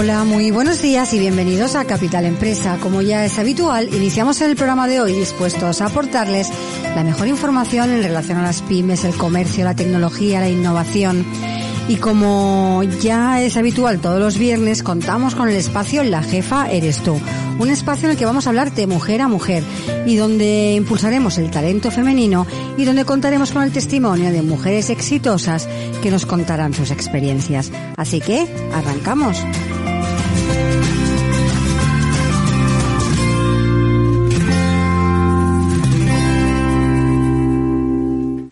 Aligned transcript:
Hola, 0.00 0.24
muy 0.24 0.50
buenos 0.50 0.80
días 0.80 1.12
y 1.12 1.18
bienvenidos 1.18 1.74
a 1.74 1.84
Capital 1.84 2.24
Empresa. 2.24 2.78
Como 2.80 3.02
ya 3.02 3.26
es 3.26 3.38
habitual, 3.38 3.92
iniciamos 3.92 4.40
el 4.40 4.56
programa 4.56 4.88
de 4.88 4.98
hoy 4.98 5.12
dispuestos 5.12 5.82
a 5.82 5.88
aportarles 5.88 6.48
la 6.96 7.04
mejor 7.04 7.28
información 7.28 7.90
en 7.90 8.02
relación 8.02 8.38
a 8.38 8.42
las 8.42 8.62
pymes, 8.62 9.04
el 9.04 9.14
comercio, 9.14 9.62
la 9.62 9.76
tecnología, 9.76 10.40
la 10.40 10.48
innovación. 10.48 11.26
Y 11.86 11.96
como 11.96 12.82
ya 13.02 13.42
es 13.42 13.58
habitual 13.58 14.00
todos 14.00 14.18
los 14.18 14.38
viernes, 14.38 14.82
contamos 14.82 15.34
con 15.34 15.50
el 15.50 15.56
espacio 15.56 16.02
La 16.02 16.22
Jefa 16.22 16.70
Eres 16.70 17.02
tú. 17.02 17.20
Un 17.58 17.68
espacio 17.68 18.06
en 18.06 18.12
el 18.12 18.16
que 18.16 18.24
vamos 18.24 18.46
a 18.46 18.50
hablar 18.50 18.72
de 18.72 18.86
mujer 18.86 19.20
a 19.20 19.28
mujer 19.28 19.62
y 20.06 20.16
donde 20.16 20.76
impulsaremos 20.76 21.36
el 21.36 21.50
talento 21.50 21.90
femenino 21.90 22.46
y 22.78 22.86
donde 22.86 23.04
contaremos 23.04 23.52
con 23.52 23.64
el 23.64 23.70
testimonio 23.70 24.32
de 24.32 24.40
mujeres 24.40 24.88
exitosas 24.88 25.68
que 26.02 26.10
nos 26.10 26.24
contarán 26.24 26.72
sus 26.72 26.90
experiencias. 26.90 27.70
Así 27.98 28.22
que, 28.22 28.46
arrancamos. 28.72 29.44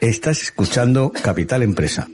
Estás 0.08 0.40
escuchando 0.40 1.12
Capital 1.12 1.62
Empresa. 1.62 2.08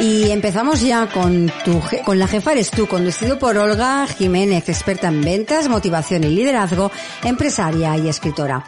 Y 0.00 0.30
empezamos 0.30 0.80
ya 0.80 1.08
con 1.08 1.52
tu 1.62 1.78
con 2.06 2.18
la 2.18 2.26
jefa 2.26 2.52
eres 2.52 2.70
tú, 2.70 2.86
conducido 2.86 3.38
por 3.38 3.58
Olga 3.58 4.06
Jiménez, 4.06 4.66
experta 4.70 5.08
en 5.08 5.20
ventas, 5.20 5.68
motivación 5.68 6.24
y 6.24 6.28
liderazgo, 6.28 6.90
empresaria 7.22 7.98
y 7.98 8.08
escritora. 8.08 8.64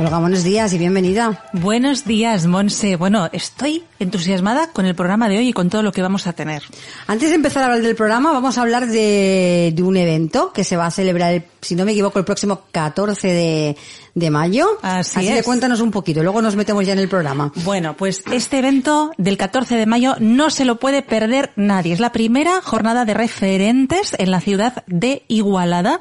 Olga, 0.00 0.18
buenos 0.18 0.42
días 0.42 0.72
y 0.72 0.78
bienvenida. 0.78 1.44
Buenos 1.52 2.04
días, 2.04 2.46
Monse. 2.46 2.96
Bueno, 2.96 3.28
estoy 3.32 3.84
entusiasmada 4.00 4.72
con 4.72 4.86
el 4.86 4.96
programa 4.96 5.28
de 5.28 5.38
hoy 5.38 5.48
y 5.48 5.52
con 5.52 5.70
todo 5.70 5.84
lo 5.84 5.92
que 5.92 6.02
vamos 6.02 6.26
a 6.26 6.32
tener. 6.32 6.64
Antes 7.06 7.28
de 7.28 7.36
empezar 7.36 7.62
a 7.62 7.66
hablar 7.66 7.82
del 7.82 7.94
programa, 7.94 8.32
vamos 8.32 8.58
a 8.58 8.62
hablar 8.62 8.88
de, 8.88 9.72
de 9.74 9.82
un 9.84 9.96
evento 9.96 10.52
que 10.52 10.64
se 10.64 10.76
va 10.76 10.86
a 10.86 10.90
celebrar, 10.90 11.34
el- 11.34 11.44
si 11.64 11.74
no 11.74 11.84
me 11.84 11.92
equivoco, 11.92 12.18
el 12.18 12.24
próximo 12.24 12.62
14 12.70 13.28
de, 13.28 13.76
de 14.14 14.30
mayo. 14.30 14.66
Así 14.82 15.20
que 15.20 15.38
es. 15.38 15.44
cuéntanos 15.44 15.80
un 15.80 15.90
poquito, 15.90 16.22
luego 16.22 16.40
nos 16.42 16.56
metemos 16.56 16.86
ya 16.86 16.92
en 16.92 16.98
el 16.98 17.08
programa. 17.08 17.52
Bueno, 17.64 17.96
pues 17.96 18.22
este 18.32 18.58
evento 18.58 19.12
del 19.18 19.36
14 19.36 19.76
de 19.76 19.86
mayo 19.86 20.16
no 20.20 20.50
se 20.50 20.64
lo 20.64 20.78
puede 20.78 21.02
perder 21.02 21.52
nadie. 21.56 21.92
Es 21.92 22.00
la 22.00 22.12
primera 22.12 22.60
jornada 22.62 23.04
de 23.04 23.14
referentes 23.14 24.14
en 24.18 24.30
la 24.30 24.40
ciudad 24.40 24.84
de 24.86 25.24
Igualada 25.28 25.98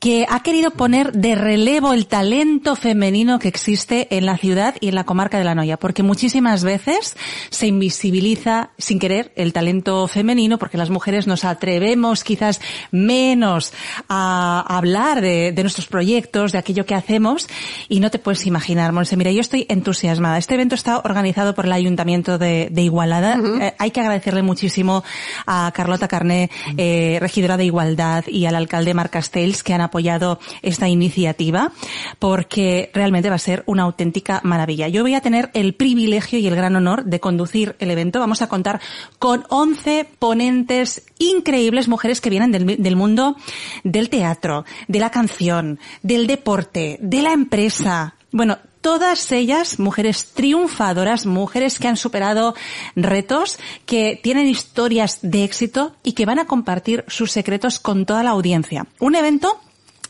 que 0.00 0.26
ha 0.28 0.42
querido 0.42 0.72
poner 0.72 1.12
de 1.12 1.34
relevo 1.34 1.92
el 1.92 2.06
talento 2.06 2.76
femenino 2.76 3.38
que 3.38 3.48
existe 3.48 4.08
en 4.16 4.26
la 4.26 4.36
ciudad 4.36 4.74
y 4.80 4.88
en 4.88 4.94
la 4.94 5.04
comarca 5.04 5.38
de 5.38 5.44
la 5.44 5.54
Noya, 5.54 5.78
porque 5.78 6.02
muchísimas 6.02 6.64
veces 6.64 7.16
se 7.50 7.66
invisibiliza 7.66 8.70
sin 8.78 8.98
querer 8.98 9.32
el 9.36 9.52
talento 9.52 10.06
femenino 10.08 10.58
porque 10.58 10.78
las 10.78 10.90
mujeres 10.90 11.26
nos 11.26 11.44
atrevemos 11.44 12.24
quizás 12.24 12.60
menos 12.90 13.72
a 14.08 14.64
hablar 14.68 15.03
de, 15.04 15.52
de 15.52 15.62
nuestros 15.62 15.86
proyectos, 15.86 16.52
de 16.52 16.58
aquello 16.58 16.86
que 16.86 16.94
hacemos 16.94 17.46
y 17.88 18.00
no 18.00 18.10
te 18.10 18.18
puedes 18.18 18.46
imaginar, 18.46 18.92
Monse. 18.92 19.16
Mira, 19.16 19.30
yo 19.30 19.40
estoy 19.40 19.66
entusiasmada. 19.68 20.38
Este 20.38 20.54
evento 20.54 20.74
está 20.74 20.98
organizado 20.98 21.54
por 21.54 21.66
el 21.66 21.72
Ayuntamiento 21.72 22.38
de, 22.38 22.68
de 22.70 22.82
Igualada. 22.82 23.38
Eh, 23.60 23.74
hay 23.78 23.90
que 23.90 24.00
agradecerle 24.00 24.42
muchísimo 24.42 25.04
a 25.46 25.70
Carlota 25.74 26.08
Carné, 26.08 26.50
eh, 26.76 27.18
regidora 27.20 27.56
de 27.56 27.66
Igualdad, 27.66 28.24
y 28.26 28.46
al 28.46 28.54
alcalde 28.54 28.94
Marc 28.94 29.12
Castells 29.12 29.62
que 29.62 29.74
han 29.74 29.82
apoyado 29.82 30.40
esta 30.62 30.88
iniciativa 30.88 31.72
porque 32.18 32.90
realmente 32.94 33.28
va 33.28 33.36
a 33.36 33.38
ser 33.38 33.62
una 33.66 33.82
auténtica 33.82 34.40
maravilla. 34.42 34.88
Yo 34.88 35.02
voy 35.02 35.14
a 35.14 35.20
tener 35.20 35.50
el 35.54 35.74
privilegio 35.74 36.38
y 36.38 36.46
el 36.46 36.56
gran 36.56 36.76
honor 36.76 37.04
de 37.04 37.20
conducir 37.20 37.76
el 37.78 37.90
evento. 37.90 38.20
Vamos 38.20 38.42
a 38.42 38.48
contar 38.48 38.80
con 39.18 39.44
11 39.48 40.06
ponentes 40.18 41.02
increíbles, 41.18 41.88
mujeres 41.88 42.20
que 42.20 42.30
vienen 42.30 42.52
del, 42.52 42.82
del 42.82 42.96
mundo 42.96 43.36
del 43.82 44.10
teatro, 44.10 44.64
de 44.88 44.98
la 44.98 45.10
canción, 45.10 45.78
del 46.02 46.26
deporte, 46.26 46.98
de 47.00 47.22
la 47.22 47.32
empresa. 47.32 48.14
Bueno, 48.32 48.58
todas 48.84 49.32
ellas 49.32 49.78
mujeres 49.78 50.32
triunfadoras, 50.34 51.24
mujeres 51.24 51.78
que 51.78 51.88
han 51.88 51.96
superado 51.96 52.54
retos, 52.94 53.58
que 53.86 54.20
tienen 54.22 54.46
historias 54.46 55.20
de 55.22 55.44
éxito 55.44 55.96
y 56.02 56.12
que 56.12 56.26
van 56.26 56.38
a 56.38 56.46
compartir 56.46 57.02
sus 57.08 57.32
secretos 57.32 57.78
con 57.78 58.04
toda 58.04 58.22
la 58.22 58.30
audiencia. 58.30 58.86
Un 59.00 59.14
evento 59.14 59.58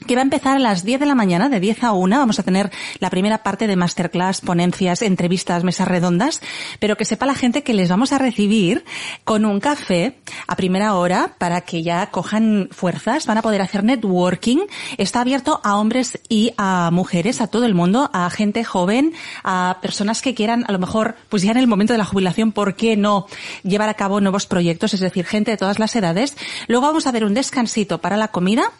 que 0.07 0.15
va 0.15 0.21
a 0.21 0.25
empezar 0.25 0.57
a 0.57 0.61
las 0.61 0.85
10 0.85 1.01
de 1.01 1.07
la 1.07 1.15
mañana, 1.15 1.49
de 1.49 1.61
10 1.61 1.85
a 1.85 1.93
1. 1.93 2.19
Vamos 2.19 2.39
a 2.39 2.43
tener 2.43 2.71
la 2.99 3.11
primera 3.11 3.43
parte 3.43 3.67
de 3.67 3.77
masterclass, 3.77 4.41
ponencias, 4.41 5.03
entrevistas, 5.03 5.65
mesas 5.65 5.89
redondas, 5.89 6.41
pero 6.79 6.97
que 6.97 7.05
sepa 7.05 7.27
la 7.27 7.35
gente 7.35 7.63
que 7.63 7.75
les 7.75 7.89
vamos 7.89 8.13
a 8.13 8.19
recibir 8.19 8.85
con 9.25 9.45
un 9.45 9.61
café 9.61 10.19
a 10.47 10.57
primera 10.57 10.95
hora 10.95 11.35
para 11.39 11.63
que 11.63 11.83
ya 11.83 12.11
cojan 12.11 12.69
fuerzas, 12.71 13.27
van 13.27 13.39
a 13.39 13.43
poder 13.43 13.63
hacer 13.63 13.85
networking. 13.85 14.59
Está 14.99 15.21
abierto 15.21 15.61
a 15.65 15.77
hombres 15.77 16.21
y 16.29 16.53
a 16.57 16.91
mujeres, 16.93 17.41
a 17.41 17.47
todo 17.47 17.65
el 17.65 17.75
mundo, 17.75 18.11
a 18.13 18.29
gente 18.31 18.65
joven, 18.65 19.13
a 19.43 19.79
personas 19.81 20.23
que 20.23 20.35
quieran, 20.35 20.65
a 20.69 20.73
lo 20.73 20.79
mejor, 20.79 21.17
pues 21.29 21.43
ya 21.43 21.53
en 21.53 21.59
el 21.59 21.67
momento 21.67 21.93
de 21.93 21.99
la 21.99 22.05
jubilación, 22.05 22.53
¿por 22.53 22.77
qué 22.77 22.97
no 22.97 23.27
llevar 23.63 23.89
a 23.89 23.95
cabo 23.95 24.21
nuevos 24.21 24.47
proyectos? 24.47 24.95
Es 24.95 25.01
decir, 25.01 25.25
gente 25.25 25.51
de 25.51 25.57
todas 25.57 25.79
las 25.79 25.95
edades. 25.97 26.37
Luego 26.69 26.87
vamos 26.87 27.07
a 27.07 27.13
ver 27.13 27.25
un 27.25 27.35
descansito 27.35 27.99
para 28.01 28.17
la 28.17 28.29
comida 28.29 28.73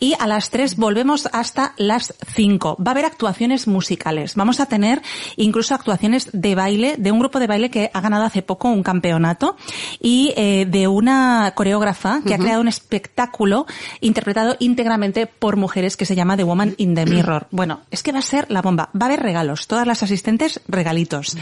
y 0.00 0.14
a 0.18 0.26
las 0.26 0.50
3 0.50 0.71
volvemos 0.76 1.28
hasta 1.32 1.74
las 1.76 2.14
5. 2.34 2.76
Va 2.76 2.90
a 2.90 2.92
haber 2.92 3.04
actuaciones 3.04 3.66
musicales. 3.66 4.34
Vamos 4.34 4.60
a 4.60 4.66
tener 4.66 5.02
incluso 5.36 5.74
actuaciones 5.74 6.30
de 6.32 6.54
baile, 6.54 6.96
de 6.98 7.12
un 7.12 7.18
grupo 7.18 7.38
de 7.38 7.46
baile 7.46 7.70
que 7.70 7.90
ha 7.92 8.00
ganado 8.00 8.24
hace 8.24 8.42
poco 8.42 8.68
un 8.68 8.82
campeonato 8.82 9.56
y 10.00 10.32
eh, 10.36 10.66
de 10.68 10.88
una 10.88 11.52
coreógrafa 11.54 12.20
que 12.26 12.34
ha 12.34 12.38
creado 12.38 12.60
un 12.60 12.68
espectáculo 12.68 13.66
interpretado 14.00 14.56
íntegramente 14.58 15.26
por 15.26 15.56
mujeres 15.56 15.96
que 15.96 16.06
se 16.06 16.14
llama 16.14 16.36
The 16.36 16.44
Woman 16.44 16.74
in 16.78 16.94
the 16.94 17.06
Mirror. 17.06 17.46
Bueno, 17.50 17.82
es 17.90 18.02
que 18.02 18.12
va 18.12 18.20
a 18.20 18.22
ser 18.22 18.50
la 18.50 18.62
bomba. 18.62 18.90
Va 18.94 19.06
a 19.06 19.08
haber 19.08 19.20
regalos. 19.20 19.66
Todas 19.66 19.86
las 19.86 20.02
asistentes, 20.02 20.60
regalitos. 20.68 21.36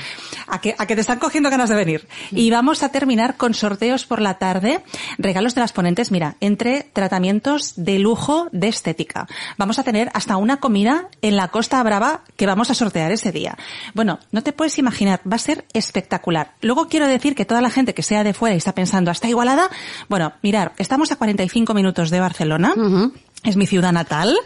A 0.46 0.60
que, 0.60 0.74
a 0.78 0.86
que 0.86 0.94
te 0.94 1.00
están 1.00 1.18
cogiendo 1.18 1.50
ganas 1.50 1.68
de 1.68 1.76
venir. 1.76 2.08
Y 2.30 2.50
vamos 2.50 2.82
a 2.82 2.90
terminar 2.90 3.36
con 3.36 3.54
sorteos 3.54 4.06
por 4.06 4.20
la 4.20 4.38
tarde. 4.38 4.82
Regalos 5.18 5.54
de 5.54 5.60
las 5.60 5.72
ponentes, 5.72 6.10
mira, 6.10 6.36
entre 6.40 6.90
tratamientos 6.92 7.74
de 7.76 7.98
lujo 7.98 8.48
de 8.52 8.68
estética. 8.68 9.09
Vamos 9.56 9.78
a 9.78 9.84
tener 9.84 10.10
hasta 10.14 10.36
una 10.36 10.58
comida 10.58 11.08
en 11.22 11.36
la 11.36 11.48
Costa 11.48 11.82
Brava 11.82 12.22
que 12.36 12.46
vamos 12.46 12.70
a 12.70 12.74
sortear 12.74 13.12
ese 13.12 13.32
día. 13.32 13.56
Bueno, 13.94 14.18
no 14.32 14.42
te 14.42 14.52
puedes 14.52 14.78
imaginar, 14.78 15.20
va 15.30 15.36
a 15.36 15.38
ser 15.38 15.64
espectacular. 15.72 16.54
Luego 16.60 16.88
quiero 16.88 17.06
decir 17.06 17.34
que 17.34 17.44
toda 17.44 17.60
la 17.60 17.70
gente 17.70 17.94
que 17.94 18.02
sea 18.02 18.24
de 18.24 18.34
fuera 18.34 18.54
y 18.54 18.58
está 18.58 18.74
pensando, 18.74 19.10
¿hasta 19.10 19.28
Igualada? 19.28 19.70
Bueno, 20.08 20.32
mirar, 20.42 20.72
estamos 20.78 21.12
a 21.12 21.16
45 21.16 21.74
minutos 21.74 22.10
de 22.10 22.20
Barcelona. 22.20 22.74
Es 23.42 23.56
mi 23.56 23.66
ciudad 23.66 23.92
natal. 23.92 24.36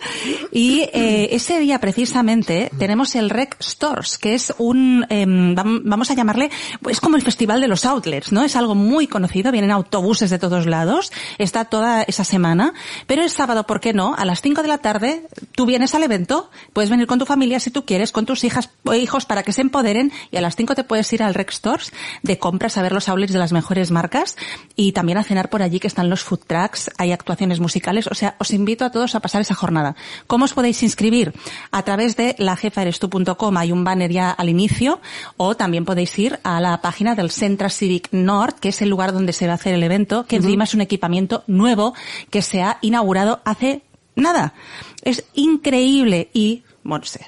Y 0.53 0.83
eh, 0.93 1.29
ese 1.33 1.59
día 1.59 1.81
precisamente 1.81 2.71
tenemos 2.79 3.15
el 3.17 3.29
Rec 3.31 3.57
Stores, 3.61 4.19
que 4.19 4.35
es 4.35 4.55
un, 4.59 5.05
em, 5.09 5.55
vamos 5.55 6.11
a 6.11 6.15
llamarle, 6.15 6.51
es 6.89 7.01
como 7.01 7.17
el 7.17 7.23
festival 7.23 7.61
de 7.61 7.69
los 7.69 7.85
outlets, 7.85 8.31
¿no? 8.31 8.45
Es 8.45 8.55
algo 8.55 8.75
muy 8.75 9.07
conocido, 9.09 9.51
vienen 9.51 9.73
autobuses 9.73 10.31
de 10.31 10.39
todos 10.39 10.67
lados, 10.67 11.13
está 11.39 11.65
toda 11.65 12.03
esa 12.03 12.25
semana, 12.25 12.73
pero 13.07 13.23
el 13.23 13.31
sábado, 13.31 13.67
¿por 13.67 13.81
qué 13.81 13.93
no? 13.93 14.15
A 14.15 14.25
las 14.25 14.41
5 14.41 14.63
de 14.63 14.69
la 14.69 14.79
tarde, 14.79 15.27
tú 15.53 15.67
vienes 15.67 15.95
al 15.95 16.05
evento, 16.05 16.51
puedes 16.73 16.91
venir 16.91 17.07
con 17.07 17.19
tu 17.19 17.27
familia 17.27 17.59
si 17.59 17.71
tú 17.71 17.85
quieres, 17.85 18.13
con 18.13 18.27
tus 18.27 18.45
hijas 18.45 18.71
o 18.85 18.95
hijos 18.95 19.25
para 19.25 19.43
que 19.43 19.53
se 19.53 19.63
empoderen, 19.63 20.13
y 20.31 20.37
a 20.37 20.41
las 20.41 20.55
5 20.55 20.75
te 20.77 20.85
puedes 20.85 21.13
ir 21.13 21.23
al 21.23 21.35
Rec 21.35 21.51
Stores 21.51 21.93
de 22.23 22.39
compras 22.39 22.79
a 22.79 22.83
ver 22.83 22.93
los 22.93 23.09
outlets 23.09 23.33
de 23.33 23.39
las 23.41 23.53
mejores 23.53 23.91
marcas, 23.91 24.37
y 24.77 24.93
también 24.93 25.19
a 25.19 25.25
cenar 25.25 25.51
por 25.51 25.63
allí 25.63 25.81
que 25.81 25.89
están 25.89 26.09
los 26.09 26.23
food 26.23 26.41
trucks, 26.47 26.91
hay 26.97 27.11
actuaciones 27.11 27.59
musicales, 27.59 28.07
o 28.07 28.15
sea, 28.15 28.37
os 28.39 28.53
invito 28.53 28.84
a 28.85 28.91
todos 28.91 29.15
a 29.15 29.21
pasar 29.21 29.41
esa 29.41 29.55
jornada. 29.55 29.97
¿Cómo 30.27 30.45
os 30.45 30.55
podéis 30.55 30.83
inscribir? 30.83 31.33
A 31.71 31.83
través 31.83 32.17
de 32.17 32.35
lajefaerestu.com 32.39 33.57
hay 33.57 33.73
un 33.73 33.85
banner 33.85 34.11
ya 34.11 34.31
al 34.31 34.49
inicio 34.49 35.01
o 35.37 35.57
también 35.57 35.85
podéis 35.85 36.19
ir 36.19 36.41
a 36.43 36.61
la 36.61 36.81
página 36.81 37.15
del 37.15 37.31
Centra 37.31 37.71
Civic 37.71 38.09
North, 38.13 38.59
que 38.59 38.71
es 38.71 38.83
el 38.83 38.89
lugar 38.89 39.13
donde 39.13 39.33
se 39.33 39.47
va 39.47 39.53
a 39.53 39.57
hacer 39.57 39.75
el 39.75 39.83
evento, 39.83 40.27
que 40.27 40.37
encima 40.37 40.65
es 40.65 40.75
un 40.75 40.81
equipamiento 40.81 41.45
nuevo 41.47 41.95
que 42.31 42.43
se 42.43 42.63
ha 42.63 42.79
inaugurado 42.81 43.41
hace 43.45 43.83
nada. 44.17 44.55
Es 45.03 45.25
increíble 45.35 46.31
y, 46.33 46.63
bueno, 46.83 47.05
sé, 47.05 47.27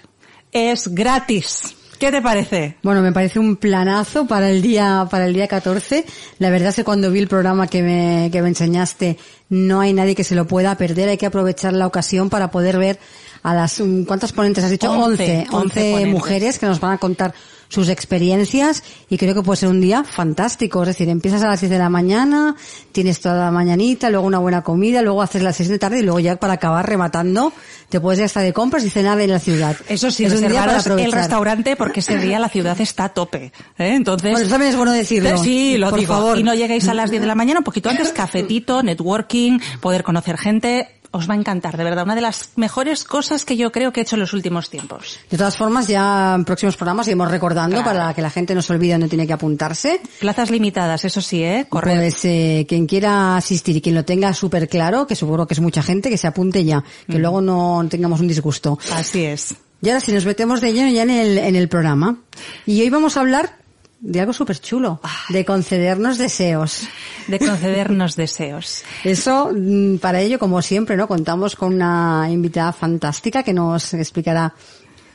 es 0.53 0.88
gratis. 0.88 1.75
¿Qué 1.98 2.10
te 2.10 2.20
parece? 2.20 2.76
Bueno, 2.82 3.00
me 3.00 3.12
parece 3.12 3.38
un 3.38 3.56
planazo 3.56 4.26
para 4.26 4.50
el 4.50 4.60
día, 4.60 5.06
para 5.10 5.26
el 5.26 5.32
día 5.32 5.48
14. 5.48 6.04
La 6.38 6.50
verdad 6.50 6.69
es 6.69 6.76
que 6.76 6.84
cuando 6.84 7.10
vi 7.10 7.20
el 7.20 7.28
programa 7.28 7.66
que 7.66 7.82
me, 7.82 8.28
que 8.31 8.43
me 8.43 8.48
enseñaste, 8.48 9.16
no 9.48 9.81
hay 9.81 9.93
nadie 9.93 10.14
que 10.14 10.25
se 10.25 10.34
lo 10.34 10.46
pueda 10.46 10.76
perder. 10.76 11.08
Hay 11.08 11.16
que 11.16 11.26
aprovechar 11.26 11.72
la 11.72 11.87
ocasión 11.87 12.28
para 12.28 12.50
poder 12.50 12.78
ver 12.78 12.98
a 13.43 13.54
las, 13.54 13.82
¿cuántas 14.06 14.32
ponentes 14.32 14.64
has 14.64 14.70
dicho? 14.70 14.90
11, 14.90 15.46
11, 15.50 16.06
mujeres 16.06 16.58
que 16.58 16.66
nos 16.66 16.81
van 16.81 16.93
a 16.93 16.98
contar 16.98 17.32
sus 17.69 17.89
experiencias 17.89 18.83
y 19.09 19.19
creo 19.19 19.35
que 19.35 19.43
puede 19.43 19.59
ser 19.59 19.69
un 19.69 19.81
día 19.81 20.05
fantástico. 20.05 20.83
Es 20.83 20.89
decir, 20.89 21.09
empiezas 21.09 21.43
a 21.43 21.49
las 21.49 21.61
6 21.61 21.71
de 21.71 21.79
la 21.79 21.89
mañana, 21.89 22.57
tienes 22.93 23.21
toda 23.21 23.47
la 23.47 23.51
mañanita, 23.51 24.11
luego 24.11 24.27
una 24.27 24.39
buena 24.39 24.63
comida, 24.63 25.03
luego 25.03 25.23
haces 25.23 25.43
las 25.43 25.57
6 25.57 25.69
de 25.69 25.79
tarde 25.79 25.99
y 26.01 26.03
luego 26.03 26.21
ya 26.21 26.37
para 26.37 26.55
acabar 26.55 26.89
rematando 26.89 27.53
te 27.89 28.01
puedes 28.01 28.19
ir 28.19 28.25
hasta 28.25 28.41
de 28.41 28.53
compras 28.53 28.85
y 28.85 28.91
cenar 28.91 29.21
en 29.21 29.31
la 29.31 29.39
ciudad. 29.39 29.77
Eso 29.89 30.11
sí, 30.11 30.25
es 30.25 30.33
un 30.33 30.49
día 30.49 30.65
para 30.65 31.03
el 31.03 31.13
restaurante 31.13 31.77
porque 31.77 32.01
ese 32.01 32.19
día 32.19 32.39
la 32.39 32.49
ciudad 32.49 32.81
está 32.81 33.05
a 33.05 33.09
tope. 33.11 33.53
¿eh? 33.79 33.95
Entonces, 33.95 34.33
bueno, 34.33 34.49
también 34.49 34.71
es 34.71 34.77
bueno 34.77 34.93
decirlo. 34.93 35.39
Sí, 35.39 35.77
lo 35.77 35.91
por 35.91 36.03
Favor. 36.07 36.39
Y 36.39 36.43
no 36.43 36.55
lleguéis 36.55 36.89
a 36.89 36.95
las 36.95 37.11
10 37.11 37.23
de 37.23 37.27
la 37.27 37.35
mañana, 37.35 37.61
un 37.61 37.65
poquito 37.65 37.89
antes, 37.89 38.13
cafetito, 38.13 38.83
networking, 38.83 39.59
poder 39.81 40.03
conocer 40.03 40.37
gente 40.39 40.95
os 41.11 41.29
va 41.29 41.35
a 41.35 41.37
encantar, 41.37 41.76
de 41.76 41.85
verdad. 41.85 42.05
Una 42.05 42.14
de 42.14 42.20
las 42.20 42.50
mejores 42.56 43.05
cosas 43.05 43.44
que 43.44 43.56
yo 43.56 43.73
creo 43.73 43.93
que 43.93 44.00
he 44.00 44.03
hecho 44.03 44.17
en 44.17 44.20
los 44.20 44.32
últimos 44.32 44.70
tiempos. 44.70 45.19
De 45.31 45.37
todas 45.37 45.56
formas, 45.56 45.88
ya 45.88 46.35
en 46.35 46.44
próximos 46.44 46.76
programas 46.76 47.06
iremos 47.06 47.31
recordando 47.31 47.82
para 47.82 48.12
que 48.14 48.23
la 48.23 48.31
gente 48.31 48.55
no 48.55 48.62
se 48.62 48.73
olvide 48.73 48.93
dónde 48.93 49.08
tiene 49.08 49.26
que 49.26 49.32
apuntarse. 49.32 50.00
Plazas 50.20 50.50
limitadas, 50.50 51.05
eso 51.05 51.20
sí, 51.20 51.43
¿eh? 51.43 51.67
Correcto. 51.69 52.00
Pues 52.00 52.25
eh, 52.25 52.67
quien 52.69 52.87
quiera 52.87 53.37
asistir 53.37 53.76
y 53.76 53.81
quien 53.81 53.94
lo 53.94 54.05
tenga 54.05 54.32
súper 54.35 54.69
claro, 54.69 55.06
que 55.06 55.14
seguro 55.14 55.47
que 55.47 55.55
es 55.55 55.61
mucha 55.61 55.82
gente, 55.82 56.11
que 56.11 56.19
se 56.19 56.26
apunte 56.26 56.64
ya, 56.64 56.82
que 57.06 57.19
mm. 57.19 57.20
luego 57.20 57.41
no 57.41 57.87
tengamos 57.88 58.20
un 58.20 58.29
disgusto. 58.29 58.79
Así 58.93 59.25
es. 59.25 59.55
Y 59.82 59.88
ahora 59.88 60.00
si 60.00 60.12
nos 60.12 60.25
metemos 60.25 60.61
de 60.61 60.73
lleno 60.73 60.91
ya 60.91 61.03
en 61.03 61.11
el, 61.11 61.38
en 61.38 61.56
el 61.56 61.69
programa. 61.69 62.19
Y 62.64 62.81
hoy 62.81 62.91
vamos 62.91 63.17
a 63.17 63.20
hablar 63.20 63.66
de 64.00 64.20
algo 64.20 64.32
súper 64.32 64.60
chulo, 64.60 65.00
de 65.28 65.44
concedernos 65.44 66.19
deseos. 66.19 66.88
De 67.26 67.38
concedernos 67.38 68.16
deseos. 68.16 68.84
Eso, 69.04 69.50
mm, 69.54 69.96
para 69.98 70.20
ello, 70.20 70.38
como 70.38 70.60
siempre, 70.62 70.96
¿no? 70.96 71.08
Contamos 71.08 71.56
con 71.56 71.75
una 71.75 72.28
invitada 72.31 72.72
fantástica 72.72 73.43
que 73.43 73.52
nos 73.52 73.94
explicará 73.94 74.54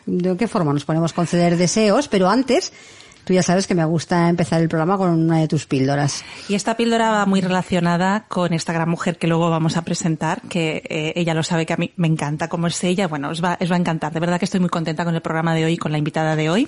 de 0.06 0.36
qué 0.36 0.48
forma 0.48 0.74
nos 0.74 0.86
ponemos 0.86 1.12
a 1.12 1.16
conceder 1.16 1.58
deseos, 1.58 2.08
pero 2.08 2.30
antes 2.30 2.74
Tú 3.24 3.34
ya 3.34 3.44
sabes 3.44 3.68
que 3.68 3.76
me 3.76 3.86
gusta 3.86 4.30
empezar 4.30 4.62
el 4.62 4.70
programa 4.70 4.98
con 4.98 5.10
una 5.12 5.40
de 5.40 5.48
tus 5.48 5.66
píldoras. 5.66 6.24
Y 6.50 6.56
esta 6.56 6.76
píldora 6.76 7.12
va 7.12 7.26
muy 7.26 7.42
relacionada 7.42 8.26
con 8.28 8.54
esta 8.54 8.74
gran 8.74 8.90
mujer 8.90 9.18
que 9.18 9.28
luego 9.28 9.50
vamos 9.50 9.78
a 9.78 9.84
presentar, 9.84 10.42
que 10.42 10.82
eh, 10.90 11.14
ella 11.16 11.34
lo 11.34 11.44
sabe 11.44 11.66
que 11.66 11.74
a 11.74 11.78
mí 11.78 11.92
me 11.98 12.08
encanta 12.08 12.48
como 12.48 12.68
es 12.68 12.84
ella. 12.84 13.08
Bueno, 13.08 13.30
os 13.30 13.44
va, 13.44 13.58
os 13.62 13.72
va 13.72 13.76
a 13.76 13.80
encantar. 13.80 14.12
De 14.12 14.20
verdad 14.20 14.40
que 14.40 14.46
estoy 14.46 14.60
muy 14.60 14.70
contenta 14.70 15.06
con 15.06 15.14
el 15.14 15.22
programa 15.22 15.54
de 15.54 15.66
hoy, 15.66 15.78
con 15.78 15.92
la 15.92 15.98
invitada 15.98 16.36
de 16.36 16.50
hoy. 16.50 16.68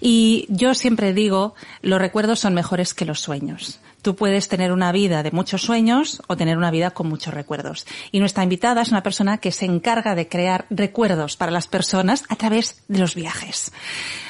Y 0.00 0.46
yo 0.48 0.74
siempre 0.74 1.12
digo, 1.12 1.54
los 1.82 2.00
recuerdos 2.00 2.40
son 2.40 2.54
mejores 2.54 2.94
que 2.94 3.04
los 3.04 3.20
sueños. 3.20 3.80
Tú 4.02 4.16
puedes 4.16 4.48
tener 4.48 4.72
una 4.72 4.92
vida 4.92 5.22
de 5.22 5.30
muchos 5.30 5.62
sueños 5.62 6.22
o 6.26 6.36
tener 6.36 6.56
una 6.56 6.70
vida 6.70 6.92
con 6.92 7.08
muchos 7.08 7.34
recuerdos. 7.34 7.86
Y 8.12 8.20
nuestra 8.20 8.42
invitada 8.42 8.82
es 8.82 8.90
una 8.90 9.02
persona 9.02 9.38
que 9.38 9.52
se 9.52 9.66
encarga 9.66 10.14
de 10.14 10.28
crear 10.28 10.66
recuerdos 10.70 11.36
para 11.36 11.52
las 11.52 11.66
personas 11.66 12.24
a 12.28 12.36
través 12.36 12.82
de 12.88 12.98
los 12.98 13.14
viajes. 13.14 13.72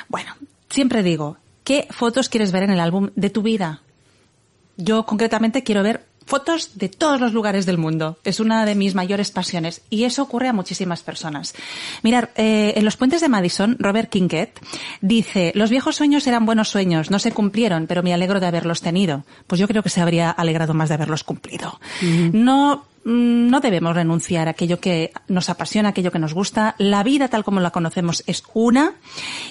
Bueno, 0.09 0.35
siempre 0.69 1.05
digo, 1.05 1.37
¿Qué 1.71 1.87
fotos 1.89 2.29
quieres 2.29 2.51
ver 2.51 2.65
en 2.65 2.71
el 2.71 2.81
álbum 2.81 3.11
de 3.15 3.31
tu 3.31 3.43
vida? 3.43 3.83
Yo 4.77 5.07
concretamente 5.07 5.63
quiero 5.63 5.85
ver 5.85 6.05
fotos 6.27 6.77
de 6.79 6.89
todos 6.89 7.21
los 7.21 7.33
lugares 7.33 7.65
del 7.65 7.79
mundo. 7.79 8.19
Es 8.25 8.41
una 8.41 8.67
de 8.67 8.75
mis 8.75 8.97
mayores 8.97 9.31
pasiones 9.31 9.83
y 9.89 10.03
eso 10.03 10.25
ocurre 10.25 10.49
a 10.49 10.53
muchísimas 10.53 11.05
personas. 11.05 11.55
Mirar, 12.03 12.33
eh, 12.35 12.73
en 12.75 12.85
los 12.85 12.97
puentes 12.97 13.21
de 13.21 13.29
Madison, 13.29 13.77
Robert 13.79 14.11
Kinket 14.11 14.59
dice, 15.01 15.53
los 15.55 15.71
viejos 15.71 15.95
sueños 15.95 16.27
eran 16.27 16.45
buenos 16.45 16.69
sueños, 16.71 17.09
no 17.13 17.21
se 17.21 17.31
cumplieron, 17.31 17.87
pero 17.87 18.03
me 18.03 18.13
alegro 18.13 18.41
de 18.41 18.47
haberlos 18.47 18.81
tenido. 18.81 19.23
Pues 19.47 19.61
yo 19.61 19.69
creo 19.69 19.85
que 19.85 19.91
se 19.91 20.01
habría 20.01 20.33
alegrado 20.33 20.75
más 20.75 20.89
de 20.89 20.97
haberlos 20.97 21.23
cumplido. 21.23 21.79
No 22.33 22.41
no 22.51 22.85
debemos 23.05 23.95
renunciar 23.95 24.49
a 24.49 24.53
aquello 24.53 24.81
que 24.81 25.13
nos 25.29 25.49
apasiona, 25.49 25.91
aquello 25.91 26.13
que 26.13 26.19
nos 26.19 26.35
gusta. 26.35 26.75
La 26.79 27.03
vida 27.03 27.29
tal 27.29 27.45
como 27.45 27.61
la 27.61 27.71
conocemos 27.71 28.23
es 28.27 28.43
una 28.55 28.95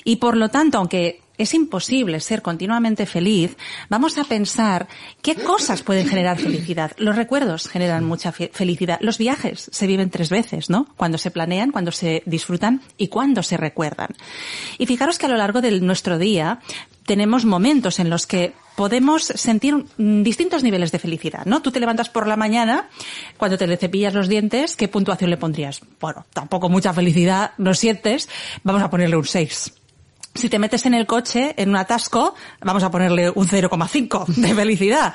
y 0.03 0.17
por 0.17 0.37
lo 0.37 0.49
tanto, 0.49 0.77
aunque 0.77 1.21
es 1.39 1.53
imposible 1.53 2.19
ser 2.19 2.41
continuamente 2.41 3.05
feliz, 3.05 3.55
vamos 3.87 4.17
a 4.17 4.25
pensar 4.25 4.87
qué 5.21 5.35
cosas 5.35 5.83
pueden 5.83 6.07
generar 6.07 6.37
felicidad. 6.37 6.91
Los 6.97 7.15
recuerdos 7.15 7.69
generan 7.69 8.03
mucha 8.03 8.33
felicidad. 8.33 8.99
Los 9.01 9.17
viajes 9.17 9.69
se 9.71 9.87
viven 9.87 10.09
tres 10.09 10.29
veces, 10.29 10.69
¿no? 10.69 10.85
Cuando 10.97 11.17
se 11.17 11.31
planean, 11.31 11.71
cuando 11.71 11.93
se 11.93 12.23
disfrutan 12.25 12.81
y 12.97 13.07
cuando 13.07 13.41
se 13.41 13.55
recuerdan. 13.55 14.09
Y 14.77 14.85
fijaros 14.85 15.17
que 15.17 15.27
a 15.27 15.29
lo 15.29 15.37
largo 15.37 15.61
de 15.61 15.79
nuestro 15.79 16.17
día 16.17 16.59
tenemos 17.05 17.45
momentos 17.45 17.99
en 17.99 18.09
los 18.09 18.27
que 18.27 18.53
podemos 18.79 19.25
sentir 19.25 19.75
distintos 19.97 20.63
niveles 20.63 20.93
de 20.93 20.99
felicidad, 20.99 21.45
¿no? 21.45 21.61
Tú 21.61 21.69
te 21.69 21.81
levantas 21.81 22.07
por 22.07 22.27
la 22.27 22.37
mañana, 22.37 22.87
cuando 23.35 23.57
te 23.57 23.67
le 23.67 23.75
cepillas 23.75 24.13
los 24.13 24.29
dientes, 24.29 24.77
¿qué 24.77 24.87
puntuación 24.87 25.29
le 25.29 25.35
pondrías? 25.35 25.81
Bueno, 25.99 26.25
tampoco 26.31 26.69
mucha 26.69 26.93
felicidad, 26.93 27.51
no 27.57 27.73
sientes, 27.73 28.29
vamos 28.63 28.81
a 28.81 28.89
ponerle 28.89 29.17
un 29.17 29.25
6 29.25 29.73
si 30.33 30.47
te 30.47 30.59
metes 30.59 30.85
en 30.85 30.93
el 30.93 31.05
coche, 31.05 31.55
en 31.57 31.71
un 31.71 31.75
atasco, 31.75 32.35
vamos 32.61 32.83
a 32.83 32.89
ponerle 32.89 33.29
un 33.31 33.49
0,5 33.49 34.27
de 34.27 34.55
felicidad. 34.55 35.13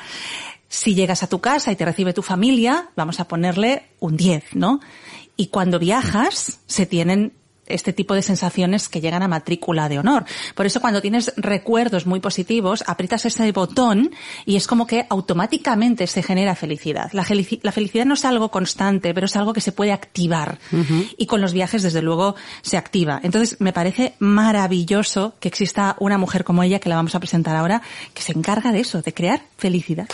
Si 0.68 0.94
llegas 0.94 1.22
a 1.22 1.28
tu 1.28 1.40
casa 1.40 1.72
y 1.72 1.76
te 1.76 1.86
recibe 1.86 2.12
tu 2.12 2.20
familia, 2.20 2.90
vamos 2.96 3.18
a 3.18 3.28
ponerle 3.28 3.88
un 3.98 4.18
10, 4.18 4.56
¿no? 4.56 4.80
Y 5.38 5.46
cuando 5.46 5.78
viajas, 5.78 6.60
se 6.66 6.84
tienen 6.84 7.32
este 7.66 7.92
tipo 7.92 8.14
de 8.14 8.22
sensaciones 8.22 8.88
que 8.88 9.00
llegan 9.00 9.22
a 9.22 9.28
matrícula 9.28 9.88
de 9.88 9.98
honor. 9.98 10.24
Por 10.54 10.66
eso 10.66 10.80
cuando 10.80 11.00
tienes 11.00 11.32
recuerdos 11.36 12.06
muy 12.06 12.20
positivos, 12.20 12.84
aprietas 12.86 13.24
ese 13.24 13.50
botón 13.52 14.10
y 14.44 14.56
es 14.56 14.66
como 14.66 14.86
que 14.86 15.06
automáticamente 15.08 16.06
se 16.06 16.22
genera 16.22 16.54
felicidad. 16.54 17.10
La, 17.12 17.24
felicidad 17.24 18.04
no 18.04 18.14
es 18.14 18.24
algo 18.24 18.50
constante, 18.50 19.14
pero 19.14 19.26
es 19.26 19.36
algo 19.36 19.52
que 19.52 19.60
se 19.60 19.72
puede 19.72 19.92
activar. 19.92 20.58
Y 21.16 21.26
con 21.26 21.40
los 21.40 21.52
viajes, 21.52 21.82
desde 21.82 22.02
luego, 22.02 22.34
se 22.62 22.76
activa. 22.76 23.20
Entonces, 23.22 23.60
me 23.60 23.72
parece 23.72 24.14
maravilloso 24.18 25.34
que 25.40 25.48
exista 25.48 25.96
una 26.00 26.18
mujer 26.18 26.44
como 26.44 26.62
ella, 26.62 26.78
que 26.78 26.88
la 26.88 26.96
vamos 26.96 27.14
a 27.14 27.20
presentar 27.20 27.56
ahora, 27.56 27.82
que 28.12 28.22
se 28.22 28.32
encarga 28.32 28.72
de 28.72 28.80
eso, 28.80 29.02
de 29.02 29.14
crear 29.14 29.42
felicidad. 29.56 30.08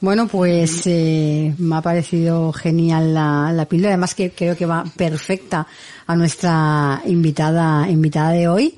Bueno, 0.00 0.28
pues 0.28 0.82
eh, 0.86 1.54
me 1.58 1.76
ha 1.76 1.82
parecido 1.82 2.52
genial 2.52 3.14
la, 3.14 3.52
la 3.52 3.64
píldora, 3.66 3.94
además 3.94 4.14
que 4.14 4.30
creo 4.30 4.56
que 4.56 4.64
va 4.64 4.84
perfecta 4.96 5.66
a 6.06 6.14
nuestra 6.14 7.02
invitada 7.06 7.88
invitada 7.90 8.30
de 8.30 8.48
hoy. 8.48 8.74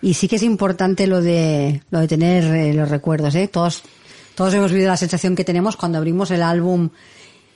Y 0.00 0.14
sí 0.14 0.28
que 0.28 0.36
es 0.36 0.42
importante 0.42 1.06
lo 1.06 1.20
de 1.20 1.82
lo 1.90 2.00
de 2.00 2.08
tener 2.08 2.44
eh, 2.44 2.74
los 2.74 2.88
recuerdos, 2.88 3.34
¿eh? 3.34 3.48
Todos 3.48 3.82
todos 4.34 4.54
hemos 4.54 4.72
vivido 4.72 4.88
la 4.88 4.96
sensación 4.96 5.36
que 5.36 5.44
tenemos 5.44 5.76
cuando 5.76 5.98
abrimos 5.98 6.30
el 6.30 6.42
álbum 6.42 6.88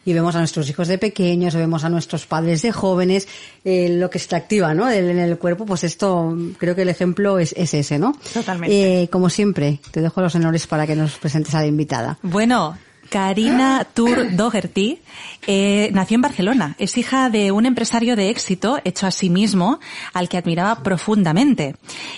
y 0.05 0.13
vemos 0.13 0.37
a 0.37 0.39
nuestros 0.39 0.71
hijos 0.71 0.87
de 0.87 0.99
pequeños, 0.99 1.55
o 1.57 1.59
vemos 1.59 1.83
a 1.83 1.89
nuestros 1.89 2.27
padres 2.27 2.63
de 2.63 2.71
jóvenes, 2.71 3.27
eh, 3.65 3.89
lo 3.91 4.09
que 4.09 4.21
se 4.21 4.37
activa, 4.37 4.73
¿no? 4.73 4.89
En 4.89 5.19
el 5.19 5.37
cuerpo, 5.37 5.67
pues 5.67 5.83
esto, 5.83 6.37
creo 6.59 6.77
que 6.77 6.83
el 6.83 6.89
ejemplo 6.89 7.41
es, 7.41 7.53
es 7.57 7.75
ese, 7.75 7.99
¿no? 7.99 8.17
Totalmente. 8.33 9.03
Eh, 9.03 9.09
como 9.09 9.29
siempre, 9.29 9.81
te 9.91 10.01
dejo 10.01 10.21
los 10.21 10.33
honores 10.37 10.69
para 10.69 10.87
que 10.87 10.95
nos 10.95 11.17
presentes 11.17 11.53
a 11.57 11.61
la 11.61 11.67
invitada. 11.67 12.19
Bueno, 12.23 12.79
Karina 13.09 13.87
Tour 13.93 14.37
Doherty 14.37 14.99
eh, 15.47 15.91
nació 15.93 16.17
en 16.17 16.23
Barcelona. 16.23 16.77
Es 16.79 16.99
hija 16.99 17.31
de 17.31 17.53
un 17.53 17.67
empresario 17.67 18.17
de 18.17 18.31
éxito 18.31 18.79
hecho 18.85 19.07
a 19.07 19.11
sí 19.11 19.31
mismo, 19.31 19.81
al 20.13 20.29
que 20.29 20.39
admiraba 20.39 20.83
profundamente. 20.83 21.77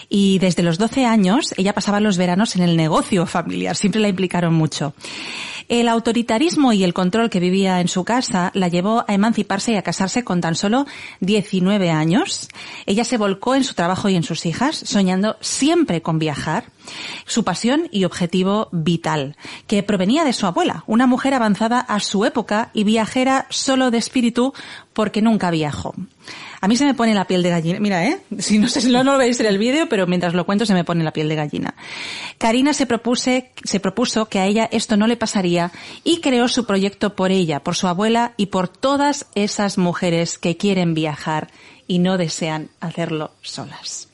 Y 0.08 0.38
desde 0.38 0.62
los 0.62 0.78
12 0.78 1.04
años 1.04 1.54
ella 1.56 1.74
pasaba 1.74 2.00
los 2.00 2.16
veranos 2.16 2.56
en 2.56 2.62
el 2.62 2.76
negocio 2.76 3.26
familiar. 3.26 3.76
Siempre 3.76 4.00
la 4.00 4.08
implicaron 4.08 4.54
mucho. 4.54 4.94
El 5.68 5.88
autoritarismo 5.88 6.72
y 6.72 6.82
el 6.82 6.94
control 6.94 7.28
que 7.28 7.40
vivía 7.40 7.82
en 7.82 7.88
su 7.88 8.02
casa 8.02 8.50
la 8.54 8.68
llevó 8.68 9.04
a 9.06 9.12
emanciparse 9.12 9.72
y 9.72 9.76
a 9.76 9.82
casarse 9.82 10.24
con 10.24 10.40
tan 10.40 10.54
solo 10.54 10.86
19 11.20 11.90
años. 11.90 12.48
Ella 12.86 13.04
se 13.04 13.18
volcó 13.18 13.54
en 13.54 13.64
su 13.64 13.74
trabajo 13.74 14.08
y 14.08 14.16
en 14.16 14.22
sus 14.22 14.46
hijas, 14.46 14.76
soñando 14.76 15.36
siempre 15.40 16.00
con 16.00 16.18
viajar, 16.18 16.64
su 17.26 17.44
pasión 17.44 17.88
y 17.92 18.04
objetivo 18.04 18.70
vital, 18.72 19.36
que 19.66 19.82
provenía 19.82 20.24
de 20.24 20.32
su 20.32 20.46
abuela, 20.46 20.84
una 20.86 21.06
mujer 21.06 21.34
avanzada 21.34 21.80
a 21.80 22.00
su 22.00 22.24
época 22.24 22.70
y 22.72 22.84
viajera 22.84 23.46
solo 23.50 23.90
de 23.90 23.98
espíritu 23.98 24.54
porque 24.94 25.20
nunca 25.20 25.50
viajó. 25.50 25.94
A 26.60 26.68
mí 26.68 26.76
se 26.76 26.84
me 26.84 26.94
pone 26.94 27.14
la 27.14 27.26
piel 27.26 27.42
de 27.42 27.50
gallina. 27.50 27.78
Mira, 27.80 28.04
¿eh? 28.06 28.20
Si 28.38 28.58
no 28.58 28.68
sé 28.68 28.80
si 28.80 28.90
no, 28.90 29.04
lo 29.04 29.16
veis 29.16 29.38
en 29.40 29.46
el 29.46 29.58
vídeo, 29.58 29.88
pero 29.88 30.06
mientras 30.06 30.34
lo 30.34 30.44
cuento 30.44 30.66
se 30.66 30.74
me 30.74 30.84
pone 30.84 31.04
la 31.04 31.12
piel 31.12 31.28
de 31.28 31.36
gallina. 31.36 31.74
Karina 32.38 32.72
se 32.72 32.86
propuso 32.86 34.26
que 34.28 34.38
a 34.38 34.46
ella 34.46 34.68
esto 34.72 34.96
no 34.96 35.06
le 35.06 35.16
pasaría 35.16 35.70
y 36.04 36.20
creó 36.20 36.48
su 36.48 36.66
proyecto 36.66 37.14
por 37.14 37.30
ella, 37.30 37.60
por 37.60 37.76
su 37.76 37.86
abuela 37.86 38.34
y 38.36 38.46
por 38.46 38.68
todas 38.68 39.26
esas 39.34 39.78
mujeres 39.78 40.38
que 40.38 40.56
quieren 40.56 40.94
viajar 40.94 41.48
y 41.86 42.00
no 42.00 42.18
desean 42.18 42.70
hacerlo 42.80 43.32
solas. 43.42 44.07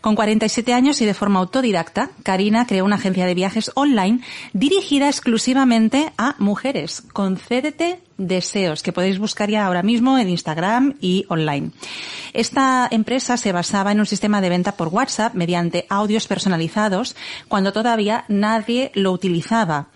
Con 0.00 0.14
47 0.14 0.72
años 0.72 1.00
y 1.00 1.04
de 1.04 1.14
forma 1.14 1.40
autodidacta, 1.40 2.10
Karina 2.22 2.66
creó 2.66 2.84
una 2.84 2.96
agencia 2.96 3.26
de 3.26 3.34
viajes 3.34 3.70
online 3.74 4.20
dirigida 4.52 5.08
exclusivamente 5.08 6.12
a 6.16 6.34
mujeres. 6.38 7.02
Concédete 7.12 8.00
deseos 8.18 8.82
que 8.82 8.92
podéis 8.92 9.18
buscar 9.18 9.50
ya 9.50 9.66
ahora 9.66 9.82
mismo 9.82 10.18
en 10.18 10.30
Instagram 10.30 10.94
y 11.00 11.26
online. 11.28 11.70
Esta 12.32 12.88
empresa 12.90 13.36
se 13.36 13.52
basaba 13.52 13.92
en 13.92 14.00
un 14.00 14.06
sistema 14.06 14.40
de 14.40 14.48
venta 14.48 14.72
por 14.72 14.88
WhatsApp 14.88 15.34
mediante 15.34 15.86
audios 15.88 16.26
personalizados 16.26 17.16
cuando 17.48 17.72
todavía 17.72 18.24
nadie 18.28 18.90
lo 18.94 19.12
utilizaba. 19.12 19.88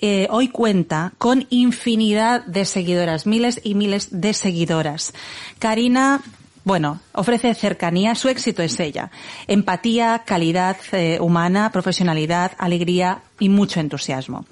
Eh, 0.00 0.26
hoy 0.30 0.48
cuenta 0.48 1.12
con 1.18 1.46
infinidad 1.50 2.44
de 2.44 2.64
seguidoras, 2.64 3.26
miles 3.26 3.60
y 3.64 3.74
miles 3.74 4.08
de 4.10 4.34
seguidoras. 4.34 5.14
Karina 5.58 6.20
bueno, 6.64 7.00
ofrece 7.12 7.54
cercanía, 7.54 8.14
su 8.14 8.28
éxito 8.28 8.62
es 8.62 8.80
ella. 8.80 9.10
Empatía, 9.46 10.22
calidad 10.24 10.78
eh, 10.92 11.18
humana, 11.20 11.70
profesionalidad, 11.70 12.52
alegría 12.56 13.22
y 13.38 13.50
mucho 13.50 13.80
entusiasmo. 13.80 14.46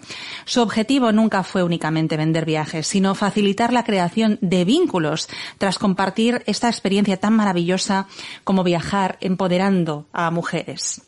Su 0.44 0.60
objetivo 0.60 1.10
nunca 1.12 1.42
fue 1.42 1.62
únicamente 1.62 2.18
vender 2.18 2.44
viajes, 2.44 2.86
sino 2.86 3.14
facilitar 3.14 3.72
la 3.72 3.84
creación 3.84 4.38
de 4.42 4.66
vínculos 4.66 5.28
tras 5.56 5.78
compartir 5.78 6.42
esta 6.46 6.68
experiencia 6.68 7.16
tan 7.16 7.34
maravillosa 7.34 8.06
como 8.44 8.62
viajar 8.62 9.16
empoderando 9.20 10.06
a 10.12 10.30
mujeres. 10.30 11.02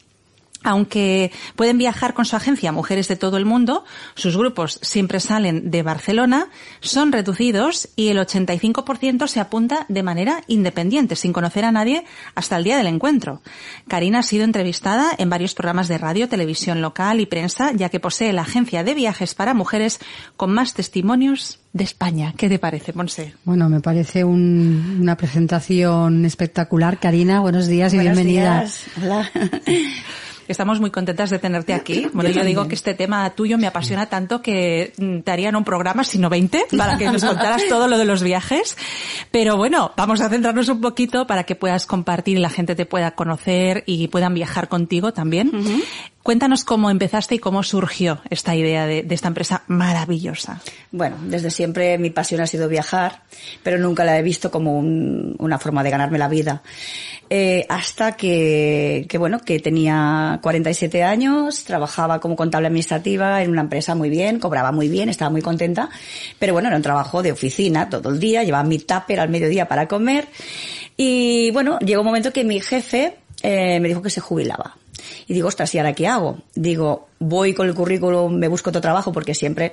Aunque 0.65 1.31
pueden 1.55 1.79
viajar 1.79 2.15
con 2.15 2.25
su 2.25 2.35
agencia 2.35 2.73
mujeres 2.73 3.07
de 3.07 3.17
todo 3.17 3.37
el 3.37 3.45
mundo, 3.45 3.85
sus 4.15 4.37
grupos 4.37 4.81
siempre 4.83 5.21
salen 5.21 5.71
de 5.71 5.83
Barcelona, 5.83 6.49
son 6.81 7.13
reducidos 7.13 7.89
y 7.97 8.09
el 8.09 8.19
85% 8.19 9.29
se 9.29 9.41
apunta 9.41 9.87
de 9.89 10.03
manera 10.03 10.43
independiente, 10.49 11.17
sin 11.17 11.33
conocer 11.33 11.65
a 11.65 11.73
nadie, 11.73 12.05
hasta 12.35 12.57
el 12.57 12.65
día 12.65 12.79
del 12.79 12.87
encuentro. 12.87 13.43
Karina 13.89 14.21
ha 14.21 14.23
sido 14.23 14.45
entrevistada 14.45 15.15
en 15.17 15.31
varios 15.31 15.55
programas 15.55 15.87
de 15.89 15.99
radio, 15.99 16.29
televisión 16.29 16.81
local 16.81 17.21
y 17.21 17.27
prensa, 17.27 17.73
ya 17.73 17.91
que 17.91 18.01
posee 18.01 18.33
la 18.33 18.43
agencia 18.43 18.83
de 18.83 18.95
viajes 18.95 19.35
para 19.35 19.55
mujeres 19.55 20.01
con 20.37 20.51
más 20.53 20.75
testimonios 20.75 21.61
de 21.75 21.85
España. 21.85 22.33
¿Qué 22.37 22.49
te 22.49 22.59
parece, 22.59 22.93
Monse? 22.95 23.35
Bueno, 23.45 23.69
me 23.69 23.81
parece 23.81 24.25
una 24.25 25.17
presentación 25.17 26.25
espectacular. 26.25 26.99
Karina, 26.99 27.41
buenos 27.41 27.67
días 27.67 27.93
y 27.93 27.99
bienvenida. 27.99 28.61
Días. 28.61 28.87
Hola. 29.03 29.31
Estamos 30.49 30.81
muy 30.81 30.91
contentas 30.91 31.31
de 31.31 31.39
tenerte 31.39 31.75
aquí. 31.75 32.07
Bueno, 32.13 32.31
yo 32.31 32.45
digo 32.45 32.69
que 32.69 32.75
este 32.75 32.95
tema 32.95 33.29
tuyo 33.31 33.59
me 33.59 33.67
apasiona 33.67 34.07
tanto 34.07 34.43
que 34.43 34.93
mm, 34.97 35.21
te 35.21 35.31
harían 35.31 35.57
un 35.57 35.65
programa, 35.65 36.05
sino 36.05 36.29
20, 36.29 36.67
para 36.77 36.99
que 36.99 37.07
nos 37.07 37.25
contaras 37.25 37.63
todo 37.69 37.89
lo 37.89 37.99
de 37.99 38.05
los 38.05 38.23
viajes. 38.23 38.77
Pero 39.31 39.57
bueno, 39.57 39.93
vamos 39.97 40.21
a 40.21 40.29
centrarnos 40.29 40.69
un 40.69 40.81
poquito 40.81 41.27
para 41.27 41.45
que 41.45 41.55
puedas 41.55 41.87
compartir 41.87 42.37
y 42.37 42.41
la 42.41 42.51
gente 42.51 42.75
te 42.75 42.87
pueda 42.87 43.13
conocer 43.13 43.85
y 43.87 44.09
puedan 44.09 44.35
viajar 44.35 44.69
contigo 44.69 45.13
también. 45.13 45.51
Cuéntanos 46.25 46.65
cómo 46.65 46.89
empezaste 46.89 47.35
y 47.35 47.39
cómo 47.39 47.63
surgió 47.63 48.23
esta 48.31 48.57
idea 48.57 48.87
de, 48.87 49.07
esta 49.11 49.29
empresa 49.29 49.63
maravillosa. 49.67 50.63
Bueno, 50.91 51.17
desde 51.27 51.51
siempre 51.51 51.99
mi 51.99 52.09
pasión 52.09 52.41
ha 52.41 52.47
sido 52.47 52.67
viajar, 52.67 53.21
pero 53.63 53.77
nunca 53.77 54.07
la 54.07 54.19
he 54.19 54.23
visto 54.23 54.51
como 54.51 54.79
una 54.79 55.59
forma 55.59 55.83
de 55.83 55.91
ganarme 55.91 56.17
la 56.17 56.29
vida. 56.29 56.63
Eh, 57.29 57.67
hasta 57.69 58.13
que, 58.13 59.07
bueno, 59.19 59.39
que 59.41 59.61
tenía 59.61 60.39
47 60.43 61.03
años, 61.03 61.63
trabajaba 61.65 62.21
como 62.21 62.37
contable 62.37 62.69
administrativa 62.69 63.43
en 63.43 63.51
una 63.51 63.61
empresa 63.61 63.95
muy 63.95 64.09
bien, 64.09 64.39
cobraba 64.39 64.73
muy 64.73 64.89
bien, 64.89 65.11
estaba 65.11 65.31
muy 65.31 65.43
contenta, 65.43 65.91
pero 66.39 66.55
bueno, 66.55 66.69
era 66.69 66.79
un 66.79 66.83
trabajo 66.83 67.23
de 67.23 67.33
oficina 67.33 67.91
todo 67.91 68.09
el 68.09 68.19
día, 68.19 68.43
llevaba 68.45 68.65
mi 68.65 68.79
tupper 68.79 69.21
al 69.21 69.29
mediodía 69.29 69.69
para 69.69 69.89
comer 69.89 70.27
y 70.97 71.51
bueno, 71.51 71.79
llegó 71.81 72.01
un 72.01 72.07
momento 72.07 72.33
que 72.33 72.45
mi 72.45 72.61
jefe 72.61 73.19
eh, 73.43 73.79
me 73.79 73.89
dijo 73.89 74.01
que 74.01 74.09
se 74.09 74.23
jubilaba. 74.23 74.77
Y 75.27 75.35
digo, 75.35 75.49
ostras, 75.49 75.75
¿y 75.75 75.79
ahora 75.79 75.93
qué 75.93 76.07
hago? 76.07 76.39
Digo, 76.55 77.09
voy 77.19 77.55
con 77.55 77.67
el 77.67 77.75
currículum, 77.75 78.35
me 78.35 78.49
busco 78.49 78.71
otro 78.71 78.81
trabajo 78.81 79.13
porque 79.13 79.35
siempre, 79.35 79.73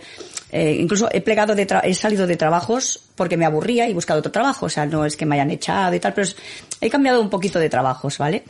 eh, 0.52 0.78
incluso 0.80 1.10
he 1.12 1.22
plegado 1.22 1.56
de 1.56 1.68
he 1.84 1.94
salido 1.94 2.28
de 2.28 2.38
trabajos 2.38 3.00
porque 3.16 3.38
me 3.38 3.46
aburría 3.46 3.88
y 3.88 3.92
he 3.92 3.94
buscado 3.94 4.20
otro 4.20 4.32
trabajo. 4.32 4.66
O 4.66 4.70
sea, 4.70 4.86
no 4.86 5.06
es 5.06 5.16
que 5.16 5.26
me 5.26 5.36
hayan 5.36 5.52
echado 5.52 5.96
y 5.96 6.00
tal, 6.00 6.14
pero 6.14 6.28
he 6.80 6.90
cambiado 6.90 7.22
un 7.22 7.30
poquito 7.30 7.60
de 7.60 7.70
trabajos, 7.70 8.18
¿vale? 8.18 8.44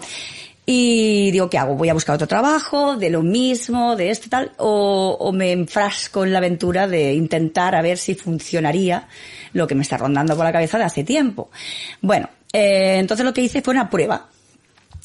Y 0.66 1.32
digo, 1.32 1.50
¿qué 1.50 1.58
hago? 1.58 1.76
¿Voy 1.76 1.90
a 1.90 1.94
buscar 1.94 2.16
otro 2.16 2.28
trabajo 2.28 2.96
de 2.96 3.10
lo 3.10 3.24
mismo, 3.24 3.96
de 3.96 4.12
este 4.12 4.30
tal? 4.30 4.52
O, 4.58 5.18
o 5.20 5.32
me 5.32 5.52
enfrasco 5.52 6.24
en 6.24 6.32
la 6.32 6.38
aventura 6.38 6.88
de 6.88 7.14
intentar 7.14 7.76
a 7.76 7.82
ver 7.82 7.98
si 7.98 8.14
funcionaría 8.16 9.08
lo 9.54 9.68
que 9.68 9.76
me 9.76 9.82
está 9.82 9.98
rondando 9.98 10.36
por 10.36 10.46
la 10.46 10.52
cabeza 10.52 10.78
de 10.78 10.84
hace 10.84 11.04
tiempo. 11.04 11.50
Bueno, 12.02 12.30
eh, 12.54 12.98
entonces 13.00 13.26
lo 13.26 13.34
que 13.34 13.42
hice 13.42 13.62
fue 13.62 13.74
una 13.74 13.90
prueba 13.90 14.28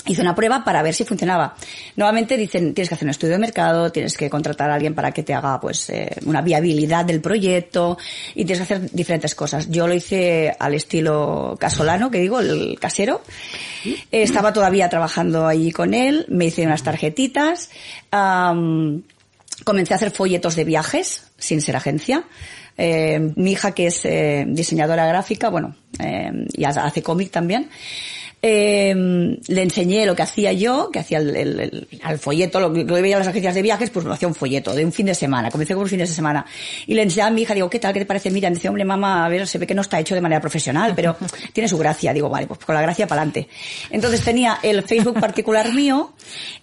hice 0.07 0.23
una 0.23 0.35
prueba 0.35 0.65
para 0.65 0.83
ver 0.83 0.95
si 0.95 1.05
funcionaba. 1.05 1.55
Nuevamente 1.97 2.37
dicen, 2.37 2.75
tienes 2.75 2.89
que 2.89 2.95
hacer 2.95 3.07
un 3.07 3.11
estudio 3.11 3.35
de 3.35 3.39
mercado, 3.39 3.91
tienes 3.91 4.17
que 4.17 4.31
contratar 4.31 4.71
a 4.71 4.75
alguien 4.75 4.95
para 4.95 5.13
que 5.13 5.23
te 5.23 5.35
haga 5.35 5.61
pues 5.61 5.91
eh, 5.91 6.11
una 6.25 6.43
viabilidad 6.43 7.05
del 7.05 7.21
proyecto 7.21 7.99
y 8.35 8.45
tienes 8.45 8.67
que 8.67 8.75
hacer 8.75 8.91
diferentes 8.93 9.35
cosas. 9.35 9.69
Yo 9.71 9.87
lo 9.87 9.95
hice 9.95 10.55
al 10.59 10.75
estilo 10.75 11.57
casolano, 11.59 12.11
que 12.11 12.19
digo, 12.19 12.41
el 12.41 12.79
casero. 12.81 13.23
estaba 14.11 14.53
todavía 14.53 14.89
trabajando 14.89 15.47
allí 15.47 15.73
con 15.73 15.95
él, 15.95 16.27
me 16.29 16.47
hice 16.47 16.67
unas 16.67 16.83
tarjetitas, 16.83 17.71
comencé 18.11 19.93
a 19.93 19.97
hacer 19.97 20.11
folletos 20.11 20.57
de 20.57 20.65
viajes 20.65 21.27
sin 21.39 21.61
ser 21.61 21.77
agencia. 21.77 22.25
Eh, 22.79 23.33
mi 23.37 23.53
hija 23.53 23.73
que 23.73 23.87
es 23.87 24.05
eh, 24.05 24.45
diseñadora 24.47 25.07
gráfica, 25.07 25.49
bueno, 25.49 25.75
y 26.53 26.65
hace 26.65 27.03
cómic 27.03 27.31
también, 27.31 27.71
eh, 28.43 28.95
le 29.49 29.63
enseñé 29.63 30.07
lo 30.07 30.15
que 30.15 30.23
hacía 30.23 30.53
yo, 30.53 30.91
que 30.93 31.01
hacía 31.01 31.19
el, 31.19 31.35
el, 31.35 31.89
el 32.09 32.19
folleto, 32.19 32.61
lo 32.61 32.73
que 32.73 32.85
veía 32.85 33.17
en 33.17 33.21
las 33.21 33.29
agencias 33.29 33.55
de 33.55 33.63
viajes, 33.63 33.91
pues 33.91 34.05
lo 34.05 34.13
hacía 34.13 34.29
un 34.29 34.35
folleto 34.35 34.75
de 34.75 34.85
un 34.85 34.93
fin 34.93 35.07
de 35.07 35.15
semana. 35.15 35.51
Comencé 35.51 35.75
con 35.75 35.83
un 35.83 35.89
fin 35.89 35.99
de 35.99 36.07
semana. 36.07 36.45
Y 36.87 36.95
le 36.95 37.03
enseñaba 37.03 37.29
a 37.29 37.31
mi 37.33 37.43
hija, 37.43 37.55
digo, 37.55 37.71
¿qué 37.71 37.79
tal? 37.79 37.93
¿Qué 37.93 38.01
te 38.01 38.07
parece? 38.07 38.31
Mira, 38.31 38.51
dice, 38.51 38.69
hombre, 38.69 38.85
mamá, 38.85 39.25
a 39.25 39.29
ver, 39.29 39.47
se 39.47 39.59
ve 39.59 39.67
que 39.67 39.75
no 39.75 39.83
está 39.83 39.99
hecho 39.99 40.15
de 40.15 40.21
manera 40.21 40.41
profesional, 40.41 40.93
pero 40.95 41.17
tiene 41.53 41.69
su 41.69 41.79
gracia. 41.79 42.13
Digo, 42.13 42.29
vale, 42.29 42.47
pues 42.47 42.61
con 42.61 42.75
la 42.75 42.83
gracia 42.83 43.07
para 43.07 43.23
adelante. 43.23 43.49
Entonces 43.91 44.23
tenía 44.23 44.59
el 44.63 44.83
Facebook 44.83 45.19
particular 45.19 45.73
mío 45.73 46.13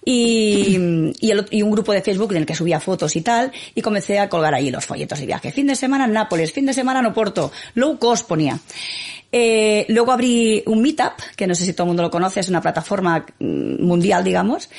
y, 0.06 1.13
y, 1.20 1.32
el, 1.32 1.46
y, 1.50 1.62
un 1.62 1.72
grupo 1.72 1.92
de 1.92 2.01
Facebook 2.01 2.32
en 2.32 2.38
el 2.38 2.46
que 2.46 2.56
subía 2.56 2.80
fotos 2.80 3.15
y 3.15 3.22
tal, 3.22 3.51
y 3.75 3.82
comencé 3.82 4.20
a 4.20 4.30
colgar 4.30 4.53
ahí 4.53 4.70
los 4.70 4.86
folletos 4.86 5.20
de 5.20 5.25
viaje. 5.25 5.51
Fin 5.51 5.68
de 5.68 5.75
semana 5.75 6.06
en 6.06 6.13
Nápoles, 6.13 6.51
fin 6.51 6.65
de 6.65 6.74
semana 6.74 7.00
en 7.00 7.08
Oporto, 7.08 7.51
low 7.75 7.98
cost 7.98 8.27
ponía. 8.27 8.60
Eh, 9.35 9.87
luego 9.89 10.11
abrí 10.11 10.61
un 10.67 10.79
Meetup, 10.79 11.13
que 11.35 11.47
no 11.47 11.55
sé 11.55 11.65
si 11.65 11.73
todo 11.73 11.85
el 11.85 11.87
mundo 11.87 12.03
lo 12.03 12.11
conoce, 12.11 12.39
es 12.39 12.49
una 12.49 12.61
plataforma 12.61 13.25
mm, 13.39 13.83
mundial, 13.83 14.23
digamos, 14.23 14.69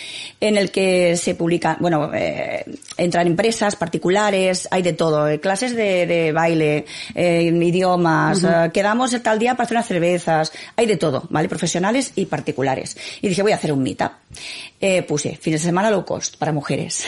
en 0.40 0.56
el 0.56 0.70
que 0.70 1.16
se 1.16 1.34
publica, 1.34 1.76
bueno, 1.80 2.12
eh, 2.14 2.64
entran 2.96 3.26
empresas 3.26 3.74
particulares, 3.74 4.68
hay 4.70 4.82
de 4.82 4.92
todo, 4.92 5.26
eh, 5.28 5.40
clases 5.40 5.74
de, 5.74 6.06
de 6.06 6.30
baile, 6.30 6.84
idiomas, 7.16 8.44
uh 8.44 8.70
quedamos 8.72 9.10
tal 9.22 9.38
día 9.38 9.54
para 9.54 9.64
hacer 9.64 9.76
unas 9.76 9.88
cervezas, 9.88 10.52
hay 10.76 10.86
de 10.86 10.96
todo, 10.96 11.24
¿vale? 11.30 11.48
Profesionales 11.48 12.12
y 12.14 12.26
particulares. 12.26 12.96
Y 13.20 13.28
dije, 13.28 13.42
voy 13.42 13.52
a 13.52 13.56
hacer 13.56 13.72
un 13.72 13.82
Meetup. 13.82 14.12
puse, 15.08 15.36
fines 15.36 15.62
de 15.62 15.66
semana 15.66 15.90
low 15.90 16.04
cost 16.04 16.36
para 16.36 16.52
mujeres 16.52 17.04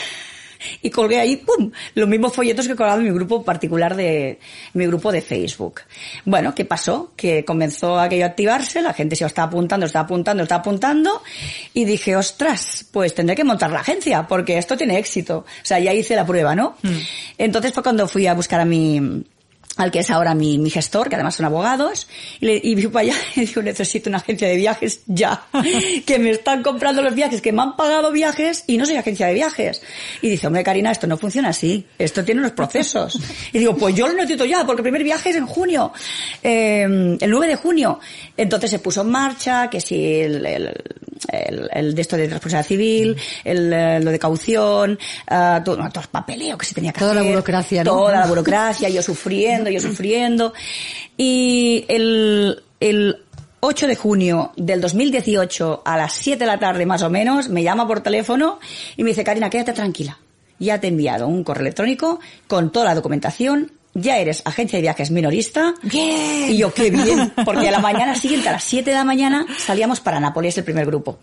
y 0.81 0.89
colgué 0.89 1.19
ahí, 1.19 1.37
¡pum!, 1.37 1.71
los 1.95 2.07
mismos 2.07 2.33
folletos 2.33 2.67
que 2.67 2.73
he 2.73 2.75
colgado 2.75 2.99
en 2.99 3.05
mi 3.05 3.11
grupo 3.11 3.43
particular 3.43 3.95
de, 3.95 4.39
mi 4.73 4.85
grupo 4.87 5.11
de 5.11 5.21
Facebook. 5.21 5.81
Bueno, 6.25 6.53
¿qué 6.55 6.65
pasó? 6.65 7.11
Que 7.15 7.45
comenzó 7.45 7.99
aquello 7.99 8.25
a 8.25 8.29
activarse, 8.29 8.81
la 8.81 8.93
gente 8.93 9.15
se 9.15 9.23
lo 9.23 9.27
estaba 9.27 9.47
apuntando, 9.47 9.85
estaba 9.85 10.05
apuntando, 10.05 10.43
estaba 10.43 10.61
apuntando, 10.61 11.21
y 11.73 11.85
dije, 11.85 12.15
ostras, 12.15 12.85
pues 12.91 13.13
tendré 13.13 13.35
que 13.35 13.43
montar 13.43 13.71
la 13.71 13.79
agencia, 13.79 14.27
porque 14.27 14.57
esto 14.57 14.77
tiene 14.77 14.97
éxito. 14.97 15.39
O 15.39 15.65
sea, 15.65 15.79
ya 15.79 15.93
hice 15.93 16.15
la 16.15 16.25
prueba, 16.25 16.55
¿no? 16.55 16.75
Mm. 16.81 16.97
Entonces 17.37 17.73
fue 17.73 17.83
cuando 17.83 18.07
fui 18.07 18.27
a 18.27 18.33
buscar 18.33 18.61
a 18.61 18.65
mi, 18.65 19.23
al 19.77 19.91
que 19.91 19.99
es 19.99 20.09
ahora 20.09 20.35
mi, 20.35 20.57
mi 20.57 20.69
gestor, 20.69 21.09
que 21.09 21.15
además 21.15 21.35
son 21.35 21.45
abogados, 21.45 22.07
y, 22.39 22.45
le, 22.45 22.61
y 22.61 22.87
para 22.87 23.01
allá 23.01 23.15
y 23.35 23.41
digo, 23.41 23.61
necesito 23.61 24.09
una 24.09 24.17
agencia 24.17 24.47
de 24.47 24.55
viajes 24.57 25.01
ya, 25.05 25.43
que 26.05 26.19
me 26.19 26.31
están 26.31 26.63
comprando 26.63 27.01
los 27.01 27.15
viajes, 27.15 27.41
que 27.41 27.51
me 27.51 27.61
han 27.61 27.75
pagado 27.75 28.11
viajes 28.11 28.63
y 28.67 28.77
no 28.77 28.85
soy 28.85 28.95
agencia 28.95 29.27
de 29.27 29.33
viajes. 29.33 29.81
Y 30.21 30.29
dice, 30.29 30.47
hombre, 30.47 30.63
Karina, 30.63 30.91
esto 30.91 31.07
no 31.07 31.17
funciona 31.17 31.49
así, 31.49 31.85
esto 31.97 32.23
tiene 32.23 32.41
unos 32.41 32.51
procesos. 32.51 33.19
Y 33.53 33.59
digo, 33.59 33.75
pues 33.77 33.95
yo 33.95 34.07
lo 34.07 34.13
necesito 34.13 34.45
ya, 34.45 34.65
porque 34.65 34.81
el 34.81 34.83
primer 34.83 35.03
viaje 35.03 35.29
es 35.29 35.35
en 35.35 35.45
junio, 35.45 35.93
eh, 36.43 36.83
el 36.83 37.29
9 37.29 37.47
de 37.47 37.55
junio. 37.55 37.99
Entonces 38.35 38.69
se 38.69 38.79
puso 38.79 39.01
en 39.01 39.09
marcha, 39.09 39.69
que 39.69 39.79
si 39.79 40.19
el, 40.19 40.45
el, 40.45 40.73
el, 41.31 41.69
el 41.73 41.95
de 41.95 42.01
esto 42.01 42.17
de 42.17 42.27
responsabilidad 42.27 42.67
civil, 42.67 43.15
el, 43.43 43.73
eh, 43.73 43.99
lo 43.99 44.11
de 44.11 44.19
caución, 44.19 44.97
uh, 45.29 45.63
todo, 45.63 45.77
no, 45.77 45.89
todo 45.89 46.03
el 46.03 46.09
papeleo 46.09 46.57
que 46.57 46.65
se 46.65 46.73
tenía 46.75 46.91
que 46.93 46.99
Toda 46.99 47.13
la 47.13 47.21
hacer. 47.21 47.31
burocracia, 47.33 47.83
¿no? 47.83 47.91
Toda 47.91 48.19
la 48.19 48.27
burocracia, 48.27 48.89
yo 48.89 49.01
sufriendo, 49.01 49.69
yo 49.69 49.79
sufriendo. 49.79 50.53
Y 51.15 51.85
el, 51.87 52.63
el 52.79 53.17
8 53.59 53.87
de 53.87 53.95
junio 53.95 54.51
del 54.55 54.81
2018 54.81 55.81
a 55.83 55.97
las 55.97 56.13
7 56.13 56.39
de 56.39 56.45
la 56.45 56.59
tarde 56.59 56.85
más 56.85 57.01
o 57.01 57.09
menos, 57.09 57.49
me 57.49 57.63
llama 57.63 57.87
por 57.87 58.01
teléfono 58.01 58.59
y 58.95 59.03
me 59.03 59.09
dice, 59.09 59.23
Karina, 59.23 59.49
quédate 59.49 59.73
tranquila. 59.73 60.19
Ya 60.59 60.79
te 60.79 60.87
he 60.87 60.89
enviado 60.89 61.27
un 61.27 61.43
correo 61.43 61.61
electrónico 61.61 62.19
con 62.47 62.71
toda 62.71 62.85
la 62.87 62.95
documentación. 62.95 63.71
Ya 63.99 64.17
eres 64.19 64.43
agencia 64.45 64.77
de 64.77 64.81
viajes 64.83 65.09
minorista. 65.11 65.73
Bien. 65.81 66.51
Y 66.51 66.57
yo, 66.57 66.71
qué 66.73 66.91
bien. 66.91 67.33
Porque 67.43 67.67
a 67.67 67.71
la 67.71 67.79
mañana 67.89 68.13
siguiente, 68.15 68.47
a 68.49 68.51
las 68.53 68.63
7 68.63 68.91
de 68.91 68.95
la 68.95 69.03
mañana, 69.03 69.45
salíamos 69.57 69.99
para 69.99 70.19
Nápoles, 70.19 70.57
el 70.57 70.63
primer 70.63 70.85
grupo. 70.85 71.17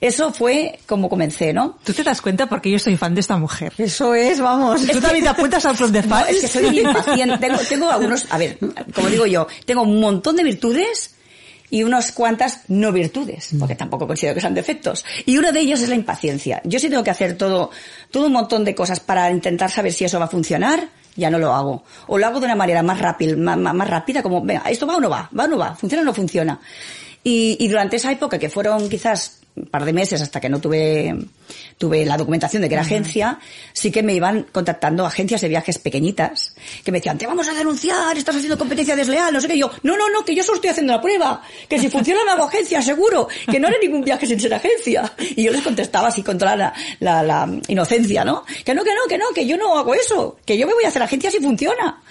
Eso 0.00 0.32
fue 0.32 0.78
como 0.86 1.08
comencé, 1.08 1.52
¿no? 1.52 1.78
¿Tú 1.82 1.92
te 1.92 2.04
das 2.04 2.20
cuenta 2.20 2.46
porque 2.48 2.70
yo 2.70 2.78
soy 2.78 2.96
fan 2.96 3.14
de 3.14 3.20
esta 3.22 3.36
mujer? 3.38 3.72
Eso 3.78 4.14
es, 4.14 4.38
vamos. 4.40 4.86
¿Tú 4.86 5.00
también 5.00 5.24
te 5.24 5.30
apuntas 5.30 5.64
al 5.66 5.74
club 5.76 5.90
de 5.90 6.02
No, 6.02 6.08
fans? 6.08 6.28
es 6.28 6.40
que 6.42 6.48
soy 6.48 6.78
impaciente. 6.80 7.38
Tengo, 7.38 7.58
tengo 7.68 7.90
algunos, 7.90 8.26
a 8.30 8.38
ver, 8.38 8.58
como 8.94 9.08
digo 9.08 9.26
yo, 9.26 9.46
tengo 9.64 9.82
un 9.82 9.98
montón 10.00 10.36
de 10.36 10.44
virtudes 10.44 11.14
y 11.70 11.82
unas 11.82 12.12
cuantas 12.12 12.60
no 12.68 12.92
virtudes, 12.92 13.48
porque 13.58 13.74
tampoco 13.74 14.06
considero 14.06 14.34
que 14.34 14.40
sean 14.42 14.54
defectos. 14.54 15.04
Y 15.24 15.38
uno 15.38 15.50
de 15.50 15.60
ellos 15.60 15.80
es 15.80 15.88
la 15.88 15.94
impaciencia. 15.96 16.60
Yo 16.64 16.78
sí 16.78 16.88
tengo 16.88 17.02
que 17.02 17.10
hacer 17.10 17.36
todo, 17.36 17.70
todo 18.10 18.26
un 18.26 18.32
montón 18.32 18.64
de 18.64 18.74
cosas 18.74 19.00
para 19.00 19.30
intentar 19.30 19.70
saber 19.70 19.92
si 19.92 20.04
eso 20.04 20.18
va 20.18 20.26
a 20.26 20.28
funcionar, 20.28 20.88
ya 21.16 21.30
no 21.30 21.38
lo 21.38 21.52
hago. 21.52 21.82
O 22.06 22.18
lo 22.18 22.26
hago 22.26 22.40
de 22.40 22.46
una 22.46 22.56
manera 22.56 22.82
más 22.82 22.98
rápida, 22.98 23.36
más, 23.36 23.56
más, 23.58 23.74
más 23.74 23.88
rápida, 23.88 24.22
como, 24.22 24.42
venga, 24.42 24.62
¿esto 24.68 24.86
va 24.86 24.96
o 24.96 25.00
no 25.00 25.10
va? 25.10 25.28
¿Va 25.38 25.44
o 25.44 25.48
no 25.48 25.58
va? 25.58 25.74
¿Funciona 25.74 26.02
o 26.02 26.04
no 26.04 26.14
funciona? 26.14 26.60
Y, 27.24 27.56
y 27.58 27.68
durante 27.68 27.96
esa 27.96 28.12
época, 28.12 28.38
que 28.38 28.48
fueron 28.48 28.88
quizás 28.88 29.40
un 29.56 29.66
par 29.66 29.84
de 29.84 29.92
meses 29.92 30.20
hasta 30.20 30.40
que 30.40 30.48
no 30.48 30.60
tuve, 30.60 31.14
tuve 31.78 32.04
la 32.04 32.16
documentación 32.16 32.62
de 32.62 32.68
que 32.68 32.74
era 32.74 32.82
agencia, 32.82 33.38
sí 33.72 33.90
que 33.90 34.02
me 34.02 34.14
iban 34.14 34.46
contactando 34.52 35.06
agencias 35.06 35.40
de 35.40 35.48
viajes 35.48 35.78
pequeñitas, 35.78 36.54
que 36.84 36.92
me 36.92 36.98
decían, 36.98 37.16
te 37.16 37.26
vamos 37.26 37.48
a 37.48 37.54
denunciar, 37.54 38.16
estás 38.16 38.36
haciendo 38.36 38.58
competencia 38.58 38.94
desleal, 38.94 39.32
no 39.32 39.40
sé 39.40 39.48
qué. 39.48 39.58
Yo, 39.58 39.70
no, 39.82 39.96
no, 39.96 40.10
no, 40.10 40.24
que 40.24 40.34
yo 40.34 40.42
solo 40.42 40.56
estoy 40.56 40.70
haciendo 40.70 40.92
la 40.92 41.00
prueba, 41.00 41.42
que 41.68 41.78
si 41.78 41.88
funciona 41.88 42.24
me 42.24 42.32
hago 42.32 42.44
agencia, 42.44 42.82
seguro, 42.82 43.28
que 43.50 43.58
no 43.58 43.68
haré 43.68 43.78
ningún 43.82 44.02
viaje 44.02 44.26
sin 44.26 44.38
ser 44.38 44.52
agencia. 44.54 45.12
Y 45.18 45.44
yo 45.44 45.52
les 45.52 45.62
contestaba 45.62 46.08
así 46.08 46.22
con 46.22 46.38
toda 46.38 46.56
la, 46.56 46.74
la, 47.00 47.22
la 47.22 47.50
inocencia, 47.68 48.24
¿no? 48.24 48.44
Que 48.64 48.74
no, 48.74 48.84
que 48.84 48.90
no, 48.90 49.08
que 49.08 49.18
no, 49.18 49.26
que 49.34 49.46
yo 49.46 49.56
no 49.56 49.78
hago 49.78 49.94
eso, 49.94 50.38
que 50.44 50.56
yo 50.58 50.66
me 50.66 50.74
voy 50.74 50.84
a 50.84 50.88
hacer 50.88 51.02
agencia 51.02 51.30
si 51.30 51.38
funciona. 51.38 52.02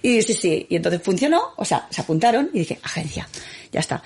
Y 0.00 0.22
sí, 0.22 0.34
sí, 0.34 0.66
y 0.68 0.76
entonces 0.76 1.02
funcionó, 1.02 1.52
o 1.56 1.64
sea, 1.64 1.86
se 1.90 2.00
apuntaron 2.00 2.50
y 2.52 2.60
dije, 2.60 2.78
agencia, 2.82 3.28
ya 3.72 3.80
está. 3.80 4.02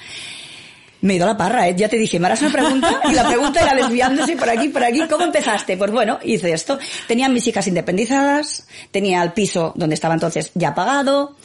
Me 1.06 1.12
he 1.12 1.16
ido 1.16 1.24
a 1.24 1.28
la 1.28 1.36
parra, 1.36 1.68
¿eh? 1.68 1.74
ya 1.76 1.88
te 1.88 1.96
dije, 1.96 2.18
me 2.18 2.26
harás 2.26 2.42
una 2.42 2.50
pregunta 2.50 3.00
y 3.08 3.14
la 3.14 3.28
pregunta 3.28 3.60
era 3.60 3.76
desviándose 3.76 4.36
por 4.36 4.50
aquí, 4.50 4.68
por 4.70 4.82
aquí. 4.82 5.02
¿Cómo 5.08 5.24
empezaste? 5.24 5.76
Pues 5.76 5.92
bueno, 5.92 6.18
hice 6.24 6.52
esto. 6.52 6.80
Tenían 7.06 7.32
mis 7.32 7.46
hijas 7.46 7.64
independizadas, 7.68 8.66
tenía 8.90 9.22
el 9.22 9.32
piso 9.32 9.72
donde 9.76 9.94
estaba 9.94 10.14
entonces 10.14 10.50
ya 10.54 10.74
pagado, 10.74 11.36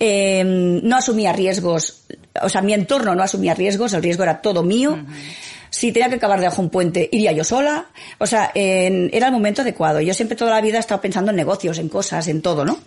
eh, 0.00 0.42
no 0.44 0.96
asumía 0.96 1.34
riesgos, 1.34 2.04
o 2.40 2.48
sea, 2.48 2.62
mi 2.62 2.72
entorno 2.72 3.14
no 3.14 3.22
asumía 3.22 3.52
riesgos, 3.52 3.92
el 3.92 4.02
riesgo 4.02 4.22
era 4.22 4.40
todo 4.40 4.62
mío. 4.62 4.98
Si 5.74 5.90
tenía 5.90 6.10
que 6.10 6.16
acabar 6.16 6.38
debajo 6.38 6.56
de 6.60 6.66
un 6.66 6.70
puente, 6.70 7.08
iría 7.10 7.32
yo 7.32 7.44
sola. 7.44 7.86
O 8.18 8.26
sea, 8.26 8.50
en- 8.54 9.08
era 9.10 9.28
el 9.28 9.32
momento 9.32 9.62
adecuado. 9.62 10.02
Yo 10.02 10.12
siempre 10.12 10.36
toda 10.36 10.50
la 10.50 10.60
vida 10.60 10.76
he 10.76 10.80
estado 10.80 11.00
pensando 11.00 11.30
en 11.30 11.36
negocios, 11.38 11.78
en 11.78 11.88
cosas, 11.88 12.28
en 12.28 12.42
todo, 12.42 12.62
¿no? 12.66 12.78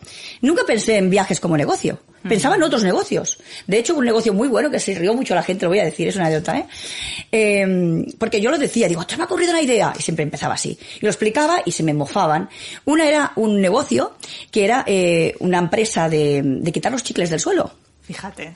Nunca 0.42 0.62
pensé 0.68 0.98
en 0.98 1.10
viajes 1.10 1.40
como 1.40 1.58
negocio. 1.58 2.00
Pensaba 2.30 2.56
en 2.56 2.64
otros 2.64 2.84
negocios. 2.84 3.40
De 3.68 3.80
hecho, 3.80 3.96
un 3.96 4.06
negocio 4.06 4.34
muy 4.34 4.48
bueno 4.48 4.70
que 4.70 4.80
se 4.80 4.94
rió 4.96 5.14
mucho 5.16 5.34
la 5.36 5.42
gente, 5.44 5.66
lo 5.66 5.70
voy 5.70 5.80
a 5.80 5.86
decir, 5.86 6.08
es 6.08 6.16
una 6.16 6.26
anécdota, 6.28 6.58
¿eh? 6.60 6.66
Eh, 7.32 8.06
porque 8.18 8.40
yo 8.42 8.52
lo 8.52 8.58
decía, 8.58 8.88
digo, 8.88 9.06
te 9.06 9.18
me 9.18 9.24
ha 9.24 9.26
ocurrido 9.26 9.52
una 9.52 9.62
idea. 9.62 9.94
Y 9.98 10.02
siempre 10.02 10.24
empezaba 10.24 10.54
así. 10.54 10.78
Y 11.02 11.06
lo 11.06 11.10
explicaba 11.10 11.62
y 11.66 11.72
se 11.72 11.84
me 11.84 11.94
mofaban. 11.94 12.50
Una 12.86 13.08
era 13.08 13.32
un 13.36 13.60
negocio 13.62 14.16
que 14.52 14.64
era 14.66 14.84
eh, 14.88 15.36
una 15.40 15.58
empresa 15.58 16.08
de, 16.10 16.42
de 16.44 16.72
quitar 16.72 16.92
los 16.92 17.04
chicles 17.04 17.30
del 17.30 17.40
suelo. 17.40 17.72
Fíjate. 18.04 18.56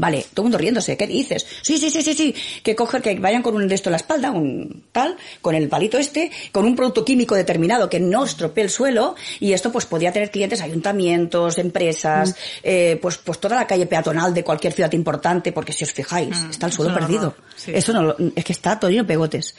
Vale, 0.00 0.24
todo 0.32 0.42
el 0.42 0.44
mundo 0.44 0.58
riéndose, 0.58 0.96
¿qué 0.96 1.08
dices? 1.08 1.44
Sí, 1.60 1.76
sí, 1.76 1.90
sí, 1.90 2.02
sí, 2.02 2.14
sí, 2.14 2.32
que 2.62 2.76
coger, 2.76 3.02
que 3.02 3.16
vayan 3.18 3.42
con 3.42 3.56
un 3.56 3.66
de 3.66 3.74
esto 3.74 3.88
en 3.88 3.92
la 3.92 3.96
espalda, 3.96 4.30
un 4.30 4.84
tal, 4.92 5.16
con 5.42 5.56
el 5.56 5.68
palito 5.68 5.98
este, 5.98 6.30
con 6.52 6.64
un 6.64 6.76
producto 6.76 7.04
químico 7.04 7.34
determinado 7.34 7.90
que 7.90 7.98
no 7.98 8.24
estropee 8.24 8.62
el 8.62 8.70
suelo, 8.70 9.16
y 9.40 9.52
esto 9.52 9.72
pues 9.72 9.86
podía 9.86 10.12
tener 10.12 10.30
clientes, 10.30 10.60
ayuntamientos, 10.60 11.58
empresas, 11.58 12.36
eh, 12.62 12.96
pues, 13.02 13.18
pues 13.18 13.40
toda 13.40 13.56
la 13.56 13.66
calle 13.66 13.86
peatonal 13.86 14.32
de 14.32 14.44
cualquier 14.44 14.72
ciudad 14.72 14.92
importante, 14.92 15.50
porque 15.50 15.72
si 15.72 15.82
os 15.82 15.92
fijáis, 15.92 16.36
está 16.48 16.66
el 16.66 16.72
suelo 16.72 16.92
es 16.92 16.98
perdido. 16.98 17.34
sí. 17.56 17.72
Eso 17.74 17.92
no, 17.92 18.02
lo- 18.04 18.16
es 18.36 18.44
que 18.44 18.52
está 18.52 18.78
todo 18.78 18.90
lleno 18.92 19.02
de 19.02 19.08
pegotes. 19.08 19.54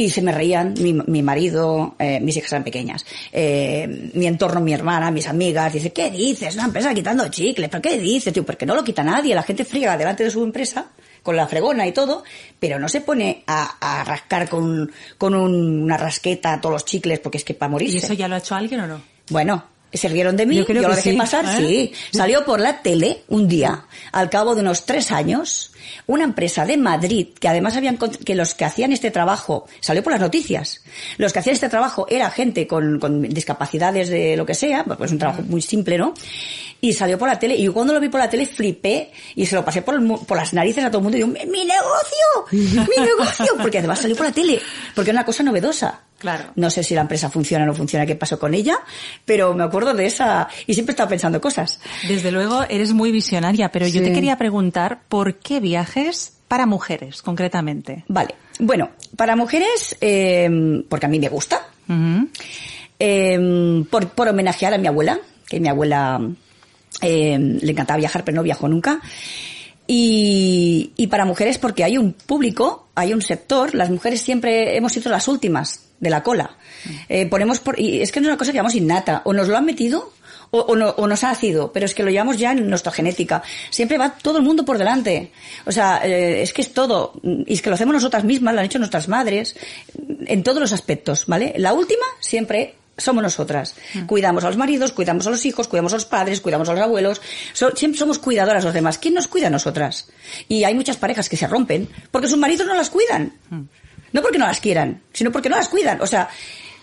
Y 0.00 0.10
se 0.10 0.22
me 0.22 0.30
reían 0.30 0.74
mi, 0.78 0.92
mi 0.92 1.22
marido, 1.22 1.96
eh, 1.98 2.20
mis 2.20 2.36
hijas 2.36 2.52
eran 2.52 2.62
pequeñas, 2.62 3.04
eh, 3.32 4.10
mi 4.14 4.28
entorno, 4.28 4.60
mi 4.60 4.72
hermana, 4.72 5.10
mis 5.10 5.26
amigas. 5.26 5.72
Dice, 5.72 5.92
¿qué 5.92 6.08
dices? 6.08 6.54
Una 6.54 6.66
empresa 6.66 6.94
quitando 6.94 7.26
chicles. 7.28 7.68
¿Pero 7.68 7.82
qué 7.82 7.98
dices? 7.98 8.32
Tío, 8.32 8.46
porque 8.46 8.64
no 8.64 8.76
lo 8.76 8.84
quita 8.84 9.02
nadie. 9.02 9.34
La 9.34 9.42
gente 9.42 9.64
friega 9.64 9.96
delante 9.96 10.22
de 10.22 10.30
su 10.30 10.44
empresa 10.44 10.92
con 11.24 11.34
la 11.34 11.48
fregona 11.48 11.84
y 11.84 11.90
todo, 11.92 12.22
pero 12.60 12.78
no 12.78 12.88
se 12.88 13.00
pone 13.00 13.42
a, 13.48 13.76
a 13.80 14.04
rascar 14.04 14.48
con, 14.48 14.88
con 15.18 15.34
un- 15.34 15.82
una 15.82 15.96
rasqueta 15.96 16.60
todos 16.60 16.74
los 16.74 16.84
chicles 16.84 17.18
porque 17.18 17.38
es 17.38 17.44
que 17.44 17.54
para 17.54 17.68
morirse. 17.70 17.96
¿Y 17.96 17.98
eso 17.98 18.12
ya 18.14 18.28
lo 18.28 18.36
ha 18.36 18.38
hecho 18.38 18.54
alguien 18.54 18.80
o 18.82 18.86
no? 18.86 19.02
Bueno, 19.30 19.64
se 19.92 20.08
rieron 20.08 20.36
de 20.36 20.46
mí, 20.46 20.56
Yo 20.56 20.66
yo, 20.66 20.82
lo 20.82 20.88
dejé 20.94 21.12
sí, 21.12 21.16
pasar, 21.16 21.44
¿eh? 21.44 21.56
sí. 21.58 21.92
Salió 22.12 22.44
por 22.44 22.60
la 22.60 22.82
tele 22.82 23.22
un 23.28 23.48
día, 23.48 23.84
al 24.12 24.28
cabo 24.28 24.54
de 24.54 24.60
unos 24.60 24.84
tres 24.84 25.10
años, 25.10 25.72
una 26.06 26.24
empresa 26.24 26.66
de 26.66 26.76
Madrid, 26.76 27.28
que 27.38 27.48
además 27.48 27.76
habían, 27.76 27.96
que 27.96 28.34
los 28.34 28.54
que 28.54 28.64
hacían 28.64 28.92
este 28.92 29.10
trabajo, 29.10 29.66
salió 29.80 30.02
por 30.02 30.12
las 30.12 30.20
noticias, 30.20 30.82
los 31.16 31.32
que 31.32 31.38
hacían 31.38 31.54
este 31.54 31.68
trabajo 31.68 32.06
era 32.08 32.30
gente 32.30 32.66
con, 32.66 32.98
con 32.98 33.22
discapacidades 33.22 34.08
de 34.08 34.36
lo 34.36 34.44
que 34.44 34.54
sea, 34.54 34.84
pues 34.84 35.00
es 35.00 35.12
un 35.12 35.18
trabajo 35.18 35.42
muy 35.42 35.62
simple, 35.62 35.96
¿no? 35.96 36.14
Y 36.80 36.92
salió 36.92 37.18
por 37.18 37.28
la 37.28 37.38
tele, 37.38 37.56
y 37.56 37.64
yo 37.64 37.72
cuando 37.72 37.92
lo 37.92 38.00
vi 38.00 38.08
por 38.08 38.20
la 38.20 38.30
tele 38.30 38.46
flipé, 38.46 39.10
y 39.34 39.46
se 39.46 39.54
lo 39.54 39.64
pasé 39.64 39.82
por, 39.82 39.94
el 39.94 40.06
por 40.26 40.36
las 40.36 40.52
narices 40.52 40.84
a 40.84 40.90
todo 40.90 40.98
el 40.98 41.04
mundo, 41.04 41.18
y 41.18 41.22
digo, 41.22 41.50
¡mi 41.50 41.64
negocio! 41.64 42.46
¡Mi 42.52 43.04
negocio! 43.04 43.46
Porque 43.60 43.78
además 43.78 44.00
salió 44.00 44.16
por 44.16 44.26
la 44.26 44.32
tele, 44.32 44.60
porque 44.94 45.10
era 45.10 45.18
una 45.18 45.26
cosa 45.26 45.42
novedosa. 45.42 46.02
Claro. 46.18 46.44
No 46.56 46.68
sé 46.68 46.82
si 46.82 46.94
la 46.94 47.02
empresa 47.02 47.30
funciona 47.30 47.64
o 47.64 47.66
no 47.66 47.74
funciona, 47.74 48.04
qué 48.04 48.16
pasó 48.16 48.38
con 48.38 48.52
ella, 48.52 48.78
pero 49.24 49.54
me 49.54 49.62
acuerdo 49.62 49.94
de 49.94 50.06
esa 50.06 50.48
y 50.66 50.74
siempre 50.74 50.92
estaba 50.92 51.08
pensando 51.08 51.40
cosas. 51.40 51.80
Desde 52.08 52.32
luego 52.32 52.64
eres 52.68 52.92
muy 52.92 53.12
visionaria, 53.12 53.70
pero 53.70 53.86
yo 53.86 54.02
te 54.02 54.12
quería 54.12 54.36
preguntar 54.36 55.02
por 55.08 55.36
qué 55.36 55.60
viajes 55.60 56.34
para 56.48 56.66
mujeres, 56.66 57.22
concretamente. 57.22 58.04
Vale, 58.08 58.34
bueno, 58.58 58.90
para 59.16 59.36
mujeres, 59.36 59.96
eh, 60.00 60.82
porque 60.88 61.06
a 61.06 61.08
mí 61.08 61.20
me 61.20 61.28
gusta, 61.28 61.62
eh, 62.98 63.84
por, 63.88 64.08
por 64.08 64.28
homenajear 64.28 64.74
a 64.74 64.78
mi 64.78 64.88
abuela, 64.88 65.20
que 65.46 65.60
mi 65.60 65.68
abuela 65.68 66.20
eh, 67.00 67.38
le 67.38 67.70
encantaba 67.70 67.98
viajar, 67.98 68.24
pero 68.24 68.36
no 68.36 68.42
viajó 68.42 68.68
nunca. 68.68 69.00
Y, 69.90 70.92
y 70.96 71.06
para 71.06 71.24
mujeres 71.24 71.56
porque 71.56 71.82
hay 71.82 71.96
un 71.96 72.12
público, 72.12 72.88
hay 72.94 73.14
un 73.14 73.22
sector, 73.22 73.74
las 73.74 73.88
mujeres 73.88 74.20
siempre 74.20 74.76
hemos 74.76 74.92
sido 74.92 75.10
las 75.10 75.26
últimas 75.28 75.80
de 75.98 76.10
la 76.10 76.22
cola. 76.22 76.58
Eh, 77.08 77.24
ponemos 77.24 77.58
por, 77.58 77.80
y 77.80 78.02
es 78.02 78.12
que 78.12 78.20
no 78.20 78.26
es 78.26 78.28
una 78.32 78.36
cosa 78.38 78.52
que 78.52 78.56
llamamos 78.58 78.74
innata, 78.74 79.22
o 79.24 79.32
nos 79.32 79.48
lo 79.48 79.56
han 79.56 79.64
metido 79.64 80.12
o, 80.50 80.76
no- 80.76 80.90
o 80.90 81.06
nos 81.06 81.24
ha 81.24 81.28
nacido, 81.28 81.72
pero 81.72 81.86
es 81.86 81.94
que 81.94 82.02
lo 82.02 82.10
llevamos 82.10 82.36
ya 82.38 82.52
en 82.52 82.68
nuestra 82.68 82.92
genética. 82.92 83.42
Siempre 83.70 83.96
va 83.98 84.10
todo 84.14 84.38
el 84.38 84.44
mundo 84.44 84.64
por 84.64 84.76
delante. 84.78 85.32
O 85.66 85.72
sea, 85.72 86.00
eh, 86.04 86.42
es 86.42 86.52
que 86.52 86.62
es 86.62 86.72
todo. 86.72 87.14
Y 87.22 87.52
es 87.54 87.60
que 87.62 87.68
lo 87.70 87.74
hacemos 87.74 87.94
nosotras 87.94 88.24
mismas, 88.24 88.52
lo 88.54 88.60
han 88.60 88.66
hecho 88.66 88.78
nuestras 88.78 89.08
madres, 89.08 89.56
en 90.26 90.42
todos 90.42 90.60
los 90.60 90.72
aspectos, 90.72 91.24
¿vale? 91.26 91.54
La 91.56 91.72
última 91.72 92.04
siempre 92.20 92.74
somos 92.98 93.22
nosotras. 93.22 93.74
Cuidamos 94.06 94.44
a 94.44 94.48
los 94.48 94.56
maridos, 94.56 94.92
cuidamos 94.92 95.26
a 95.26 95.30
los 95.30 95.46
hijos, 95.46 95.68
cuidamos 95.68 95.92
a 95.92 95.96
los 95.96 96.04
padres, 96.04 96.40
cuidamos 96.42 96.68
a 96.68 96.74
los 96.74 96.82
abuelos. 96.82 97.22
So- 97.54 97.74
siempre 97.74 97.98
somos 97.98 98.18
cuidadoras 98.18 98.64
los 98.64 98.74
demás. 98.74 98.98
¿Quién 98.98 99.14
nos 99.14 99.28
cuida 99.28 99.46
a 99.46 99.50
nosotras? 99.50 100.08
Y 100.48 100.64
hay 100.64 100.74
muchas 100.74 100.96
parejas 100.98 101.28
que 101.28 101.36
se 101.36 101.46
rompen 101.46 101.88
porque 102.10 102.28
sus 102.28 102.36
maridos 102.38 102.66
no 102.66 102.74
las 102.74 102.90
cuidan. 102.90 103.32
No 104.12 104.22
porque 104.22 104.38
no 104.38 104.46
las 104.46 104.60
quieran, 104.60 105.02
sino 105.12 105.30
porque 105.32 105.48
no 105.48 105.56
las 105.56 105.68
cuidan. 105.68 106.00
O 106.00 106.06
sea, 106.06 106.28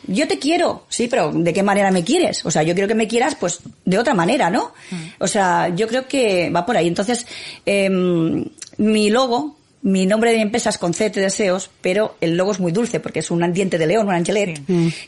yo 0.07 0.27
te 0.27 0.37
quiero, 0.37 0.85
sí, 0.89 1.07
pero 1.07 1.31
¿de 1.33 1.51
qué 1.51 1.63
manera 1.63 1.89
me 1.91 2.03
quieres? 2.03 2.45
O 2.45 2.51
sea, 2.51 2.61
yo 2.63 2.73
quiero 2.75 2.87
que 2.87 2.93
me 2.95 3.07
quieras, 3.07 3.35
pues, 3.35 3.59
de 3.83 3.97
otra 3.97 4.13
manera, 4.13 4.49
¿no? 4.51 4.73
O 5.19 5.27
sea, 5.27 5.69
yo 5.69 5.87
creo 5.87 6.07
que 6.07 6.49
va 6.51 6.65
por 6.65 6.77
ahí. 6.77 6.87
Entonces, 6.87 7.25
em, 7.65 8.45
mi 8.77 9.09
logo, 9.09 9.57
mi 9.85 10.05
nombre 10.05 10.31
de 10.31 10.37
mi 10.37 10.41
empresa 10.43 10.69
es 10.71 10.77
Concete 10.77 11.19
Deseos, 11.19 11.69
pero 11.81 12.15
el 12.19 12.35
logo 12.37 12.51
es 12.51 12.59
muy 12.59 12.71
dulce 12.71 12.99
porque 12.99 13.19
es 13.19 13.31
un 13.31 13.53
diente 13.53 13.77
de 13.77 13.87
león, 13.87 14.07
un 14.07 14.13
angelet, 14.13 14.59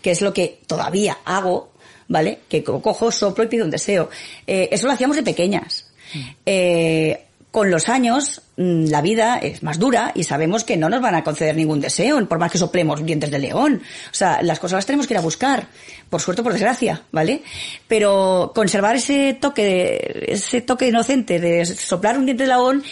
que 0.02 0.12
es 0.12 0.22
lo 0.22 0.34
que 0.34 0.60
todavía 0.68 1.18
hago 1.26 1.72
¿vale? 2.10 2.40
Que 2.48 2.64
co- 2.64 2.82
cojo, 2.82 3.12
soplo 3.12 3.44
y 3.44 3.48
pido 3.48 3.66
un 3.66 3.72
deseo. 3.72 4.10
Eh, 4.48 4.70
eso 4.72 4.88
lo 4.88 4.94
hacíamos 4.94 5.18
de 5.18 5.24
pequeñas. 5.24 5.88
Eh, 6.46 7.24
con 7.52 7.70
los 7.72 7.90
años, 7.90 8.42
mm, 8.56 8.86
la 8.86 9.02
vida 9.02 9.38
es 9.40 9.64
más 9.64 9.80
dura 9.80 10.12
y 10.16 10.24
sabemos 10.24 10.64
que 10.64 10.78
no 10.78 10.90
nos 10.90 11.02
van 11.02 11.16
a 11.16 11.24
conceder 11.24 11.56
ningún 11.56 11.82
deseo, 11.82 12.24
por 12.28 12.40
más 12.40 12.52
que 12.52 12.58
soplemos 12.58 13.04
dientes 13.06 13.32
de 13.32 13.40
león. 13.40 13.82
O 14.12 14.14
sea, 14.14 14.42
las 14.42 14.60
cosas 14.60 14.78
las 14.78 14.86
tenemos 14.86 15.08
que 15.08 15.16
ir 15.16 15.18
a 15.18 15.22
buscar, 15.22 15.68
por 16.10 16.22
suerte 16.22 16.42
o 16.42 16.44
por 16.44 16.54
desgracia, 16.54 17.02
¿vale? 17.12 17.42
Pero 17.88 18.52
conservar 18.56 18.96
ese 18.96 19.34
toque, 19.34 20.26
ese 20.30 20.62
toque 20.62 20.88
inocente 20.88 21.40
de 21.40 21.66
soplar 21.66 22.18
un 22.18 22.26
diente 22.26 22.44
de 22.44 22.50
león, 22.50 22.84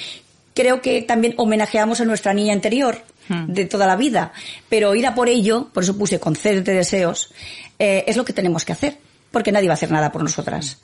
creo 0.55 0.81
que 0.81 1.03
también 1.03 1.35
homenajeamos 1.37 2.01
a 2.01 2.05
nuestra 2.05 2.33
niña 2.33 2.53
interior 2.53 3.03
de 3.47 3.65
toda 3.65 3.85
la 3.87 3.95
vida. 3.95 4.33
Pero 4.69 4.93
ir 4.95 5.05
a 5.07 5.13
por 5.15 5.29
ello, 5.29 5.69
por 5.73 5.83
eso 5.83 5.97
puse 5.97 6.19
concédete 6.19 6.71
deseos, 6.73 7.31
eh, 7.79 8.03
es 8.07 8.17
lo 8.17 8.23
que 8.25 8.33
tenemos 8.33 8.65
que 8.65 8.71
hacer 8.73 8.97
porque 9.31 9.51
nadie 9.51 9.67
va 9.67 9.73
a 9.73 9.75
hacer 9.75 9.91
nada 9.91 10.11
por 10.13 10.23
nosotras. 10.23 10.79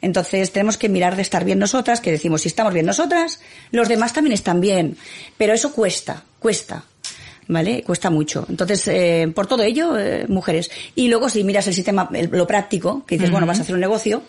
Entonces 0.00 0.52
tenemos 0.52 0.76
que 0.78 0.88
mirar 0.88 1.16
de 1.16 1.22
estar 1.22 1.44
bien 1.44 1.58
nosotras, 1.58 2.00
que 2.00 2.12
decimos, 2.12 2.42
si 2.42 2.48
estamos 2.48 2.72
bien 2.72 2.86
nosotras, 2.86 3.40
los 3.72 3.88
demás 3.88 4.12
también 4.12 4.32
están 4.34 4.60
bien. 4.60 4.96
Pero 5.36 5.54
eso 5.54 5.72
cuesta, 5.72 6.22
cuesta. 6.38 6.84
¿Vale? 7.48 7.82
Cuesta 7.84 8.10
mucho. 8.10 8.44
Entonces, 8.48 8.88
eh, 8.88 9.30
por 9.32 9.46
todo 9.46 9.62
ello, 9.62 9.96
eh, 9.96 10.26
mujeres. 10.28 10.68
Y 10.96 11.06
luego, 11.08 11.28
si 11.28 11.44
miras 11.44 11.66
el 11.68 11.74
sistema, 11.74 12.08
el- 12.12 12.28
lo 12.32 12.44
práctico, 12.44 13.04
que 13.06 13.14
dices, 13.14 13.30
bueno, 13.30 13.46
vas 13.46 13.60
a 13.60 13.62
hacer 13.62 13.74
un 13.76 13.80
negocio, 13.80 14.22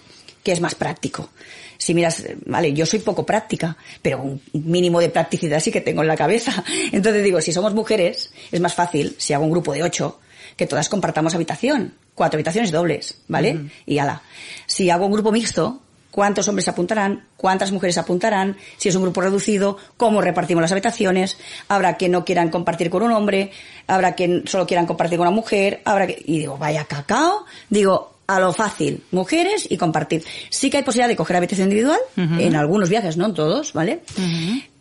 que 0.47 0.53
es 0.53 0.61
más 0.61 0.75
práctico. 0.75 1.29
Si 1.77 1.93
miras, 1.93 2.23
vale, 2.45 2.71
yo 2.71 2.85
soy 2.85 2.99
poco 2.99 3.25
práctica, 3.25 3.75
pero 4.01 4.21
un 4.21 4.41
mínimo 4.53 5.01
de 5.01 5.09
practicidad 5.09 5.59
sí 5.59 5.73
que 5.73 5.81
tengo 5.81 6.03
en 6.03 6.07
la 6.07 6.15
cabeza. 6.15 6.63
Entonces 6.93 7.21
digo, 7.21 7.41
si 7.41 7.51
somos 7.51 7.73
mujeres, 7.73 8.31
es 8.49 8.61
más 8.61 8.73
fácil, 8.73 9.13
si 9.17 9.33
hago 9.33 9.43
un 9.43 9.51
grupo 9.51 9.73
de 9.73 9.83
ocho, 9.83 10.21
que 10.55 10.65
todas 10.65 10.87
compartamos 10.87 11.35
habitación. 11.35 11.95
Cuatro 12.15 12.37
habitaciones 12.37 12.71
dobles, 12.71 13.17
¿vale? 13.27 13.69
Y 13.85 13.97
ala. 13.97 14.21
Si 14.67 14.89
hago 14.89 15.05
un 15.05 15.11
grupo 15.11 15.33
mixto, 15.33 15.81
¿cuántos 16.11 16.47
hombres 16.47 16.69
apuntarán? 16.69 17.27
¿Cuántas 17.35 17.73
mujeres 17.73 17.97
apuntarán? 17.97 18.55
Si 18.77 18.87
es 18.87 18.95
un 18.95 19.01
grupo 19.01 19.19
reducido, 19.19 19.75
¿cómo 19.97 20.21
repartimos 20.21 20.61
las 20.61 20.71
habitaciones? 20.71 21.37
Habrá 21.67 21.97
que 21.97 22.07
no 22.07 22.23
quieran 22.23 22.49
compartir 22.51 22.89
con 22.89 23.03
un 23.03 23.11
hombre, 23.11 23.51
habrá 23.85 24.15
que 24.15 24.43
solo 24.45 24.65
quieran 24.65 24.85
compartir 24.85 25.17
con 25.17 25.27
una 25.27 25.35
mujer, 25.35 25.81
habrá 25.83 26.07
que... 26.07 26.17
Y 26.25 26.39
digo, 26.39 26.57
vaya 26.57 26.85
cacao. 26.85 27.43
Digo, 27.69 28.16
a 28.27 28.39
lo 28.41 28.51
fácil, 28.51 29.03
mujeres 29.11 29.65
y 29.69 29.77
compartir. 29.77 30.23
Sí 30.49 30.69
que 30.69 30.77
hay 30.77 30.83
posibilidad 30.83 31.07
de 31.07 31.15
coger 31.15 31.37
habitación 31.37 31.69
individual, 31.69 31.99
en 32.15 32.55
algunos 32.55 32.89
viajes, 32.89 33.15
no 33.15 33.25
en 33.25 33.33
todos, 33.33 33.71
¿vale? 33.71 34.01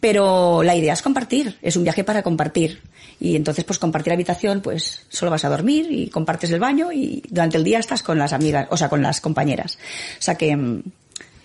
Pero 0.00 0.64
la 0.64 0.74
idea 0.74 0.92
es 0.92 1.02
compartir, 1.02 1.56
es 1.62 1.76
un 1.76 1.84
viaje 1.84 2.02
para 2.02 2.22
compartir. 2.22 2.80
Y 3.18 3.36
entonces, 3.36 3.64
pues 3.64 3.78
compartir 3.78 4.12
habitación, 4.12 4.60
pues 4.60 5.06
solo 5.08 5.30
vas 5.30 5.44
a 5.44 5.48
dormir 5.48 5.86
y 5.90 6.08
compartes 6.08 6.50
el 6.50 6.60
baño 6.60 6.92
y 6.92 7.22
durante 7.30 7.56
el 7.56 7.64
día 7.64 7.78
estás 7.78 8.02
con 8.02 8.18
las 8.18 8.32
amigas, 8.32 8.66
o 8.70 8.76
sea, 8.76 8.88
con 8.88 9.00
las 9.00 9.20
compañeras. 9.20 9.78
O 10.18 10.22
sea 10.22 10.34
que 10.34 10.54
mm, 10.54 10.82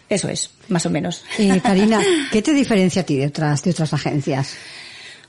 eso 0.09 0.27
es, 0.27 0.49
más 0.67 0.85
o 0.85 0.89
menos. 0.89 1.23
Eh, 1.37 1.61
Karina, 1.63 2.01
¿qué 2.31 2.41
te 2.41 2.53
diferencia 2.53 3.03
a 3.03 3.05
ti 3.05 3.15
de 3.15 3.27
otras, 3.27 3.63
de 3.63 3.71
otras 3.71 3.93
agencias? 3.93 4.55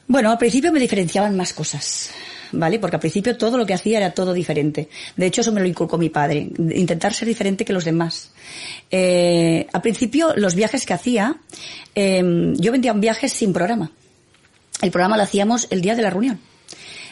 Bueno, 0.09 0.31
al 0.31 0.39
principio 0.39 0.73
me 0.73 0.81
diferenciaban 0.81 1.37
más 1.37 1.53
cosas, 1.53 2.11
¿vale? 2.53 2.79
Porque 2.79 2.97
al 2.97 3.01
principio 3.01 3.37
todo 3.37 3.59
lo 3.59 3.67
que 3.67 3.75
hacía 3.75 3.99
era 3.99 4.13
todo 4.13 4.33
diferente. 4.33 4.89
De 5.17 5.27
hecho, 5.27 5.41
eso 5.41 5.53
me 5.53 5.61
lo 5.61 5.67
inculcó 5.67 5.99
mi 5.99 6.09
padre, 6.09 6.49
intentar 6.59 7.15
ser 7.15 7.29
diferente 7.29 7.65
que 7.65 7.73
los 7.73 7.85
demás. 7.85 8.33
Eh, 8.91 9.67
al 9.73 9.83
principio, 9.83 10.35
los 10.37 10.55
viajes 10.55 10.87
que 10.87 10.93
hacía, 10.93 11.37
eh, 11.95 12.53
yo 12.57 12.73
vendía 12.73 12.93
un 12.93 13.01
viaje 13.01 13.29
sin 13.29 13.53
programa. 13.53 13.91
El 14.81 14.91
programa 14.91 15.17
lo 15.17 15.23
hacíamos 15.23 15.69
el 15.71 15.81
día 15.81 15.95
de 15.95 16.03
la 16.03 16.11
reunión. 16.11 16.41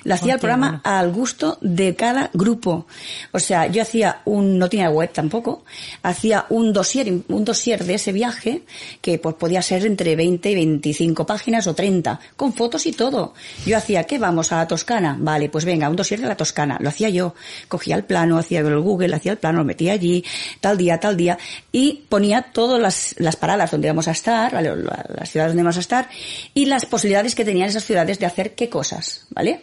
Lo 0.04 0.14
hacía 0.14 0.34
el 0.34 0.40
programa 0.40 0.66
bueno. 0.68 0.80
al 0.84 1.12
gusto 1.12 1.58
de 1.60 1.94
cada 1.94 2.30
grupo. 2.32 2.86
O 3.32 3.38
sea, 3.38 3.66
yo 3.66 3.82
hacía 3.82 4.22
un, 4.24 4.58
no 4.58 4.68
tenía 4.68 4.90
web 4.90 5.10
tampoco, 5.12 5.64
hacía 6.02 6.46
un 6.50 6.72
dossier, 6.72 7.12
un 7.28 7.44
dossier 7.44 7.84
de 7.84 7.94
ese 7.94 8.12
viaje 8.12 8.62
que 9.00 9.18
pues 9.18 9.34
podía 9.36 9.62
ser 9.62 9.84
entre 9.86 10.16
20 10.16 10.50
y 10.50 10.54
25 10.54 11.26
páginas 11.26 11.66
o 11.66 11.74
30, 11.74 12.18
con 12.36 12.52
fotos 12.52 12.86
y 12.86 12.92
todo. 12.92 13.34
Yo 13.66 13.76
hacía, 13.76 14.04
¿qué 14.04 14.18
vamos 14.18 14.52
a 14.52 14.56
la 14.58 14.68
Toscana? 14.68 15.16
Vale, 15.18 15.48
pues 15.48 15.64
venga, 15.64 15.88
un 15.88 15.96
dossier 15.96 16.20
de 16.20 16.26
la 16.28 16.36
Toscana. 16.36 16.78
Lo 16.80 16.88
hacía 16.88 17.08
yo. 17.08 17.34
Cogía 17.68 17.96
el 17.96 18.04
plano, 18.04 18.38
hacía 18.38 18.60
el 18.60 18.80
Google, 18.80 19.14
hacía 19.14 19.32
el 19.32 19.38
plano, 19.38 19.58
lo 19.58 19.64
metía 19.64 19.92
allí, 19.92 20.24
tal 20.60 20.78
día, 20.78 20.98
tal 20.98 21.16
día, 21.16 21.38
y 21.72 22.04
ponía 22.08 22.42
todas 22.52 22.80
las, 22.80 23.14
las 23.18 23.36
paradas 23.36 23.70
donde 23.70 23.88
íbamos 23.88 24.08
a 24.08 24.12
estar, 24.12 24.52
¿vale? 24.52 24.74
La- 24.76 25.04
las 25.16 25.30
ciudades 25.30 25.50
donde 25.52 25.60
íbamos 25.62 25.76
a 25.76 25.80
estar, 25.80 26.08
y 26.54 26.66
las 26.66 26.86
posibilidades 26.86 27.34
que 27.34 27.44
tenían 27.44 27.68
esas 27.68 27.84
ciudades 27.84 28.18
de 28.18 28.26
hacer 28.26 28.54
qué 28.54 28.68
cosas, 28.68 29.26
¿vale? 29.30 29.60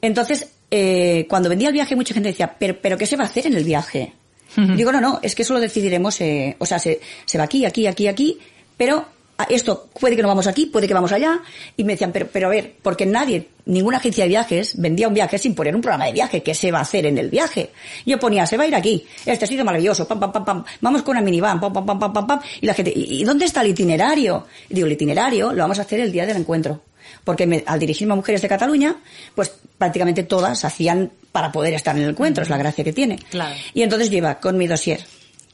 Entonces, 0.00 0.48
eh, 0.70 1.26
cuando 1.28 1.48
vendía 1.48 1.68
el 1.68 1.74
viaje, 1.74 1.94
mucha 1.96 2.14
gente 2.14 2.30
decía, 2.30 2.56
pero, 2.58 2.76
pero 2.80 2.96
¿qué 2.98 3.06
se 3.06 3.16
va 3.16 3.24
a 3.24 3.26
hacer 3.26 3.46
en 3.46 3.54
el 3.54 3.64
viaje? 3.64 4.12
Digo, 4.76 4.92
no, 4.92 5.00
no, 5.00 5.18
es 5.22 5.34
que 5.34 5.42
eso 5.42 5.54
lo 5.54 5.60
decidiremos, 5.60 6.20
eh, 6.20 6.56
o 6.58 6.66
sea, 6.66 6.78
se, 6.78 7.00
se 7.24 7.38
va 7.38 7.44
aquí, 7.44 7.64
aquí, 7.64 7.86
aquí, 7.86 8.06
aquí, 8.08 8.38
pero 8.76 9.06
a- 9.38 9.44
esto 9.44 9.88
puede 9.98 10.14
que 10.14 10.20
no 10.22 10.28
vamos 10.28 10.46
aquí, 10.46 10.66
puede 10.66 10.86
que 10.86 10.92
vamos 10.92 11.10
allá, 11.12 11.40
y 11.76 11.84
me 11.84 11.92
decían, 11.94 12.12
pero, 12.12 12.28
pero 12.30 12.48
a 12.48 12.50
ver, 12.50 12.74
porque 12.82 13.06
nadie, 13.06 13.48
ninguna 13.64 13.96
agencia 13.96 14.24
de 14.24 14.28
viajes 14.28 14.78
vendía 14.78 15.08
un 15.08 15.14
viaje 15.14 15.38
sin 15.38 15.54
poner 15.54 15.74
un 15.74 15.80
programa 15.80 16.04
de 16.06 16.12
viaje, 16.12 16.42
¿qué 16.42 16.54
se 16.54 16.70
va 16.70 16.80
a 16.80 16.82
hacer 16.82 17.06
en 17.06 17.16
el 17.16 17.30
viaje? 17.30 17.70
Yo 18.04 18.18
ponía, 18.18 18.44
se 18.46 18.58
va 18.58 18.64
a 18.64 18.66
ir 18.66 18.74
aquí, 18.74 19.06
este 19.24 19.46
sitio 19.46 19.64
maravilloso, 19.64 20.06
pam, 20.06 20.20
pam, 20.20 20.32
pam, 20.32 20.44
pam, 20.44 20.64
vamos 20.82 21.02
con 21.02 21.12
una 21.16 21.24
minivan, 21.24 21.58
pam, 21.58 21.72
pam, 21.72 21.86
pam, 21.86 21.98
pam, 21.98 22.12
pam, 22.12 22.26
pam, 22.26 22.40
y 22.60 22.66
la 22.66 22.74
gente, 22.74 22.92
¿y 22.94 23.22
y 23.22 23.24
dónde 23.24 23.46
está 23.46 23.62
el 23.62 23.68
itinerario? 23.68 24.46
Y 24.68 24.74
digo, 24.74 24.86
el 24.86 24.92
itinerario 24.92 25.52
lo 25.52 25.62
vamos 25.62 25.78
a 25.78 25.82
hacer 25.82 26.00
el 26.00 26.12
día 26.12 26.26
del 26.26 26.36
encuentro 26.36 26.82
porque 27.24 27.46
me- 27.46 27.64
al 27.66 27.78
dirigirme 27.78 28.12
a 28.12 28.16
mujeres 28.16 28.42
de 28.42 28.48
Cataluña, 28.48 28.96
pues 29.34 29.52
prácticamente 29.78 30.22
todas 30.24 30.64
hacían 30.64 31.10
para 31.32 31.50
poder 31.52 31.74
estar 31.74 31.96
en 31.96 32.02
el 32.04 32.10
encuentro, 32.10 32.42
es 32.42 32.50
la 32.50 32.58
gracia 32.58 32.84
que 32.84 32.92
tiene. 32.92 33.16
Claro. 33.30 33.54
Y 33.74 33.82
entonces 33.82 34.10
iba 34.12 34.38
con 34.38 34.56
mi 34.58 34.66
dossier, 34.66 35.04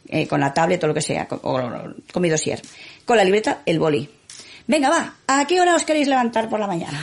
eh, 0.08 0.26
con 0.26 0.40
la 0.40 0.52
tablet 0.52 0.82
o 0.84 0.86
lo 0.88 0.94
que 0.94 1.02
sea, 1.02 1.26
con, 1.26 1.40
o- 1.42 1.94
con 2.12 2.22
mi 2.22 2.28
dossier, 2.28 2.60
con 3.04 3.16
la 3.16 3.24
libreta, 3.24 3.62
el 3.66 3.78
boli. 3.78 4.08
Venga, 4.70 4.90
va, 4.90 5.14
¿a 5.26 5.46
qué 5.46 5.62
hora 5.62 5.74
os 5.74 5.82
queréis 5.84 6.08
levantar 6.08 6.46
por 6.50 6.60
la 6.60 6.66
mañana? 6.66 7.02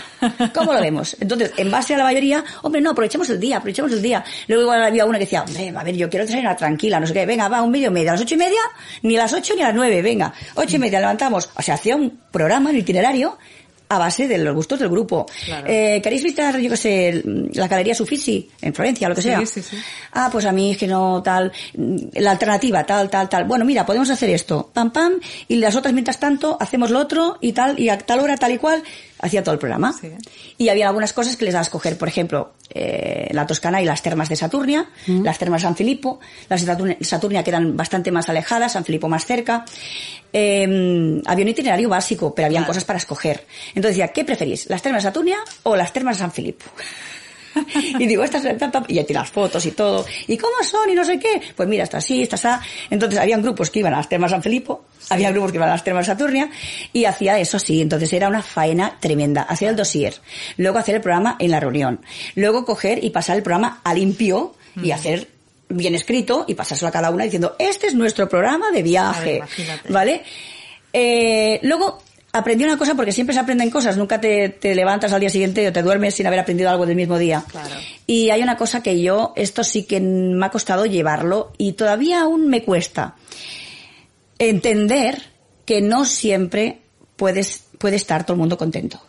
¿Cómo 0.54 0.72
lo 0.72 0.80
vemos? 0.80 1.18
Entonces, 1.20 1.52
en 1.58 1.72
base 1.72 1.96
a 1.96 1.98
la 1.98 2.04
mayoría, 2.04 2.44
hombre, 2.62 2.80
no, 2.80 2.92
aprovechemos 2.92 3.28
el 3.32 3.40
día, 3.40 3.58
aprovechemos 3.58 3.92
el 3.92 4.04
día. 4.04 4.24
Luego 4.48 4.72
había 4.72 5.04
una 5.04 5.18
que 5.18 5.26
decía, 5.26 5.42
hombre, 5.42 5.74
a 5.76 5.84
ver, 5.84 5.96
yo 5.96 6.08
quiero 6.08 6.28
desayunar 6.28 6.56
tranquila, 6.56 7.00
no 7.00 7.08
sé 7.08 7.14
qué, 7.14 7.26
venga, 7.26 7.48
va, 7.48 7.64
un 7.64 7.72
medio 7.72 7.90
media, 7.90 8.12
a 8.12 8.14
las 8.14 8.22
ocho 8.22 8.36
y 8.36 8.38
media, 8.38 8.60
ni 9.02 9.16
a 9.16 9.22
las 9.22 9.34
ocho 9.34 9.56
ni 9.56 9.64
a 9.64 9.68
las 9.70 9.76
nueve, 9.76 10.00
venga, 10.04 10.32
ocho 10.54 10.76
y 10.76 10.80
media 10.80 11.00
levantamos. 11.00 11.50
O 11.56 11.62
sea, 11.64 11.74
hacía 11.74 11.96
un 11.96 12.20
programa, 12.30 12.70
un 12.70 12.76
itinerario, 12.78 13.40
a 13.90 13.98
base 14.00 14.28
de 14.28 14.38
los 14.38 14.56
gustos 14.56 14.80
del 14.80 14.90
grupo. 14.90 15.26
Claro. 15.46 15.68
Eh, 15.68 16.00
¿Queréis 16.02 16.24
visitar, 16.24 16.60
yo 16.60 16.70
qué 16.70 16.78
sé, 16.78 17.24
la 17.54 17.68
Galería 17.68 17.96
Sufisi 17.96 18.50
en 18.62 18.74
Florencia, 18.74 19.10
lo 19.10 19.16
que 19.16 19.22
sea? 19.22 19.46
sí, 19.46 19.62
sí. 19.62 19.78
Ah, 20.14 20.30
pues 20.32 20.46
a 20.46 20.52
mí 20.52 20.72
es 20.72 20.78
que 20.78 20.88
no, 20.88 21.22
tal, 21.22 21.52
la 22.14 22.32
alternativa, 22.32 22.86
tal, 22.86 23.10
tal, 23.10 23.30
tal. 23.30 23.44
Bueno, 23.46 23.66
mira, 23.66 23.86
podemos 23.86 24.10
hacer 24.10 24.30
esto, 24.30 24.70
pam, 24.74 24.92
pam, 24.92 25.14
y 25.48 25.58
las 25.58 25.76
otras 25.76 25.94
mientras 25.94 26.20
tanto 26.20 26.58
hacemos 26.60 26.90
lo 26.90 27.00
otro 27.00 27.38
y 27.42 27.54
tal, 27.54 27.80
y 27.80 27.90
a 27.90 27.98
tal 27.98 28.20
hora, 28.20 28.38
tal 28.38 28.54
y 28.54 28.58
cual, 28.58 28.84
hacía 29.26 29.44
todo 29.44 29.54
el 29.54 29.60
programa. 29.60 29.94
Sí. 29.94 30.12
Y 30.58 30.70
había 30.70 30.88
algunas 30.88 31.14
cosas 31.14 31.36
que 31.36 31.46
les 31.46 31.54
das 31.54 31.62
a 31.62 31.64
escoger, 31.64 31.98
por 31.98 32.08
ejemplo, 32.08 32.54
eh, 32.70 33.30
la 33.32 33.46
Toscana 33.46 33.82
y 33.82 33.86
las 33.86 34.02
termas 34.02 34.30
de 34.30 34.36
Saturnia, 34.36 34.88
las 35.08 35.38
termas 35.38 35.62
de 35.62 35.68
San 35.68 35.76
Filippo, 35.76 36.20
las 36.50 36.66
de 36.66 36.98
Saturnia, 37.02 37.44
quedan 37.44 37.76
bastante 37.76 38.12
más 38.12 38.30
alejadas, 38.30 38.74
San 38.74 38.86
Filippo 38.86 39.08
más 39.08 39.26
cerca. 39.26 39.66
Eh, 40.32 41.22
había 41.26 41.44
un 41.44 41.50
itinerario 41.50 41.90
básico, 41.90 42.34
pero 42.34 42.48
habían 42.48 42.66
cosas 42.66 42.84
para 42.84 42.98
escoger. 42.98 43.46
Entonces 43.70 43.98
decía, 43.98 44.10
¿qué 44.10 44.26
preferís? 44.26 44.70
¿Las 44.70 44.82
termas 44.82 45.04
de 45.04 45.10
Saturnia 45.10 45.38
o 45.64 45.76
las 45.76 45.94
termas 45.94 46.18
de 46.18 46.22
San 46.22 46.32
Filippo? 46.32 46.66
y 48.00 48.08
digo, 48.08 48.24
estas, 48.24 48.44
ta, 48.58 48.72
ta, 48.72 48.84
y 48.88 48.96
tiene 49.04 49.20
las 49.20 49.30
fotos 49.30 49.66
y 49.66 49.72
todo. 49.72 50.06
¿Y 50.28 50.38
cómo 50.38 50.54
son? 50.64 50.90
Y 50.90 50.96
no 50.96 51.04
sé 51.04 51.20
qué. 51.20 51.42
Pues 51.56 51.68
mira, 51.68 51.84
está 51.84 51.98
así, 51.98 52.22
está 52.22 52.36
así. 52.36 52.68
Entonces 52.90 53.20
habían 53.20 53.42
grupos 53.42 53.70
que 53.70 53.80
iban 53.80 53.94
a 53.94 53.98
las 53.98 54.10
termas 54.10 54.32
San 54.32 54.42
Filipo, 54.42 54.86
había 55.10 55.32
grupos 55.32 55.52
que 55.52 55.58
iban 55.58 55.70
a 55.70 55.74
las 55.74 55.84
termas 55.84 56.06
Saturnia, 56.06 56.50
y 56.94 57.06
hacía 57.06 57.40
eso 57.40 57.60
sí. 57.60 57.82
Entonces 57.82 58.12
era 58.14 58.28
una 58.28 58.42
faena 58.42 58.98
tremenda. 59.00 59.44
Hacer 59.44 59.70
el 59.70 59.76
dossier, 59.76 60.16
luego 60.58 60.80
hacer 60.80 60.96
el 60.96 61.02
programa 61.02 61.36
en 61.40 61.52
la 61.52 61.60
reunión, 61.60 62.02
luego 62.36 62.66
coger 62.66 63.04
y 63.04 63.10
pasar 63.10 63.38
el 63.38 63.44
programa 63.44 63.82
a 63.84 63.94
limpio 63.94 64.56
y 64.82 64.92
hacer 64.92 65.30
bien 65.70 65.96
escrito 65.96 66.46
y 66.48 66.54
pasárselo 66.54 66.90
a 66.90 66.92
cada 66.92 67.10
una 67.10 67.24
diciendo, 67.24 67.56
este 67.60 67.88
es 67.88 67.96
nuestro 67.96 68.28
programa 68.30 68.72
de 68.72 68.84
viaje. 68.84 69.42
¿Vale? 69.90 70.24
Eh, 70.94 71.60
luego 71.64 72.02
aprendí 72.36 72.66
una 72.66 72.78
cosa 72.78 72.96
porque 72.96 73.14
siempre 73.14 73.34
se 73.34 73.40
aprenden 73.40 73.70
cosas, 73.70 73.96
nunca 73.96 74.20
te, 74.20 74.50
te 74.50 74.76
levantas 74.76 75.14
al 75.14 75.22
día 75.22 75.30
siguiente 75.30 75.68
o 75.68 75.72
te 75.72 75.82
duermes 75.82 76.16
sin 76.16 76.28
haber 76.28 76.40
aprendido 76.40 76.70
algo 76.70 76.86
del 76.86 76.98
mismo 76.98 77.18
día. 77.18 77.46
Claro. 77.48 77.76
Y 78.06 78.30
hay 78.30 78.44
una 78.44 78.58
cosa 78.58 78.84
que 78.84 79.02
yo, 79.02 79.32
esto 79.38 79.64
sí 79.64 79.84
que 79.84 80.02
me 80.02 80.46
ha 80.46 80.50
costado 80.50 80.86
llevarlo 80.86 81.54
y 81.58 81.74
todavía 81.74 82.22
aún 82.22 82.50
me 82.50 82.64
cuesta. 82.64 83.16
Entender 84.38 85.22
que 85.66 85.82
no 85.82 86.04
siempre 86.04 86.82
puedes, 87.16 87.64
puede 87.78 87.96
estar 87.96 88.26
todo 88.26 88.34
el 88.34 88.40
mundo 88.40 88.58
contento. 88.58 89.02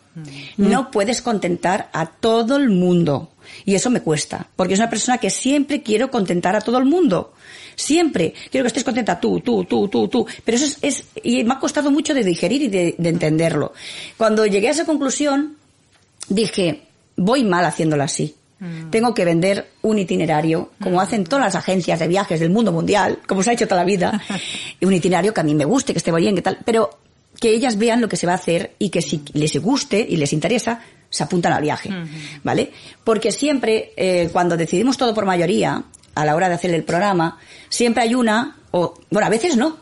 No 0.57 0.89
puedes 0.89 1.21
contentar 1.21 1.89
a 1.93 2.07
todo 2.07 2.55
el 2.55 2.69
mundo. 2.69 3.29
Y 3.65 3.75
eso 3.75 3.91
me 3.91 4.01
cuesta, 4.01 4.47
porque 4.55 4.73
es 4.73 4.79
una 4.79 4.89
persona 4.89 5.19
que 5.19 5.29
siempre 5.29 5.83
quiero 5.83 6.09
contentar 6.09 6.55
a 6.55 6.61
todo 6.61 6.79
el 6.79 6.85
mundo. 6.85 7.33
Siempre. 7.77 8.33
Quiero 8.51 8.63
que 8.63 8.69
estés 8.69 8.83
contenta 8.83 9.19
tú, 9.19 9.39
tú, 9.39 9.63
tú, 9.63 9.87
tú, 9.87 10.07
tú. 10.07 10.25
Pero 10.43 10.57
eso 10.57 10.65
es, 10.65 10.79
es 10.81 11.05
y 11.23 11.43
me 11.43 11.53
ha 11.53 11.59
costado 11.59 11.91
mucho 11.91 12.13
de 12.13 12.23
digerir 12.23 12.63
y 12.63 12.67
de, 12.67 12.95
de 12.97 13.09
entenderlo. 13.09 13.71
Cuando 14.17 14.45
llegué 14.47 14.67
a 14.67 14.71
esa 14.71 14.83
conclusión, 14.83 15.55
dije, 16.27 16.81
voy 17.15 17.43
mal 17.43 17.65
haciéndolo 17.65 18.03
así. 18.03 18.35
Tengo 18.89 19.13
que 19.13 19.23
vender 19.23 19.69
un 19.83 19.99
itinerario, 19.99 20.71
como 20.81 20.99
hacen 20.99 21.25
todas 21.25 21.45
las 21.45 21.55
agencias 21.55 21.99
de 21.99 22.07
viajes 22.07 22.39
del 22.39 22.49
mundo 22.49 22.71
mundial, 22.71 23.19
como 23.27 23.43
se 23.43 23.51
ha 23.51 23.53
hecho 23.53 23.67
toda 23.67 23.81
la 23.81 23.85
vida. 23.85 24.19
un 24.81 24.93
itinerario 24.93 25.31
que 25.31 25.41
a 25.41 25.43
mí 25.43 25.53
me 25.53 25.63
guste, 25.63 25.93
que 25.93 25.99
esté 25.99 26.11
bien, 26.11 26.33
que 26.33 26.41
tal, 26.41 26.57
pero 26.65 26.89
que 27.39 27.51
ellas 27.51 27.77
vean 27.77 28.01
lo 28.01 28.09
que 28.09 28.17
se 28.17 28.25
va 28.25 28.33
a 28.33 28.37
hacer 28.37 28.73
y 28.79 28.89
que 28.89 29.03
si 29.03 29.21
les 29.33 29.55
guste 29.61 30.03
y 30.09 30.17
les 30.17 30.33
interesa, 30.33 30.81
se 31.07 31.23
apuntan 31.23 31.53
al 31.53 31.61
viaje, 31.61 31.91
¿vale? 32.43 32.71
Porque 33.03 33.31
siempre, 33.31 33.93
eh, 33.95 34.29
cuando 34.33 34.57
decidimos 34.57 34.97
todo 34.97 35.13
por 35.13 35.25
mayoría, 35.25 35.83
a 36.17 36.25
la 36.25 36.35
hora 36.35 36.49
de 36.49 36.55
hacer 36.55 36.73
el 36.73 36.83
programa, 36.83 37.39
siempre 37.69 38.03
hay 38.03 38.15
una, 38.15 38.57
o, 38.71 38.95
bueno, 39.09 39.27
a 39.27 39.29
veces 39.29 39.55
no, 39.55 39.77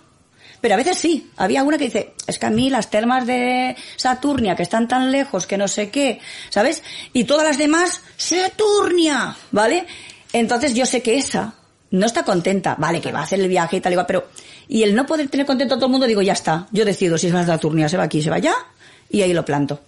pero 0.61 0.73
a 0.73 0.77
veces 0.77 0.97
sí. 0.97 1.29
Había 1.37 1.63
una 1.63 1.77
que 1.77 1.85
dice, 1.85 2.13
es 2.25 2.39
que 2.39 2.45
a 2.45 2.49
mí 2.49 2.69
las 2.69 2.89
termas 2.89 3.27
de 3.27 3.75
Saturnia, 3.97 4.55
que 4.55 4.63
están 4.63 4.87
tan 4.87 5.11
lejos, 5.11 5.45
que 5.45 5.57
no 5.57 5.67
sé 5.67 5.89
qué, 5.89 6.19
¿sabes? 6.49 6.83
Y 7.13 7.25
todas 7.25 7.45
las 7.45 7.57
demás, 7.57 8.01
Saturnia, 8.17 9.35
¿vale? 9.51 9.85
Entonces 10.33 10.73
yo 10.73 10.85
sé 10.85 11.01
que 11.01 11.17
esa 11.17 11.53
no 11.91 12.05
está 12.05 12.23
contenta, 12.23 12.75
vale, 12.79 12.99
que 12.99 13.11
va 13.11 13.19
a 13.19 13.23
hacer 13.23 13.39
el 13.39 13.47
viaje 13.47 13.77
y 13.77 13.79
tal, 13.79 13.93
igual, 13.93 14.07
pero, 14.07 14.27
y 14.67 14.83
el 14.83 14.95
no 14.95 15.05
poder 15.05 15.29
tener 15.29 15.45
contento 15.45 15.75
a 15.75 15.77
todo 15.77 15.85
el 15.85 15.91
mundo, 15.91 16.07
digo, 16.07 16.21
ya 16.21 16.33
está, 16.33 16.67
yo 16.71 16.83
decido 16.83 17.17
si 17.17 17.27
es 17.27 17.33
más 17.33 17.45
Saturnia, 17.45 17.87
se 17.87 17.97
va 17.97 18.03
aquí, 18.03 18.21
se 18.21 18.29
va 18.29 18.37
allá, 18.37 18.55
y 19.09 19.21
ahí 19.21 19.33
lo 19.33 19.45
planto. 19.45 19.81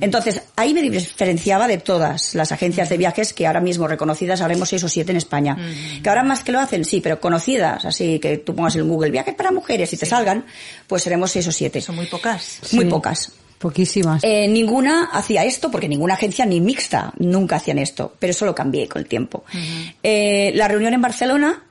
Entonces, 0.00 0.42
ahí 0.56 0.72
me 0.72 0.82
diferenciaba 0.82 1.68
de 1.68 1.78
todas 1.78 2.34
las 2.34 2.52
agencias 2.52 2.88
de 2.88 2.96
viajes 2.96 3.32
que 3.32 3.46
ahora 3.46 3.60
mismo 3.60 3.86
reconocidas, 3.86 4.40
habremos 4.40 4.68
seis 4.68 4.82
o 4.84 4.88
siete 4.88 5.10
en 5.10 5.18
España. 5.18 5.56
Que 6.02 6.08
ahora 6.08 6.22
más 6.22 6.42
que 6.42 6.52
lo 6.52 6.60
hacen, 6.60 6.84
sí, 6.84 7.00
pero 7.00 7.20
conocidas, 7.20 7.84
así 7.84 8.18
que 8.18 8.38
tú 8.38 8.54
pongas 8.54 8.76
en 8.76 8.88
Google 8.88 9.10
viajes 9.10 9.34
para 9.34 9.50
mujeres 9.50 9.92
y 9.92 9.96
te 9.96 10.06
salgan, 10.06 10.44
pues 10.86 11.02
seremos 11.02 11.30
seis 11.30 11.46
o 11.46 11.52
siete. 11.52 11.80
Son 11.80 11.96
muy 11.96 12.06
pocas. 12.06 12.60
Muy 12.72 12.86
pocas. 12.86 13.32
Poquísimas. 13.58 14.24
Eh, 14.24 14.48
ninguna 14.48 15.10
hacía 15.12 15.44
esto, 15.44 15.70
porque 15.70 15.88
ninguna 15.88 16.14
agencia 16.14 16.44
ni 16.44 16.60
mixta 16.60 17.12
nunca 17.18 17.56
hacían 17.56 17.78
esto, 17.78 18.12
pero 18.18 18.32
eso 18.32 18.44
lo 18.44 18.54
cambié 18.54 18.88
con 18.88 19.02
el 19.02 19.06
tiempo. 19.06 19.44
Eh, 20.02 20.50
la 20.56 20.66
reunión 20.66 20.94
en 20.94 21.00
Barcelona 21.00 21.62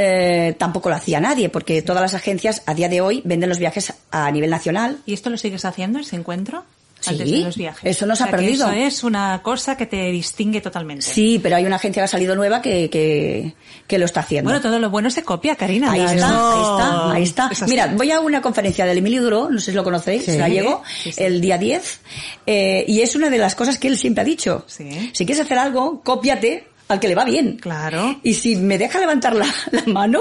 eh, 0.00 0.54
tampoco 0.58 0.88
lo 0.88 0.94
hacía 0.94 1.18
nadie, 1.20 1.48
porque 1.48 1.82
todas 1.82 2.00
las 2.02 2.14
agencias 2.14 2.62
a 2.66 2.74
día 2.74 2.88
de 2.88 3.00
hoy 3.00 3.20
venden 3.24 3.48
los 3.48 3.58
viajes 3.58 3.92
a 4.12 4.30
nivel 4.30 4.50
nacional. 4.50 4.98
¿Y 5.06 5.12
esto 5.14 5.28
lo 5.28 5.36
sigues 5.36 5.64
haciendo, 5.64 5.98
ese 5.98 6.14
encuentro? 6.16 6.64
Sí, 7.00 7.10
Antes 7.10 7.30
de 7.30 7.38
los 7.42 7.56
viajes. 7.56 7.96
eso 7.96 8.06
no 8.06 8.16
se 8.16 8.24
O 8.24 8.26
ha 8.26 8.28
sea, 8.28 8.36
perdido. 8.36 8.68
Eso 8.72 8.76
es 8.86 9.04
una 9.04 9.40
cosa 9.42 9.76
que 9.76 9.86
te 9.86 10.10
distingue 10.10 10.60
totalmente. 10.60 11.04
Sí, 11.06 11.38
pero 11.40 11.54
hay 11.54 11.64
una 11.64 11.76
agencia 11.76 12.00
que 12.00 12.04
ha 12.04 12.08
salido 12.08 12.34
nueva 12.34 12.60
que, 12.60 12.90
que, 12.90 13.54
que 13.86 13.98
lo 14.00 14.04
está 14.04 14.18
haciendo. 14.20 14.50
Bueno, 14.50 14.60
todo 14.60 14.80
lo 14.80 14.90
bueno 14.90 15.08
se 15.08 15.22
copia, 15.22 15.54
Karina. 15.54 15.92
Ahí 15.92 16.00
está, 16.00 17.12
ahí 17.12 17.22
está, 17.22 17.46
ahí 17.46 17.52
está. 17.52 17.66
Mira, 17.68 17.86
voy 17.96 18.10
a 18.10 18.18
una 18.18 18.42
conferencia 18.42 18.84
del 18.84 18.98
Emilio 18.98 19.22
Duro, 19.22 19.48
no 19.48 19.60
sé 19.60 19.70
si 19.70 19.76
lo 19.76 19.84
conocéis, 19.84 20.24
Sí. 20.24 20.36
gallego, 20.36 20.82
Sí, 21.04 21.12
sí. 21.12 21.22
el 21.22 21.40
día 21.40 21.56
10, 21.56 22.00
eh, 22.46 22.84
y 22.88 23.00
es 23.00 23.14
una 23.14 23.30
de 23.30 23.38
las 23.38 23.54
cosas 23.54 23.78
que 23.78 23.86
él 23.88 23.96
siempre 23.96 24.22
ha 24.22 24.24
dicho. 24.24 24.64
Si 24.66 25.24
quieres 25.24 25.40
hacer 25.40 25.56
algo, 25.58 26.00
cópiate 26.02 26.66
al 26.88 26.98
que 27.00 27.08
le 27.08 27.14
va 27.14 27.24
bien. 27.24 27.56
Claro. 27.58 28.18
Y 28.22 28.34
si 28.34 28.56
me 28.56 28.78
deja 28.78 28.98
levantar 28.98 29.34
la, 29.36 29.46
la 29.72 29.82
mano, 29.86 30.20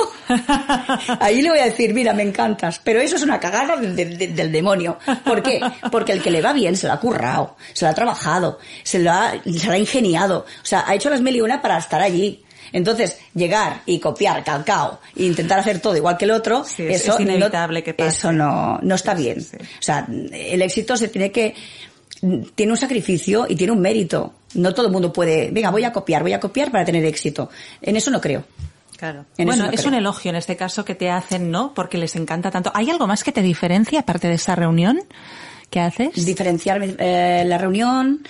ahí 1.20 1.42
le 1.42 1.50
voy 1.50 1.60
a 1.60 1.66
decir, 1.66 1.94
mira, 1.94 2.14
me 2.14 2.24
encantas. 2.24 2.80
Pero 2.84 3.00
eso 3.00 3.16
es 3.16 3.24
una 3.24 3.40
cagada 3.40 3.76
de- 3.78 3.94
de- 3.94 4.06
de- 4.18 4.28
del 4.28 4.52
demonio. 4.52 4.98
¿Por 5.26 5.42
qué? 5.44 5.60
Porque 5.92 6.12
el 6.12 6.22
que 6.22 6.32
le 6.32 6.42
va 6.42 6.54
bien 6.54 6.76
se 6.76 6.88
lo 6.88 6.94
ha 6.94 7.00
currado, 7.00 7.56
se 7.74 7.86
lo 7.86 7.92
ha 7.92 7.94
trabajado, 7.94 8.60
se 8.84 9.00
lo 9.00 9.12
ha, 9.12 9.34
se 9.44 9.66
lo 9.68 9.74
ha 9.74 9.78
ingeniado. 9.78 10.40
O 10.62 10.66
sea, 10.66 10.84
ha 10.88 10.96
hecho 10.96 11.10
las 11.10 11.22
mil 11.22 11.36
y 11.36 11.42
una 11.42 11.62
para 11.62 11.78
estar 11.78 12.02
allí. 12.02 12.44
Entonces, 12.74 13.18
llegar 13.34 13.82
y 13.86 13.98
copiar 14.00 14.44
calcao 14.44 15.00
e 15.16 15.24
intentar 15.24 15.58
hacer 15.60 15.80
todo 15.80 15.96
igual 15.96 16.18
que 16.18 16.26
el 16.26 16.32
otro, 16.32 16.66
Sí, 16.66 16.84
eso 16.90 17.14
es 17.14 17.22
inevitable 17.22 17.80
no, 17.80 17.86
que 17.86 17.94
pase. 17.94 18.10
Eso 18.10 18.32
no, 18.34 18.78
no 18.82 18.96
está 18.96 19.14
bien. 19.14 19.40
sí. 19.42 19.56
O 19.58 19.82
sea, 19.82 20.06
el 20.10 20.62
éxito 20.62 20.98
se 20.98 21.08
tiene 21.08 21.32
que, 21.32 21.56
tiene 22.56 22.72
un 22.74 22.78
sacrificio 22.78 23.46
y 23.48 23.56
tiene 23.56 23.72
un 23.72 23.80
mérito. 23.80 24.34
No 24.58 24.74
todo 24.74 24.88
el 24.88 24.92
mundo 24.92 25.14
puede, 25.14 25.50
venga, 25.52 25.70
voy 25.70 25.84
a 25.84 25.92
copiar, 25.92 26.22
voy 26.22 26.34
a 26.34 26.40
copiar 26.40 26.72
para 26.72 26.84
tener 26.84 27.06
éxito. 27.06 27.50
En 27.82 27.96
eso 27.96 28.12
no 28.12 28.20
creo. 28.20 28.44
Claro. 28.98 29.26
En 29.38 29.46
bueno, 29.46 29.66
no 29.66 29.72
es 29.72 29.80
creo. 29.82 29.90
un 29.90 29.94
elogio 29.96 30.30
en 30.30 30.36
este 30.36 30.58
caso 30.58 30.84
que 30.84 30.96
te 30.96 31.10
hacen, 31.12 31.52
¿no? 31.52 31.74
Porque 31.74 31.98
les 31.98 32.16
encanta 32.16 32.50
tanto. 32.50 32.72
¿Hay 32.74 32.90
algo 32.90 33.06
más 33.08 33.24
que 33.24 33.32
te 33.32 33.42
diferencia 33.42 34.00
aparte 34.00 34.28
de 34.28 34.34
esa 34.34 34.56
reunión 34.56 35.00
que 35.70 35.80
haces? 35.80 36.26
Diferenciar 36.26 36.82
eh, 36.82 37.44
la 37.46 37.58
reunión, 37.58 38.24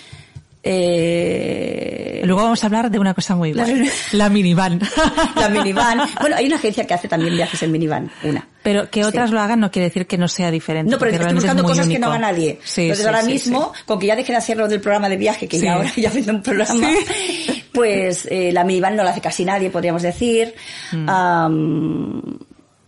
eh, 0.70 2.22
Luego 2.26 2.42
vamos 2.44 2.62
a 2.64 2.68
hablar 2.68 2.92
de 2.92 3.00
una 3.00 3.14
cosa 3.14 3.36
muy 3.36 3.54
reunión- 3.54 3.88
La 4.12 4.28
minivan. 4.30 4.82
la 5.36 5.48
minivan. 5.50 6.02
Bueno, 6.20 6.36
hay 6.36 6.46
una 6.48 6.58
agencia 6.58 6.86
que 6.86 6.94
hace 6.94 7.08
también 7.08 7.34
viajes 7.36 7.62
en 7.64 7.72
minivan, 7.72 8.12
una. 8.24 8.46
Pero 8.64 8.90
que 8.90 9.02
Sí. 9.02 9.08
otras 9.08 9.32
lo 9.32 9.40
hagan 9.40 9.62
no 9.62 9.72
quiere 9.72 9.88
decir 9.88 10.08
que 10.08 10.18
no 10.18 10.28
sea 10.28 10.52
diferente. 10.52 10.92
No, 10.92 10.98
pero 11.00 11.12
estoy 11.12 11.28
es 11.28 11.34
buscando 11.36 11.64
cosas 11.64 11.88
que 11.88 11.98
no 12.00 12.08
haga 12.08 12.20
nadie. 12.20 12.60
Sí, 12.66 12.82
Entonces 12.82 13.06
sí, 13.06 13.10
ahora 13.10 13.24
mismo, 13.24 13.72
con 13.86 13.98
que 13.98 14.08
ya 14.08 14.16
deje 14.18 14.34
de 14.34 14.38
hacerlo 14.40 14.68
del 14.68 14.82
programa 14.82 15.08
de 15.08 15.16
viaje, 15.16 15.48
que 15.48 15.58
ya 15.60 15.76
ahora 15.76 15.90
ya 15.96 16.10
vende 16.10 16.32
un 16.34 16.42
programa, 16.42 16.90
pues 17.74 18.28
eh, 18.30 18.52
la 18.52 18.66
minivan 18.66 18.96
no 18.98 19.04
la 19.04 19.12
hace 19.12 19.22
casi 19.22 19.46
nadie, 19.46 19.70
podríamos 19.70 20.02
decir. 20.02 20.54
Mm. 20.92 21.06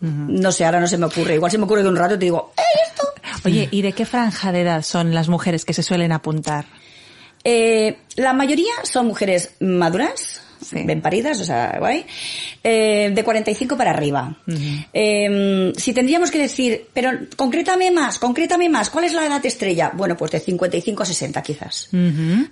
No 0.02 0.52
sé, 0.52 0.66
ahora 0.66 0.80
no 0.80 0.88
se 0.88 0.98
me 0.98 1.06
ocurre. 1.06 1.36
Igual 1.36 1.52
se 1.52 1.58
me 1.58 1.66
ocurre 1.66 1.84
de 1.84 1.90
un 1.90 1.96
rato 1.96 2.16
y 2.16 2.20
te 2.20 2.26
digo, 2.26 2.54
¡eh, 2.58 2.62
esto! 2.88 3.04
Oye, 3.46 3.68
¿y 3.72 3.82
de 3.82 3.92
qué 3.94 4.06
franja 4.06 4.52
de 4.52 4.62
edad 4.62 4.82
son 4.82 5.14
las 5.14 5.30
mujeres 5.30 5.66
que 5.66 5.74
se 5.74 5.84
suelen 5.84 6.12
apuntar? 6.12 6.66
Eh, 7.52 7.98
la 8.18 8.34
mayoría 8.34 8.74
son 8.84 9.08
mujeres 9.08 9.52
maduras, 9.60 10.42
Sí. 10.62 10.84
bien 10.84 11.02
paridas, 11.02 11.40
o 11.40 11.46
sea, 11.46 11.78
guay, 11.80 12.06
eh, 12.64 13.12
de 13.16 13.24
45 13.24 13.78
para 13.78 13.92
arriba. 13.92 14.38
Eh, 14.94 15.72
si 15.76 15.94
tendríamos 15.94 16.30
que 16.32 16.38
decir, 16.38 16.88
pero 16.94 17.12
concrétame 17.38 17.90
más, 17.92 18.20
concrétame 18.20 18.68
más, 18.70 18.90
¿cuál 18.90 19.06
es 19.06 19.14
la 19.14 19.26
edad 19.26 19.44
estrella? 19.46 19.92
Bueno, 19.96 20.18
pues 20.18 20.32
de 20.32 20.40
55 20.42 21.04
a 21.04 21.06
60 21.06 21.42
quizás. 21.42 21.90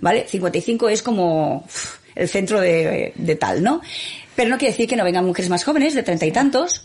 ¿Vale? 0.00 0.26
55 0.26 0.88
es 0.88 1.02
como 1.02 1.58
uf, 1.66 1.98
el 2.14 2.28
centro 2.28 2.60
de, 2.60 3.12
de 3.14 3.34
tal, 3.36 3.62
¿no? 3.62 3.82
Pero 4.38 4.50
no 4.50 4.56
quiere 4.56 4.70
decir 4.70 4.88
que 4.88 4.94
no 4.94 5.02
vengan 5.02 5.26
mujeres 5.26 5.50
más 5.50 5.64
jóvenes, 5.64 5.94
de 5.96 6.04
treinta 6.04 6.24
y 6.24 6.30
tantos. 6.30 6.82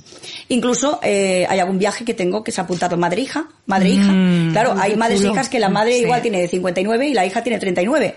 Incluso 0.50 1.00
eh, 1.04 1.46
hay 1.48 1.60
algún 1.60 1.78
viaje 1.78 2.04
que 2.04 2.16
tengo 2.16 2.44
que 2.44 2.52
se 2.52 2.60
ha 2.60 2.64
apuntado 2.64 2.98
madre-hija, 2.98 3.48
madre-hija. 3.68 4.12
Mm, 4.12 4.54
claro, 4.54 4.74
hay 4.76 4.96
madres 4.96 5.22
e 5.24 5.28
hijas 5.30 5.50
que 5.50 5.60
la 5.60 5.70
madre 5.70 5.94
Sí. 5.98 6.02
igual 6.02 6.24
tiene 6.24 6.48
59 6.48 7.10
y 7.10 7.14
la 7.14 7.28
hija 7.28 7.44
tiene 7.44 7.60
39. 7.60 8.16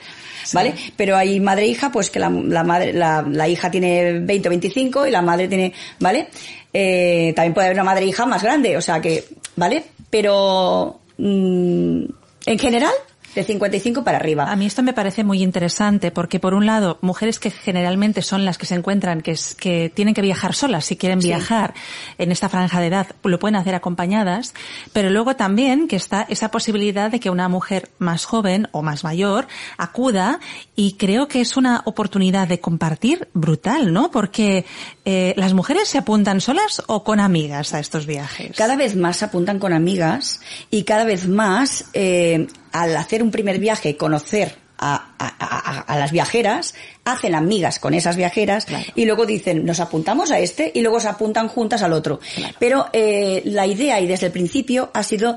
¿Vale? 0.54 0.72
Pero 0.96 1.18
hay 1.18 1.38
madre 1.38 1.64
e 1.66 1.68
hija, 1.68 1.92
pues 1.92 2.08
que 2.08 2.18
la, 2.18 2.30
la 2.30 2.64
madre, 2.64 2.94
la, 2.94 3.26
la 3.30 3.46
hija 3.46 3.70
tiene 3.70 4.20
20 4.20 4.48
o 4.48 4.50
25 4.50 5.06
y 5.06 5.10
la 5.10 5.20
madre 5.20 5.48
tiene, 5.48 5.74
¿vale? 6.00 6.28
Eh, 6.72 7.34
también 7.36 7.52
puede 7.52 7.66
haber 7.66 7.76
una 7.76 7.84
madre 7.84 8.06
e 8.06 8.08
hija 8.08 8.24
más 8.24 8.42
grande, 8.42 8.74
o 8.78 8.80
sea 8.80 9.02
que, 9.02 9.22
¿vale? 9.56 9.84
Pero, 10.08 10.98
mm, 11.18 12.04
en 12.46 12.58
general, 12.58 12.94
de 13.36 13.44
55 13.44 14.02
para 14.02 14.16
arriba. 14.16 14.50
A 14.50 14.56
mí 14.56 14.66
esto 14.66 14.82
me 14.82 14.92
parece 14.92 15.22
muy 15.22 15.42
interesante 15.42 16.10
porque 16.10 16.40
por 16.40 16.54
un 16.54 16.66
lado, 16.66 16.98
mujeres 17.02 17.38
que 17.38 17.50
generalmente 17.50 18.22
son 18.22 18.44
las 18.44 18.58
que 18.58 18.66
se 18.66 18.74
encuentran, 18.74 19.20
que, 19.20 19.32
es, 19.32 19.54
que 19.54 19.92
tienen 19.94 20.14
que 20.14 20.22
viajar 20.22 20.54
solas 20.54 20.86
si 20.86 20.96
quieren 20.96 21.20
Sí. 21.20 21.28
viajar 21.28 21.74
en 22.18 22.32
esta 22.32 22.48
franja 22.48 22.80
de 22.80 22.86
edad, 22.88 23.06
lo 23.22 23.38
pueden 23.38 23.56
hacer 23.56 23.74
acompañadas, 23.74 24.54
pero 24.92 25.10
luego 25.10 25.36
también 25.36 25.86
que 25.86 25.96
está 25.96 26.26
esa 26.28 26.50
posibilidad 26.50 27.10
de 27.10 27.20
que 27.20 27.30
una 27.30 27.48
mujer 27.48 27.90
más 27.98 28.24
joven 28.24 28.68
o 28.72 28.82
más 28.82 29.04
mayor 29.04 29.46
acuda 29.76 30.40
y 30.74 30.92
creo 30.94 31.28
que 31.28 31.40
es 31.42 31.56
una 31.56 31.82
oportunidad 31.84 32.48
de 32.48 32.60
compartir 32.60 33.28
brutal, 33.34 33.92
¿no? 33.92 34.10
Porque 34.10 34.64
eh, 35.04 35.34
las 35.36 35.52
mujeres 35.52 35.88
se 35.88 35.98
apuntan 35.98 36.40
solas 36.40 36.82
o 36.86 37.04
con 37.04 37.20
amigas 37.20 37.74
a 37.74 37.80
estos 37.80 38.06
viajes. 38.06 38.56
Cada 38.56 38.76
vez 38.76 38.96
más 38.96 39.18
se 39.18 39.26
apuntan 39.26 39.58
con 39.58 39.72
amigas 39.72 40.40
y 40.70 40.84
cada 40.84 41.04
vez 41.04 41.28
más, 41.28 41.84
eh, 41.92 42.46
al 42.72 42.96
hacer 42.96 43.22
un 43.22 43.30
primer 43.30 43.58
viaje 43.58 43.90
y 43.90 43.94
conocer 43.94 44.56
a, 44.78 45.14
a- 45.18 45.36
a- 45.38 45.80
a 45.80 45.98
las 45.98 46.12
viajeras, 46.12 46.74
hacen 47.04 47.34
amigas 47.34 47.78
con 47.78 47.94
esas 47.94 48.16
viajeras 48.16 48.66
y 48.94 49.06
luego 49.06 49.24
dicen, 49.24 49.64
nos 49.64 49.80
apuntamos 49.80 50.30
a 50.30 50.38
este 50.38 50.70
y 50.74 50.82
luego 50.82 51.00
se 51.00 51.08
apuntan 51.08 51.48
juntas 51.48 51.82
al 51.82 51.92
otro. 51.94 52.20
Pero 52.58 52.88
eh, 52.92 53.40
la 53.46 53.66
idea 53.66 54.00
y 54.00 54.06
desde 54.06 54.26
el 54.26 54.32
principio 54.32 54.90
ha 54.92 55.02
sido 55.02 55.36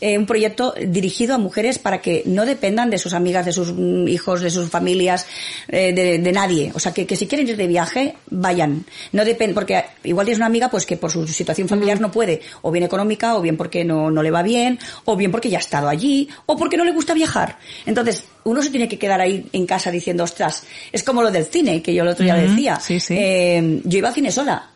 eh, 0.00 0.18
un 0.18 0.26
proyecto 0.26 0.74
dirigido 0.86 1.34
a 1.34 1.38
mujeres 1.38 1.78
para 1.78 2.00
que 2.00 2.22
no 2.26 2.46
dependan 2.46 2.90
de 2.90 2.98
sus 2.98 3.12
amigas, 3.12 3.46
de 3.46 3.52
sus 3.52 3.72
mm, 3.72 4.08
hijos, 4.08 4.40
de 4.40 4.50
sus 4.50 4.68
familias, 4.68 5.26
eh, 5.68 5.92
de, 5.92 6.18
de 6.18 6.32
nadie. 6.32 6.72
O 6.74 6.78
sea, 6.78 6.92
que, 6.92 7.06
que 7.06 7.16
si 7.16 7.26
quieren 7.26 7.48
ir 7.48 7.56
de 7.56 7.66
viaje, 7.66 8.14
vayan. 8.30 8.84
No 9.12 9.24
depende, 9.24 9.54
porque 9.54 9.84
igual 10.04 10.26
tienes 10.26 10.38
una 10.38 10.46
amiga 10.46 10.70
pues 10.70 10.86
que 10.86 10.96
por 10.96 11.10
su 11.10 11.26
situación 11.26 11.68
familiar 11.68 12.00
no 12.00 12.10
puede, 12.10 12.40
o 12.62 12.70
bien 12.70 12.84
económica, 12.84 13.36
o 13.36 13.40
bien 13.40 13.56
porque 13.56 13.84
no, 13.84 14.10
no 14.10 14.22
le 14.22 14.30
va 14.30 14.42
bien, 14.42 14.78
o 15.04 15.16
bien 15.16 15.30
porque 15.30 15.50
ya 15.50 15.58
ha 15.58 15.60
estado 15.60 15.88
allí, 15.88 16.28
o 16.46 16.56
porque 16.56 16.76
no 16.76 16.84
le 16.84 16.92
gusta 16.92 17.14
viajar. 17.14 17.58
Entonces, 17.86 18.24
uno 18.44 18.62
se 18.62 18.70
tiene 18.70 18.88
que 18.88 18.98
quedar 18.98 19.20
ahí 19.20 19.46
en 19.52 19.66
casa 19.66 19.90
diciendo, 19.90 20.24
ostras, 20.24 20.64
es 20.92 21.02
como 21.02 21.22
lo 21.22 21.30
del 21.30 21.44
cine, 21.44 21.82
que 21.82 21.94
yo 21.94 22.02
el 22.02 22.08
otro 22.08 22.24
día 22.24 22.34
decía. 22.34 22.80
sí, 22.80 23.00
sí. 23.00 23.14
Eh, 23.16 23.80
yo 23.84 23.98
iba 23.98 24.08
al 24.08 24.14
cine 24.14 24.32
sola. 24.32 24.70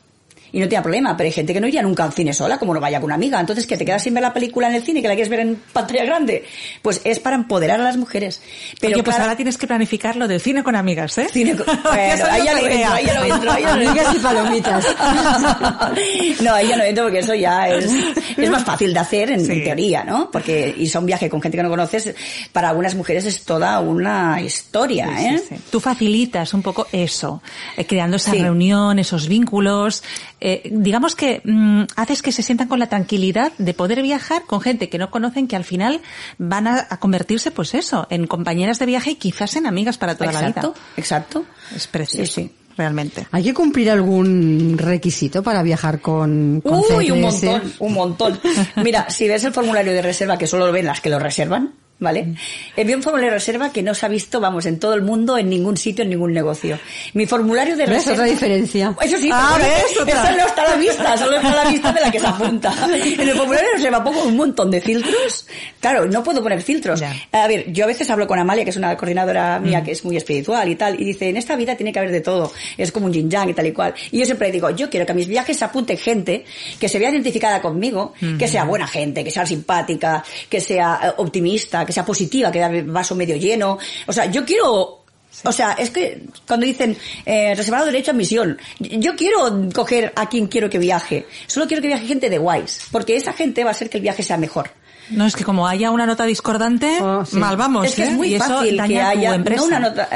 Y 0.54 0.60
no 0.60 0.68
tiene 0.68 0.82
problema, 0.82 1.16
pero 1.16 1.26
hay 1.26 1.32
gente 1.32 1.52
que 1.52 1.60
no 1.60 1.66
iría 1.66 1.82
nunca 1.82 2.04
al 2.04 2.12
cine 2.12 2.32
sola, 2.32 2.58
como 2.58 2.72
no 2.72 2.80
vaya 2.80 2.98
con 3.00 3.06
una 3.06 3.16
amiga. 3.16 3.40
Entonces, 3.40 3.66
que 3.66 3.76
te 3.76 3.84
quedas 3.84 4.02
sin 4.04 4.14
ver 4.14 4.22
la 4.22 4.32
película 4.32 4.68
en 4.68 4.76
el 4.76 4.82
cine, 4.84 5.02
que 5.02 5.08
la 5.08 5.14
quieres 5.14 5.28
ver 5.28 5.40
en 5.40 5.56
pantalla 5.72 6.04
grande, 6.04 6.44
pues 6.80 7.00
es 7.04 7.18
para 7.18 7.34
empoderar 7.34 7.80
a 7.80 7.82
las 7.84 7.96
mujeres. 7.96 8.40
Pero 8.80 8.94
Oye, 8.94 9.02
pues 9.02 9.18
ahora 9.18 9.34
tienes 9.34 9.58
que 9.58 9.66
planificar 9.66 10.14
lo 10.14 10.28
del 10.28 10.40
cine 10.40 10.62
con 10.62 10.76
amigas, 10.76 11.18
¿eh? 11.18 11.26
Cine 11.32 11.56
con- 11.56 11.66
Bueno, 11.82 12.24
ahí 12.30 12.44
ya 12.44 12.52
no 12.54 12.66
entro, 12.66 12.92
ahí 12.92 13.04
ya 13.06 13.14
no 13.14 13.24
entro, 13.34 13.50
ahí 13.52 13.62
ya 13.62 13.76
no. 13.76 13.88
Amigas 13.90 14.14
y 14.14 14.18
palomitas. 14.20 14.86
no, 16.42 16.54
ahí 16.54 16.68
ya 16.68 16.76
no 16.76 16.84
entro 16.84 17.04
porque 17.04 17.18
eso 17.18 17.34
ya 17.34 17.68
es, 17.68 17.90
es 18.36 18.50
más 18.50 18.64
fácil 18.64 18.92
de 18.94 19.00
hacer 19.00 19.30
en, 19.30 19.44
Sí. 19.44 19.62
teoría, 19.62 20.04
¿no? 20.04 20.30
Porque 20.30 20.74
irse 20.78 20.96
a 20.96 21.00
un 21.00 21.06
viaje 21.06 21.28
con 21.28 21.40
gente 21.42 21.56
que 21.58 21.62
no 21.62 21.68
conoces, 21.68 22.14
para 22.52 22.68
algunas 22.70 22.94
mujeres 22.94 23.24
es 23.26 23.42
toda 23.44 23.80
una 23.80 24.40
historia, 24.40 25.08
Sí, 25.18 25.24
¿eh? 25.26 25.42
sí. 25.48 25.54
Tú 25.70 25.80
facilitas 25.80 26.54
un 26.54 26.62
poco 26.62 26.86
eso, 26.92 27.42
eh, 27.76 27.84
creando 27.86 28.16
esa 28.16 28.32
reunión, 28.32 28.98
esos 28.98 29.28
vínculos. 29.28 30.02
Eh, 30.46 30.68
digamos 30.70 31.16
que 31.16 31.40
mm, 31.44 31.84
haces 31.96 32.20
que 32.22 32.30
se 32.30 32.42
sientan 32.42 32.68
con 32.68 32.78
la 32.78 32.86
tranquilidad 32.88 33.52
de 33.58 33.74
poder 33.74 34.02
viajar 34.02 34.42
con 34.46 34.60
gente 34.60 34.88
que 34.90 34.98
no 34.98 35.10
conocen, 35.10 35.48
que 35.48 35.56
al 35.56 35.64
final 35.64 36.00
van 36.38 36.66
a, 36.68 36.86
a 36.90 37.00
convertirse, 37.00 37.50
pues 37.50 37.74
eso, 37.74 38.06
en 38.10 38.26
compañeras 38.26 38.78
de 38.78 38.86
viaje 38.86 39.12
y 39.12 39.14
quizás 39.16 39.56
en 39.56 39.66
amigas 39.66 39.98
para 39.98 40.14
toda 40.16 40.30
Exacto, 40.30 40.60
la 40.60 40.68
vida. 40.74 40.80
exacto. 40.96 41.44
Es 41.74 41.86
precioso, 41.86 42.30
Sí, 42.32 42.42
sí. 42.42 42.50
realmente. 42.76 43.26
¿Hay 43.32 43.42
que 43.42 43.54
cumplir 43.54 43.90
algún 43.90 44.76
requisito 44.76 45.42
para 45.42 45.62
viajar 45.62 46.00
con, 46.00 46.60
con 46.62 46.80
Uy, 46.96 47.10
un 47.10 47.22
montón, 47.22 47.72
un 47.78 47.92
montón. 47.94 48.38
Mira, 48.84 49.08
si 49.10 49.26
ves 49.26 49.44
el 49.44 49.52
formulario 49.52 49.92
de 49.92 50.02
reserva, 50.02 50.36
que 50.36 50.46
solo 50.46 50.66
lo 50.66 50.72
ven 50.72 50.84
las 50.86 51.00
que 51.00 51.08
lo 51.10 51.18
reservan, 51.18 51.72
¿vale? 52.04 52.34
Envié 52.76 52.94
un 52.94 53.02
formulario 53.02 53.32
de 53.32 53.38
reserva 53.38 53.72
que 53.72 53.82
no 53.82 53.94
se 53.94 54.06
ha 54.06 54.08
visto, 54.08 54.40
vamos, 54.40 54.66
en 54.66 54.78
todo 54.78 54.94
el 54.94 55.02
mundo, 55.02 55.36
en 55.36 55.50
ningún 55.50 55.76
sitio, 55.76 56.04
en 56.04 56.10
ningún 56.10 56.32
negocio. 56.32 56.78
Mi 57.14 57.26
formulario 57.26 57.76
de 57.76 57.86
¿Ves 57.86 57.96
reserva... 57.96 58.14
otra 58.14 58.26
diferencia? 58.26 58.94
Eso 59.02 59.18
sí, 59.18 59.30
Ah, 59.32 59.58
esa 60.06 60.32
no 60.32 60.46
está 60.46 60.62
a 60.62 60.70
la 60.70 60.76
vista, 60.76 61.16
solo 61.16 61.36
está 61.36 61.50
a 61.60 61.64
la 61.64 61.70
vista 61.70 61.92
de 61.92 62.00
la 62.00 62.10
que 62.10 62.20
se 62.20 62.26
apunta. 62.26 62.72
En 62.94 63.28
el 63.28 63.34
formulario 63.36 63.68
de 63.70 63.76
reserva 63.76 64.04
pongo 64.04 64.24
un 64.24 64.36
montón 64.36 64.70
de 64.70 64.80
filtros. 64.80 65.46
Claro, 65.80 66.06
no 66.06 66.22
puedo 66.22 66.42
poner 66.42 66.60
filtros. 66.62 67.00
Ya. 67.00 67.14
A 67.32 67.48
ver, 67.48 67.72
yo 67.72 67.84
a 67.84 67.86
veces 67.86 68.08
hablo 68.10 68.26
con 68.26 68.38
Amalia, 68.38 68.64
que 68.64 68.70
es 68.70 68.76
una 68.76 68.96
coordinadora 68.96 69.58
mía 69.58 69.82
que 69.82 69.92
es 69.92 70.04
muy 70.04 70.16
espiritual 70.16 70.68
y 70.68 70.76
tal, 70.76 71.00
y 71.00 71.04
dice, 71.04 71.28
en 71.28 71.36
esta 71.36 71.56
vida 71.56 71.74
tiene 71.76 71.92
que 71.92 71.98
haber 71.98 72.12
de 72.12 72.20
todo. 72.20 72.52
Es 72.76 72.92
como 72.92 73.06
un 73.06 73.12
yin 73.12 73.30
yang 73.30 73.48
y 73.48 73.54
tal 73.54 73.66
y 73.66 73.72
cual. 73.72 73.94
Y 74.10 74.18
yo 74.18 74.24
siempre 74.26 74.50
digo, 74.52 74.70
yo 74.70 74.90
quiero 74.90 75.06
que 75.06 75.12
a 75.12 75.14
mis 75.14 75.26
viajes 75.26 75.56
se 75.56 75.64
apunte 75.64 75.96
gente 75.96 76.44
que 76.78 76.88
se 76.88 76.98
vea 76.98 77.10
identificada 77.10 77.60
conmigo, 77.60 78.14
que 78.38 78.48
sea 78.48 78.64
buena 78.64 78.86
gente, 78.86 79.24
que 79.24 79.30
sea 79.30 79.46
simpática, 79.46 80.24
que 80.48 80.60
sea 80.60 81.00
eh, 81.02 81.12
optimista, 81.16 81.84
que 81.84 81.92
sea 81.94 82.04
positiva, 82.04 82.52
que 82.52 82.58
da 82.58 82.66
el 82.66 82.84
vaso 82.84 83.14
medio 83.14 83.36
lleno. 83.36 83.78
O 84.06 84.12
sea, 84.12 84.26
yo 84.26 84.44
quiero 84.44 85.04
o 85.42 85.52
sea, 85.52 85.72
es 85.72 85.90
que 85.90 86.22
cuando 86.46 86.64
dicen 86.64 86.96
eh, 87.26 87.54
reservado 87.56 87.86
derecho 87.86 88.12
a 88.12 88.14
admisión, 88.14 88.56
yo 88.78 89.16
quiero 89.16 89.68
coger 89.74 90.12
a 90.14 90.28
quien 90.28 90.46
quiero 90.46 90.70
que 90.70 90.78
viaje. 90.78 91.26
Solo 91.46 91.66
quiero 91.66 91.82
que 91.82 91.88
viaje 91.88 92.06
gente 92.06 92.30
de 92.30 92.38
guays, 92.38 92.86
porque 92.92 93.16
esa 93.16 93.32
gente 93.32 93.64
va 93.64 93.70
a 93.70 93.72
hacer 93.72 93.90
que 93.90 93.98
el 93.98 94.02
viaje 94.02 94.22
sea 94.22 94.36
mejor. 94.36 94.70
No, 95.10 95.26
es 95.26 95.36
que 95.36 95.44
como 95.44 95.68
haya 95.68 95.90
una 95.90 96.06
nota 96.06 96.24
discordante, 96.24 96.98
Oh, 97.02 97.26
sí. 97.26 97.36
mal 97.36 97.56
vamos, 97.56 97.86
es 97.86 97.94
que 97.94 98.02
¿eh? 98.04 98.06
es 98.06 98.12
muy 98.12 98.28
y 98.28 98.34
eso 98.36 98.44
fácil 98.46 98.76
daña 98.76 98.88
que 98.88 98.94
tu 99.16 99.18
haya 99.20 99.34
empresa. 99.34 99.60
no 99.60 99.66
una 99.66 99.78
nota. 99.80 100.08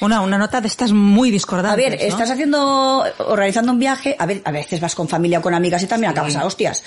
Una, 0.00 0.20
una 0.20 0.38
nota 0.38 0.60
de 0.60 0.68
estas 0.68 0.92
muy 0.92 1.30
discordantes, 1.30 1.86
A 1.86 1.90
ver, 1.90 1.98
¿no? 2.00 2.06
estás 2.06 2.30
haciendo 2.30 3.04
o 3.18 3.36
realizando 3.36 3.72
un 3.72 3.78
viaje, 3.78 4.16
a, 4.18 4.26
ver, 4.26 4.42
a 4.44 4.50
veces 4.50 4.80
vas 4.80 4.94
con 4.94 5.08
familia 5.08 5.38
o 5.38 5.42
con 5.42 5.54
amigas 5.54 5.82
y 5.82 5.86
también 5.86 6.10
acabas 6.10 6.36
a 6.36 6.44
hostias. 6.44 6.82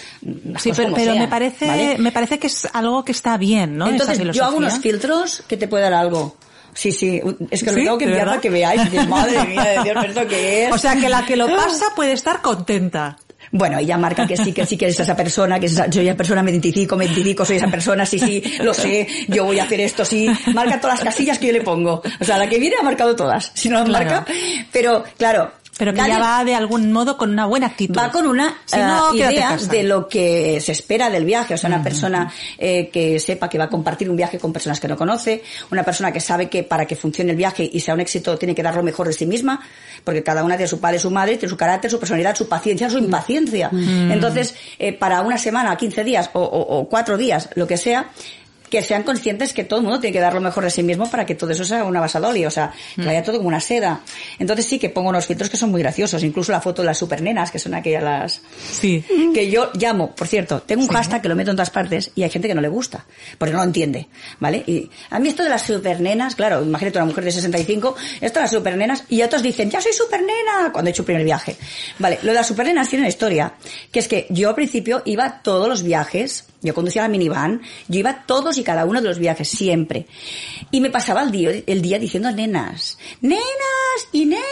Sí, 0.57 0.71
pero, 0.75 0.93
pero 0.93 1.15
me 1.15 1.27
parece, 1.27 1.67
¿vale? 1.67 1.97
me 1.97 2.11
parece 2.11 2.39
que 2.39 2.47
es 2.47 2.67
algo 2.73 3.03
que 3.03 3.11
está 3.11 3.37
bien, 3.37 3.77
¿no? 3.77 3.87
Entonces, 3.87 4.19
yo 4.35 4.45
hago 4.45 4.57
unos 4.57 4.79
filtros 4.79 5.43
que 5.47 5.57
te 5.57 5.67
puede 5.67 5.83
dar 5.83 5.93
algo. 5.93 6.35
Sí, 6.73 6.91
sí, 6.91 7.19
es 7.49 7.63
que 7.63 7.71
lo 7.71 7.77
¿Sí? 7.77 7.83
tengo 7.83 7.97
que 7.97 8.05
¿De 8.05 8.11
enviar 8.11 8.27
para 8.27 8.41
que 8.41 8.49
veáis. 8.49 8.83
Dices, 8.89 9.07
madre 9.07 9.43
mía, 9.45 9.63
de 9.63 9.83
Dios, 9.83 10.05
¿esto 10.05 10.27
qué 10.27 10.65
es? 10.65 10.71
O 10.73 10.77
sea, 10.77 10.95
que 10.95 11.09
la 11.09 11.25
que 11.25 11.35
lo 11.35 11.47
pasa 11.55 11.87
puede 11.95 12.13
estar 12.13 12.41
contenta. 12.41 13.17
Bueno, 13.51 13.79
ella 13.79 13.97
marca 13.97 14.27
que 14.27 14.37
sí, 14.37 14.51
que 14.53 14.65
sí 14.65 14.77
que 14.77 14.87
es 14.87 14.99
esa 14.99 15.15
persona, 15.15 15.59
que 15.59 15.65
es 15.65 15.73
esa, 15.73 15.91
soy 15.91 16.07
esa 16.07 16.17
persona, 16.17 16.43
me 16.43 16.51
identifico, 16.51 16.95
me 16.95 17.05
identifico, 17.05 17.45
soy 17.45 17.57
esa 17.57 17.67
persona, 17.67 18.05
sí, 18.05 18.19
sí, 18.19 18.43
lo 18.61 18.73
sé, 18.73 19.07
yo 19.27 19.45
voy 19.45 19.59
a 19.59 19.63
hacer 19.63 19.79
esto, 19.81 20.05
sí. 20.05 20.27
Marca 20.53 20.79
todas 20.79 20.97
las 20.99 21.03
casillas 21.05 21.39
que 21.39 21.47
yo 21.47 21.53
le 21.53 21.61
pongo. 21.61 22.01
O 22.19 22.23
sea, 22.25 22.37
la 22.37 22.47
que 22.47 22.59
viene 22.59 22.75
ha 22.79 22.83
marcado 22.83 23.15
todas, 23.15 23.51
si 23.53 23.69
no 23.69 23.79
las 23.79 23.89
Claro. 23.89 24.05
marca. 24.05 24.25
Pero, 24.71 25.03
claro. 25.17 25.51
Pero 25.79 25.93
que 25.93 25.97
nadie- 26.01 26.13
ya 26.13 26.19
va 26.19 26.43
de 26.45 26.53
algún 26.53 26.91
modo 26.91 27.17
con 27.17 27.31
una 27.31 27.45
buena 27.47 27.67
actitud. 27.67 27.97
va 27.97 28.11
con 28.11 28.27
una 28.27 28.53
Si 28.65 28.75
no, 28.77 29.13
eh, 29.13 29.17
idea 29.31 29.49
de 29.71 29.83
lo 29.83 30.07
que 30.09 30.59
se 30.61 30.73
espera 30.73 31.09
del 31.09 31.23
viaje. 31.25 31.53
O 31.55 31.57
sea, 31.57 31.69
una 31.69 31.81
persona 31.81 32.31
eh, 32.59 32.89
que 32.91 33.17
sepa 33.19 33.49
que 33.49 33.57
va 33.57 33.63
a 33.63 33.69
compartir 33.69 34.09
un 34.09 34.17
viaje 34.17 34.37
con 34.37 34.51
personas 34.53 34.79
que 34.79 34.87
no 34.89 34.97
conoce, 34.97 35.41
una 35.71 35.83
persona 35.83 36.11
que 36.11 36.19
sabe 36.19 36.49
que 36.49 36.63
para 36.63 36.85
que 36.85 36.95
funcione 36.97 37.31
el 37.31 37.37
viaje 37.37 37.67
y 37.71 37.79
sea 37.79 37.93
un 37.95 38.01
éxito 38.01 38.37
tiene 38.37 38.53
que 38.53 38.61
dar 38.61 38.75
lo 38.75 38.83
mejor 38.83 39.07
de 39.07 39.13
sí 39.13 39.25
misma, 39.25 39.61
porque 40.03 40.21
cada 40.21 40.43
una 40.43 40.57
tiene 40.57 40.67
su 40.67 40.79
padre, 40.79 40.99
su 40.99 41.09
madre, 41.09 41.37
tiene 41.37 41.49
su 41.49 41.57
carácter, 41.57 41.89
su 41.89 41.97
personalidad, 41.97 42.35
su 42.35 42.47
paciencia, 42.49 42.89
su 42.89 42.97
impaciencia. 42.97 43.69
Entonces, 43.71 44.55
eh, 44.77 44.91
para 44.93 45.21
una 45.21 45.37
semana, 45.37 45.75
15 45.77 46.03
días 46.03 46.29
o, 46.33 46.41
o- 46.41 46.79
o 46.79 46.89
cuatro 46.89 47.15
días, 47.17 47.49
lo 47.55 47.65
que 47.67 47.77
sea, 47.77 48.09
que 48.69 48.81
sean 48.83 49.03
conscientes 49.03 49.53
que 49.53 49.63
todo 49.63 49.79
el 49.79 49.85
mundo 49.85 49.99
tiene 49.99 50.13
que 50.13 50.19
dar 50.19 50.33
lo 50.33 50.41
mejor 50.41 50.63
de 50.63 50.69
sí 50.69 50.83
mismo 50.83 51.09
para 51.09 51.25
que 51.25 51.35
todo 51.35 51.51
eso 51.51 51.63
sea 51.63 51.83
una 51.83 51.99
basadoli, 51.99 52.45
o 52.45 52.51
sea, 52.51 52.71
que 52.95 53.05
vaya 53.05 53.23
todo 53.23 53.37
como 53.37 53.47
una 53.47 53.59
seda. 53.59 54.01
Entonces 54.37 54.65
sí 54.65 54.79
que 54.79 54.89
pongo 54.89 55.09
unos 55.09 55.25
filtros 55.25 55.49
que 55.49 55.57
son 55.57 55.71
muy 55.71 55.81
graciosos, 55.81 56.23
incluso 56.23 56.51
la 56.51 56.61
foto 56.61 56.81
de 56.81 56.87
las 56.87 56.97
supernenas, 56.97 57.51
que 57.51 57.59
son 57.59 57.73
aquellas 57.73 58.03
las 58.03 58.41
Sí. 58.71 59.03
que 59.33 59.49
yo 59.49 59.71
llamo, 59.73 60.15
por 60.15 60.27
cierto, 60.27 60.61
tengo 60.61 60.81
un 60.83 60.87
hashtag 60.89 61.21
que 61.21 61.29
lo 61.29 61.35
meto 61.35 61.51
en 61.51 61.57
todas 61.57 61.69
partes 61.71 62.11
y 62.15 62.23
hay 62.23 62.29
gente 62.29 62.47
que 62.47 62.55
no 62.55 62.61
le 62.61 62.69
gusta, 62.69 63.05
porque 63.37 63.51
no 63.53 63.59
lo 63.59 63.65
entiende, 63.65 64.07
¿vale? 64.39 64.63
Y 64.67 64.89
a 65.09 65.19
mí 65.19 65.29
esto 65.29 65.43
de 65.43 65.49
las 65.49 65.63
supernenas, 65.63 66.35
claro, 66.35 66.63
imagínate 66.63 66.97
una 66.99 67.05
mujer 67.05 67.23
de 67.25 67.31
65, 67.31 67.95
esto 68.21 68.39
de 68.39 68.43
las 68.43 68.51
supernenas, 68.51 69.03
y 69.09 69.21
otros 69.21 69.41
dicen, 69.41 69.69
ya 69.69 69.81
soy 69.81 69.93
supernena, 69.93 70.69
cuando 70.71 70.89
he 70.89 70.91
hecho 70.91 71.01
el 71.01 71.07
primer 71.07 71.23
viaje. 71.23 71.55
Vale, 71.97 72.19
lo 72.21 72.29
de 72.29 72.35
las 72.35 72.47
supernenas 72.47 72.89
tiene 72.89 73.03
una 73.03 73.09
historia, 73.09 73.53
que 73.91 73.99
es 73.99 74.07
que 74.07 74.27
yo 74.29 74.49
al 74.49 74.55
principio 74.55 75.01
iba 75.05 75.25
a 75.25 75.41
todos 75.41 75.67
los 75.67 75.83
viajes, 75.83 76.45
yo 76.61 76.73
conducía 76.73 77.01
la 77.03 77.07
minivan, 77.07 77.61
yo 77.87 77.99
iba 77.99 78.09
a 78.09 78.25
todos 78.25 78.57
y 78.57 78.63
cada 78.63 78.85
uno 78.85 79.01
de 79.01 79.07
los 79.07 79.17
viajes, 79.19 79.47
siempre. 79.47 80.07
Y 80.71 80.81
me 80.81 80.89
pasaba 80.89 81.21
el 81.23 81.31
día, 81.31 81.51
el 81.65 81.81
día 81.81 81.97
diciendo 81.99 82.31
nenas, 82.31 82.97
nenas 83.21 83.41
y 84.11 84.25
nenas 84.25 84.43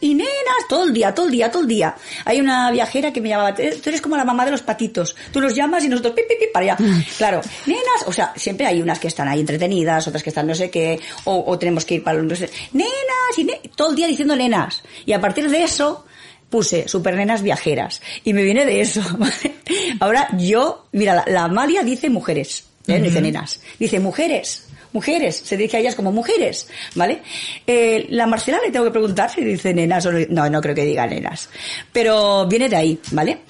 y 0.00 0.14
nenas, 0.14 0.28
todo 0.68 0.84
el 0.84 0.92
día, 0.94 1.14
todo 1.14 1.26
el 1.26 1.32
día, 1.32 1.50
todo 1.50 1.62
el 1.62 1.68
día. 1.68 1.94
Hay 2.24 2.40
una 2.40 2.70
viajera 2.70 3.12
que 3.12 3.20
me 3.20 3.28
llamaba, 3.28 3.54
tú 3.54 3.62
eres 3.62 4.00
como 4.00 4.16
la 4.16 4.24
mamá 4.24 4.44
de 4.44 4.50
los 4.52 4.62
patitos, 4.62 5.14
tú 5.32 5.40
los 5.40 5.54
llamas 5.54 5.84
y 5.84 5.88
nosotros 5.88 6.14
pip, 6.14 6.26
pip, 6.28 6.38
pip, 6.38 6.52
para 6.52 6.74
allá. 6.74 6.76
Claro, 7.18 7.40
nenas, 7.66 8.04
o 8.06 8.12
sea, 8.12 8.32
siempre 8.36 8.66
hay 8.66 8.80
unas 8.80 8.98
que 8.98 9.08
están 9.08 9.28
ahí 9.28 9.40
entretenidas, 9.40 10.06
otras 10.08 10.22
que 10.22 10.30
están 10.30 10.46
no 10.46 10.54
sé 10.54 10.70
qué, 10.70 10.98
o, 11.24 11.44
o 11.46 11.58
tenemos 11.58 11.84
que 11.84 11.96
ir 11.96 12.04
para 12.04 12.18
los... 12.18 12.40
Nenas 12.72 13.38
y 13.38 13.44
ne- 13.44 13.60
todo 13.76 13.90
el 13.90 13.96
día 13.96 14.06
diciendo 14.06 14.34
nenas. 14.36 14.82
Y 15.06 15.12
a 15.12 15.20
partir 15.20 15.48
de 15.50 15.62
eso, 15.62 16.04
puse 16.50 16.88
supernenas 16.88 17.42
viajeras. 17.42 18.00
Y 18.24 18.32
me 18.32 18.42
viene 18.42 18.64
de 18.64 18.80
eso. 18.80 19.02
¿vale? 19.18 19.54
Ahora 20.00 20.28
yo, 20.38 20.86
mira, 20.92 21.14
la, 21.14 21.24
la 21.26 21.44
Amalia 21.44 21.82
dice 21.82 22.10
mujeres, 22.10 22.64
¿eh? 22.86 22.98
no 22.98 23.04
dice 23.04 23.20
nenas, 23.20 23.60
dice 23.78 24.00
mujeres. 24.00 24.68
Mujeres, 24.92 25.42
se 25.44 25.56
dice 25.56 25.76
a 25.76 25.80
ellas 25.80 25.96
como 25.96 26.12
mujeres, 26.12 26.68
¿vale? 26.94 27.20
Eh, 27.66 28.06
la 28.10 28.28
Marcela 28.28 28.60
le 28.64 28.70
tengo 28.70 28.84
que 28.84 28.92
preguntar 28.92 29.28
si 29.28 29.42
dice 29.42 29.74
nenas 29.74 30.06
o 30.06 30.12
no. 30.12 30.20
No, 30.30 30.48
no 30.48 30.60
creo 30.60 30.72
que 30.72 30.84
diga 30.84 31.04
nenas. 31.04 31.48
Pero 31.92 32.46
viene 32.46 32.68
de 32.68 32.76
ahí, 32.76 33.00
¿vale? 33.10 33.40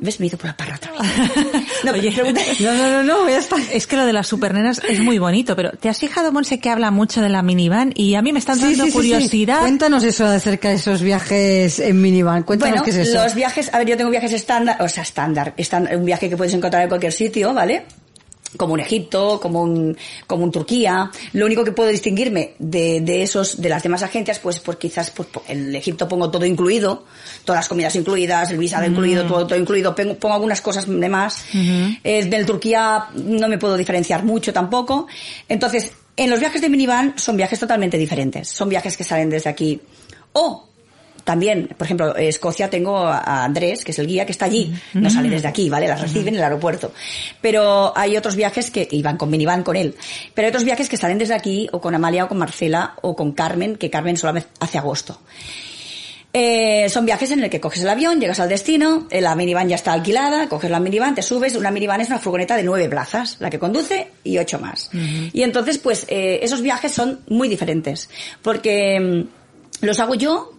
¿Ves? 0.00 0.20
Me 0.20 0.26
he 0.26 0.28
ido 0.28 0.38
por 0.38 0.46
la 0.48 0.56
parra 0.56 0.76
otra 0.76 0.92
vez. 0.92 1.00
No, 1.84 1.92
Oye, 1.92 2.10
No, 2.60 2.72
no, 2.74 2.90
no, 2.90 3.02
no, 3.02 3.28
ya 3.28 3.38
está. 3.38 3.56
Es 3.72 3.86
que 3.86 3.96
lo 3.96 4.06
de 4.06 4.12
las 4.12 4.26
supernenas 4.26 4.80
es 4.88 5.00
muy 5.00 5.18
bonito, 5.18 5.56
pero 5.56 5.70
¿te 5.72 5.88
has 5.88 5.98
fijado, 5.98 6.32
Monse, 6.32 6.60
que 6.60 6.70
habla 6.70 6.90
mucho 6.90 7.20
de 7.20 7.28
la 7.28 7.42
minivan? 7.42 7.92
Y 7.96 8.14
a 8.14 8.22
mí 8.22 8.32
me 8.32 8.38
está 8.38 8.54
Sí, 8.54 8.60
dando 8.60 8.76
sí, 8.76 8.80
sí, 8.82 8.86
sí. 8.90 8.92
curiosidad. 8.92 9.60
Cuéntanos 9.60 10.04
eso 10.04 10.24
acerca 10.26 10.68
de 10.68 10.76
esos 10.76 11.02
viajes 11.02 11.78
en 11.80 12.00
minivan. 12.00 12.42
Cuéntanos 12.44 12.80
Bueno, 12.80 12.84
qué 12.84 12.90
es 12.90 13.08
eso. 13.08 13.22
los 13.22 13.34
viajes, 13.34 13.72
a 13.74 13.78
ver, 13.78 13.88
yo 13.88 13.96
tengo 13.96 14.10
viajes 14.10 14.32
estándar, 14.32 14.76
o 14.80 14.88
sea, 14.88 15.02
estándar, 15.02 15.54
están, 15.56 15.88
un 15.94 16.04
viaje 16.04 16.28
que 16.28 16.36
puedes 16.36 16.54
encontrar 16.54 16.82
en 16.84 16.88
cualquier 16.88 17.12
sitio, 17.12 17.52
¿vale? 17.52 17.84
Como 18.56 18.74
un 18.74 18.80
Egipto, 18.80 19.40
como 19.40 19.62
un, 19.62 19.96
como 20.26 20.44
un 20.44 20.50
Turquía. 20.50 21.10
Lo 21.32 21.46
único 21.46 21.64
que 21.64 21.72
puedo 21.72 21.88
distinguirme 21.88 22.54
de, 22.58 23.00
de 23.00 23.22
esos, 23.22 23.60
de 23.60 23.68
las 23.68 23.82
demás 23.82 24.02
agencias, 24.02 24.38
pues, 24.38 24.60
pues 24.60 24.76
quizás, 24.76 25.10
pues, 25.10 25.28
en 25.48 25.68
el 25.68 25.76
Egipto 25.76 26.06
pongo 26.08 26.30
todo 26.30 26.44
incluido, 26.44 27.04
todas 27.44 27.60
las 27.60 27.68
comidas 27.68 27.94
incluidas, 27.96 28.50
el 28.50 28.58
visado 28.58 28.86
incluido, 28.86 29.26
todo, 29.26 29.46
todo 29.46 29.58
incluido, 29.58 29.94
pongo, 29.94 30.14
pongo 30.16 30.34
algunas 30.34 30.60
cosas 30.60 30.86
de 30.86 31.08
más. 31.08 31.44
Eh, 31.54 32.24
del 32.26 32.46
Turquía 32.46 33.06
no 33.14 33.48
me 33.48 33.58
puedo 33.58 33.76
diferenciar 33.76 34.24
mucho 34.24 34.52
tampoco. 34.52 35.06
Entonces, 35.48 35.92
en 36.16 36.30
los 36.30 36.40
viajes 36.40 36.60
de 36.60 36.68
minivan 36.68 37.14
son 37.16 37.36
viajes 37.36 37.58
totalmente 37.58 37.96
diferentes. 37.96 38.48
Son 38.48 38.68
viajes 38.68 38.96
que 38.96 39.04
salen 39.04 39.30
desde 39.30 39.50
aquí. 39.50 39.80
O 40.32 40.71
también, 41.24 41.68
por 41.76 41.86
ejemplo, 41.86 42.16
Escocia 42.16 42.68
tengo 42.68 42.98
a 42.98 43.44
Andrés, 43.44 43.84
que 43.84 43.92
es 43.92 43.98
el 43.98 44.06
guía, 44.06 44.26
que 44.26 44.32
está 44.32 44.46
allí. 44.46 44.72
No 44.94 45.10
sale 45.10 45.28
desde 45.28 45.48
aquí, 45.48 45.68
¿vale? 45.68 45.88
Las 45.88 46.00
reciben 46.00 46.28
en 46.28 46.36
el 46.36 46.44
aeropuerto. 46.44 46.92
Pero 47.40 47.92
hay 47.96 48.16
otros 48.16 48.36
viajes 48.36 48.70
que 48.70 48.88
iban 48.90 49.16
con 49.16 49.30
minivan 49.30 49.62
con 49.62 49.76
él. 49.76 49.94
Pero 50.34 50.46
hay 50.46 50.50
otros 50.50 50.64
viajes 50.64 50.88
que 50.88 50.96
salen 50.96 51.18
desde 51.18 51.34
aquí, 51.34 51.68
o 51.72 51.80
con 51.80 51.94
Amalia, 51.94 52.24
o 52.24 52.28
con 52.28 52.38
Marcela, 52.38 52.94
o 53.02 53.14
con 53.14 53.32
Carmen, 53.32 53.76
que 53.76 53.90
Carmen 53.90 54.16
solamente 54.16 54.48
hace 54.60 54.78
agosto. 54.78 55.20
Eh, 56.34 56.88
son 56.88 57.04
viajes 57.04 57.30
en 57.30 57.44
el 57.44 57.50
que 57.50 57.60
coges 57.60 57.82
el 57.82 57.88
avión, 57.90 58.18
llegas 58.18 58.40
al 58.40 58.48
destino, 58.48 59.06
eh, 59.10 59.20
la 59.20 59.34
minivan 59.34 59.68
ya 59.68 59.74
está 59.74 59.92
alquilada, 59.92 60.48
coges 60.48 60.70
la 60.70 60.80
minivan, 60.80 61.14
te 61.14 61.20
subes, 61.20 61.54
una 61.56 61.70
minivan 61.70 62.00
es 62.00 62.08
una 62.08 62.18
furgoneta 62.18 62.56
de 62.56 62.62
nueve 62.62 62.88
plazas, 62.88 63.36
la 63.38 63.50
que 63.50 63.58
conduce 63.58 64.08
y 64.24 64.38
ocho 64.38 64.58
más. 64.58 64.88
Y 64.94 65.42
entonces, 65.42 65.76
pues, 65.76 66.06
eh, 66.08 66.40
esos 66.42 66.62
viajes 66.62 66.92
son 66.92 67.20
muy 67.28 67.48
diferentes, 67.48 68.08
porque 68.40 68.98
mm, 68.98 69.84
los 69.84 70.00
hago 70.00 70.14
yo, 70.14 70.54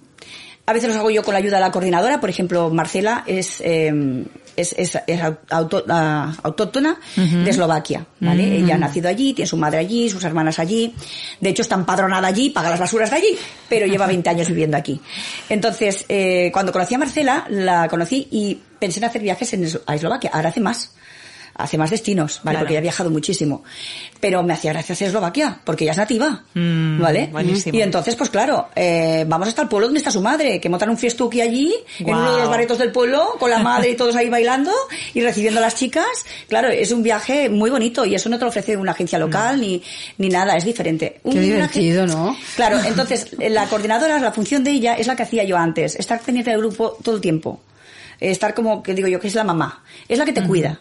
A 0.65 0.71
veces 0.73 0.87
los 0.89 0.97
hago 0.97 1.09
yo 1.11 1.23
con 1.23 1.33
la 1.33 1.39
ayuda 1.39 1.57
de 1.57 1.61
la 1.61 1.71
coordinadora, 1.71 2.21
por 2.21 2.29
ejemplo, 2.29 2.69
Marcela 2.69 3.23
es, 3.27 3.59
eh, 3.59 4.23
es, 4.55 4.73
es, 4.77 4.97
es 5.07 5.21
auto- 5.49 5.83
ah, 5.89 6.33
autóctona 6.41 6.97
de 7.43 7.49
Eslovaquia, 7.49 8.05
¿vale? 8.21 8.43
Ella 8.59 8.75
ha 8.75 8.77
nacido 8.77 9.09
allí, 9.09 9.33
tiene 9.33 9.47
su 9.47 9.57
madre 9.57 9.79
allí, 9.79 10.09
sus 10.09 10.23
hermanas 10.23 10.59
allí, 10.59 10.95
de 11.41 11.49
hecho 11.49 11.63
está 11.63 11.75
empadronada 11.75 12.29
allí, 12.29 12.49
paga 12.51 12.69
las 12.69 12.79
basuras 12.79 13.09
de 13.09 13.17
allí, 13.17 13.37
pero 13.67 13.87
lleva 13.87 14.07
20 14.07 14.29
años 14.29 14.47
viviendo 14.47 14.77
aquí. 14.77 15.01
Entonces, 15.49 16.05
eh, 16.07 16.49
cuando 16.53 16.71
conocí 16.71 16.95
a 16.95 16.97
Marcela, 16.97 17.45
la 17.49 17.89
conocí 17.89 18.27
y 18.31 18.57
pensé 18.79 18.99
en 18.99 19.05
hacer 19.05 19.21
viajes 19.21 19.51
en 19.53 19.67
a 19.85 19.95
Eslovaquia, 19.95 20.29
ahora 20.33 20.47
hace 20.49 20.61
más. 20.61 20.93
Hace 21.55 21.77
más 21.77 21.91
destinos, 21.91 22.39
¿vale? 22.43 22.55
Claro. 22.55 22.59
Porque 22.65 22.73
ella 22.73 22.79
ha 22.79 22.81
viajado 22.81 23.09
muchísimo. 23.11 23.63
Pero 24.19 24.41
me 24.41 24.53
hacía 24.53 24.73
gracia 24.73 24.93
hacer 24.93 25.07
Eslovaquia, 25.09 25.59
porque 25.63 25.83
ella 25.83 25.91
es 25.91 25.97
nativa, 25.97 26.43
Mm, 26.55 26.99
¿vale? 26.99 27.27
buenísimo. 27.31 27.77
Y 27.77 27.81
entonces, 27.81 28.15
pues 28.15 28.29
claro, 28.31 28.69
eh, 28.75 29.23
vamos 29.27 29.47
hasta 29.49 29.61
el 29.61 29.67
pueblo 29.67 29.87
donde 29.87 29.99
está 29.99 30.09
su 30.09 30.21
madre, 30.21 30.59
que 30.59 30.67
montan 30.69 30.89
un 30.89 30.97
fiestuki 30.97 31.41
allí, 31.41 31.71
en 31.99 32.07
uno 32.09 32.21
de 32.21 32.25
los 32.29 32.37
Guau. 32.39 32.49
baretos 32.49 32.77
del 32.79 32.91
pueblo, 32.91 33.35
con 33.39 33.49
la 33.51 33.59
madre 33.59 33.91
y 33.91 33.95
todos 33.95 34.15
ahí 34.15 34.29
bailando 34.29 34.71
y 35.13 35.21
recibiendo 35.21 35.59
a 35.59 35.61
las 35.61 35.75
chicas. 35.75 36.05
Claro, 36.47 36.69
es 36.69 36.91
un 36.91 37.03
viaje 37.03 37.49
muy 37.49 37.69
bonito 37.69 38.03
y 38.05 38.15
eso 38.15 38.29
no 38.29 38.37
te 38.39 38.45
lo 38.45 38.49
ofrece 38.49 38.75
una 38.75 38.93
agencia 38.93 39.19
local 39.19 39.61
ni, 39.61 39.81
ni 40.17 40.29
nada, 40.29 40.57
es 40.57 40.65
diferente. 40.65 41.19
Un 41.23 41.33
Qué 41.33 41.39
viaje- 41.39 41.53
divertido, 41.81 42.07
¿no? 42.07 42.35
Claro, 42.55 42.79
entonces 42.85 43.27
la 43.37 43.67
coordinadora, 43.67 44.17
la 44.19 44.31
función 44.31 44.63
de 44.63 44.71
ella 44.71 44.95
es 44.95 45.05
la 45.05 45.15
que 45.15 45.23
hacía 45.23 45.43
yo 45.43 45.55
antes, 45.57 45.95
estar 45.97 46.19
pendiente 46.21 46.49
del 46.49 46.59
grupo 46.61 46.97
todo 47.03 47.13
el 47.15 47.21
tiempo. 47.21 47.61
Estar 48.19 48.53
como, 48.53 48.81
que 48.81 48.93
digo 48.93 49.07
yo, 49.07 49.19
que 49.19 49.27
es 49.27 49.35
la 49.35 49.43
mamá. 49.43 49.83
Es 50.07 50.17
la 50.17 50.25
que 50.25 50.33
te 50.33 50.43
cuida. 50.43 50.79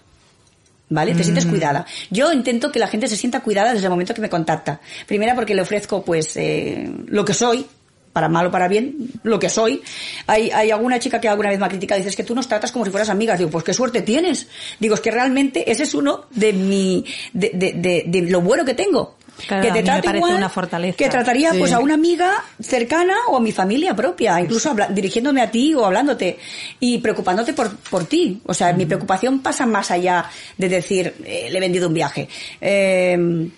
¿Vale? 0.88 1.14
Te 1.14 1.24
sientes 1.24 1.46
cuidada. 1.46 1.86
Yo 2.10 2.32
intento 2.32 2.70
que 2.70 2.78
la 2.78 2.86
gente 2.86 3.08
se 3.08 3.16
sienta 3.16 3.40
cuidada 3.40 3.72
desde 3.72 3.86
el 3.86 3.90
momento 3.90 4.12
que 4.12 4.20
me 4.20 4.28
contacta. 4.28 4.80
Primera 5.06 5.34
porque 5.34 5.54
le 5.54 5.62
ofrezco, 5.62 6.04
pues, 6.04 6.36
eh, 6.36 6.90
lo 7.06 7.24
que 7.24 7.32
soy, 7.32 7.66
para 8.12 8.28
mal 8.28 8.46
o 8.46 8.50
para 8.50 8.68
bien, 8.68 9.10
lo 9.22 9.38
que 9.38 9.48
soy. 9.48 9.82
Hay, 10.26 10.50
hay 10.50 10.70
alguna 10.70 10.98
chica 10.98 11.20
que 11.20 11.28
alguna 11.28 11.48
vez 11.48 11.58
me 11.58 11.66
ha 11.66 11.68
criticado, 11.68 11.98
dices 11.98 12.14
que 12.16 12.24
tú 12.24 12.34
nos 12.34 12.46
tratas 12.46 12.70
como 12.70 12.84
si 12.84 12.90
fueras 12.90 13.08
amigas. 13.08 13.38
Digo, 13.38 13.50
pues 13.50 13.64
qué 13.64 13.72
suerte 13.72 14.02
tienes. 14.02 14.48
Digo, 14.78 14.94
es 14.94 15.00
que 15.00 15.10
realmente 15.10 15.70
ese 15.70 15.84
es 15.84 15.94
uno 15.94 16.26
de 16.30 16.52
mi, 16.52 17.04
de, 17.32 17.52
de, 17.54 17.72
de, 17.72 18.04
de 18.06 18.30
lo 18.30 18.42
bueno 18.42 18.64
que 18.64 18.74
tengo. 18.74 19.16
Claro, 19.46 19.62
que 19.66 19.72
te 19.72 19.82
trato 19.82 20.14
igual 20.14 20.34
una 20.34 20.48
fortaleza. 20.48 20.96
que 20.96 21.08
trataría 21.08 21.52
Sí. 21.52 21.58
pues 21.58 21.72
a 21.72 21.78
una 21.80 21.94
amiga 21.94 22.30
cercana 22.60 23.14
o 23.28 23.36
a 23.38 23.40
mi 23.40 23.50
familia 23.50 23.94
propia, 23.96 24.40
incluso 24.40 24.70
habla- 24.70 24.88
dirigiéndome 24.88 25.40
a 25.42 25.50
ti 25.50 25.74
o 25.74 25.84
hablándote 25.84 26.38
y 26.78 26.98
preocupándote 26.98 27.52
por, 27.52 27.74
por 27.76 28.04
ti. 28.04 28.40
O 28.46 28.54
sea, 28.54 28.72
mi 28.72 28.86
preocupación 28.86 29.40
pasa 29.40 29.66
más 29.66 29.90
allá 29.90 30.26
de 30.56 30.68
decir, 30.68 31.14
eh, 31.24 31.48
le 31.50 31.58
he 31.58 31.60
vendido 31.60 31.88
un 31.88 31.94
viaje. 31.94 32.28
Eh, 32.60 33.48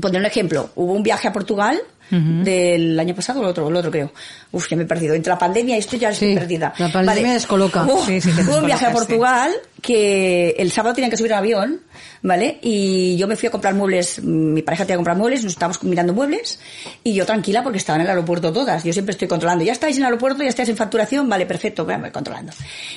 pondré 0.00 0.20
un 0.20 0.26
ejemplo. 0.26 0.70
Hubo 0.74 0.92
un 0.92 1.02
viaje 1.02 1.28
a 1.28 1.32
Portugal 1.32 1.80
del 2.10 2.98
año 3.00 3.14
pasado 3.16 3.40
o 3.40 3.42
el 3.42 3.48
otro, 3.48 3.68
el 3.68 3.74
otro 3.76 3.90
creo. 3.90 4.12
Uf, 4.52 4.68
ya 4.68 4.76
me 4.76 4.84
he 4.84 4.86
perdido. 4.86 5.14
Entre 5.14 5.28
la 5.30 5.38
pandemia 5.38 5.74
y 5.76 5.80
esto 5.80 5.96
ya 5.96 6.10
estoy 6.10 6.28
Sí, 6.30 6.34
perdida. 6.34 6.72
la 6.78 6.88
pandemia 6.92 7.32
descoloca. 7.32 7.82
Uf, 7.84 8.06
Sí, 8.06 8.20
sí 8.20 8.30
que 8.32 8.42
hubo 8.42 8.58
un 8.58 8.66
viaje 8.66 8.86
a. 8.86 8.92
Portugal 8.92 9.50
que 9.86 10.50
el 10.58 10.72
sábado 10.72 10.96
tenían 10.96 11.12
que 11.12 11.16
subir 11.16 11.32
al 11.32 11.38
avión, 11.38 11.80
¿vale? 12.22 12.58
Y 12.60 13.16
yo 13.16 13.28
me 13.28 13.36
fui 13.36 13.46
a 13.46 13.52
comprar 13.52 13.72
muebles, 13.72 14.20
mi 14.20 14.60
pareja 14.62 14.82
tenía 14.84 14.94
que 14.94 14.98
comprar 14.98 15.16
muebles, 15.16 15.44
nos 15.44 15.52
estábamos 15.52 15.80
mirando 15.84 16.12
muebles, 16.12 16.58
y 17.04 17.14
yo 17.14 17.24
tranquila 17.24 17.62
porque 17.62 17.78
estaba 17.78 17.96
en 17.96 18.02
el 18.02 18.08
aeropuerto 18.10 18.52
todas. 18.52 18.82
Yo 18.82 18.92
siempre 18.92 19.12
estoy 19.12 19.28
controlando. 19.28 19.64
Ya 19.64 19.70
estáis 19.70 19.94
en 19.96 20.02
el 20.02 20.06
aeropuerto, 20.06 20.42
ya 20.42 20.48
estáis 20.48 20.68
en 20.70 20.76
facturación, 20.76 21.28
vale, 21.28 21.46
perfecto, 21.46 21.84
voy 21.84 21.94
a 21.94 21.98
ver 21.98 22.10
controlando. 22.10 22.52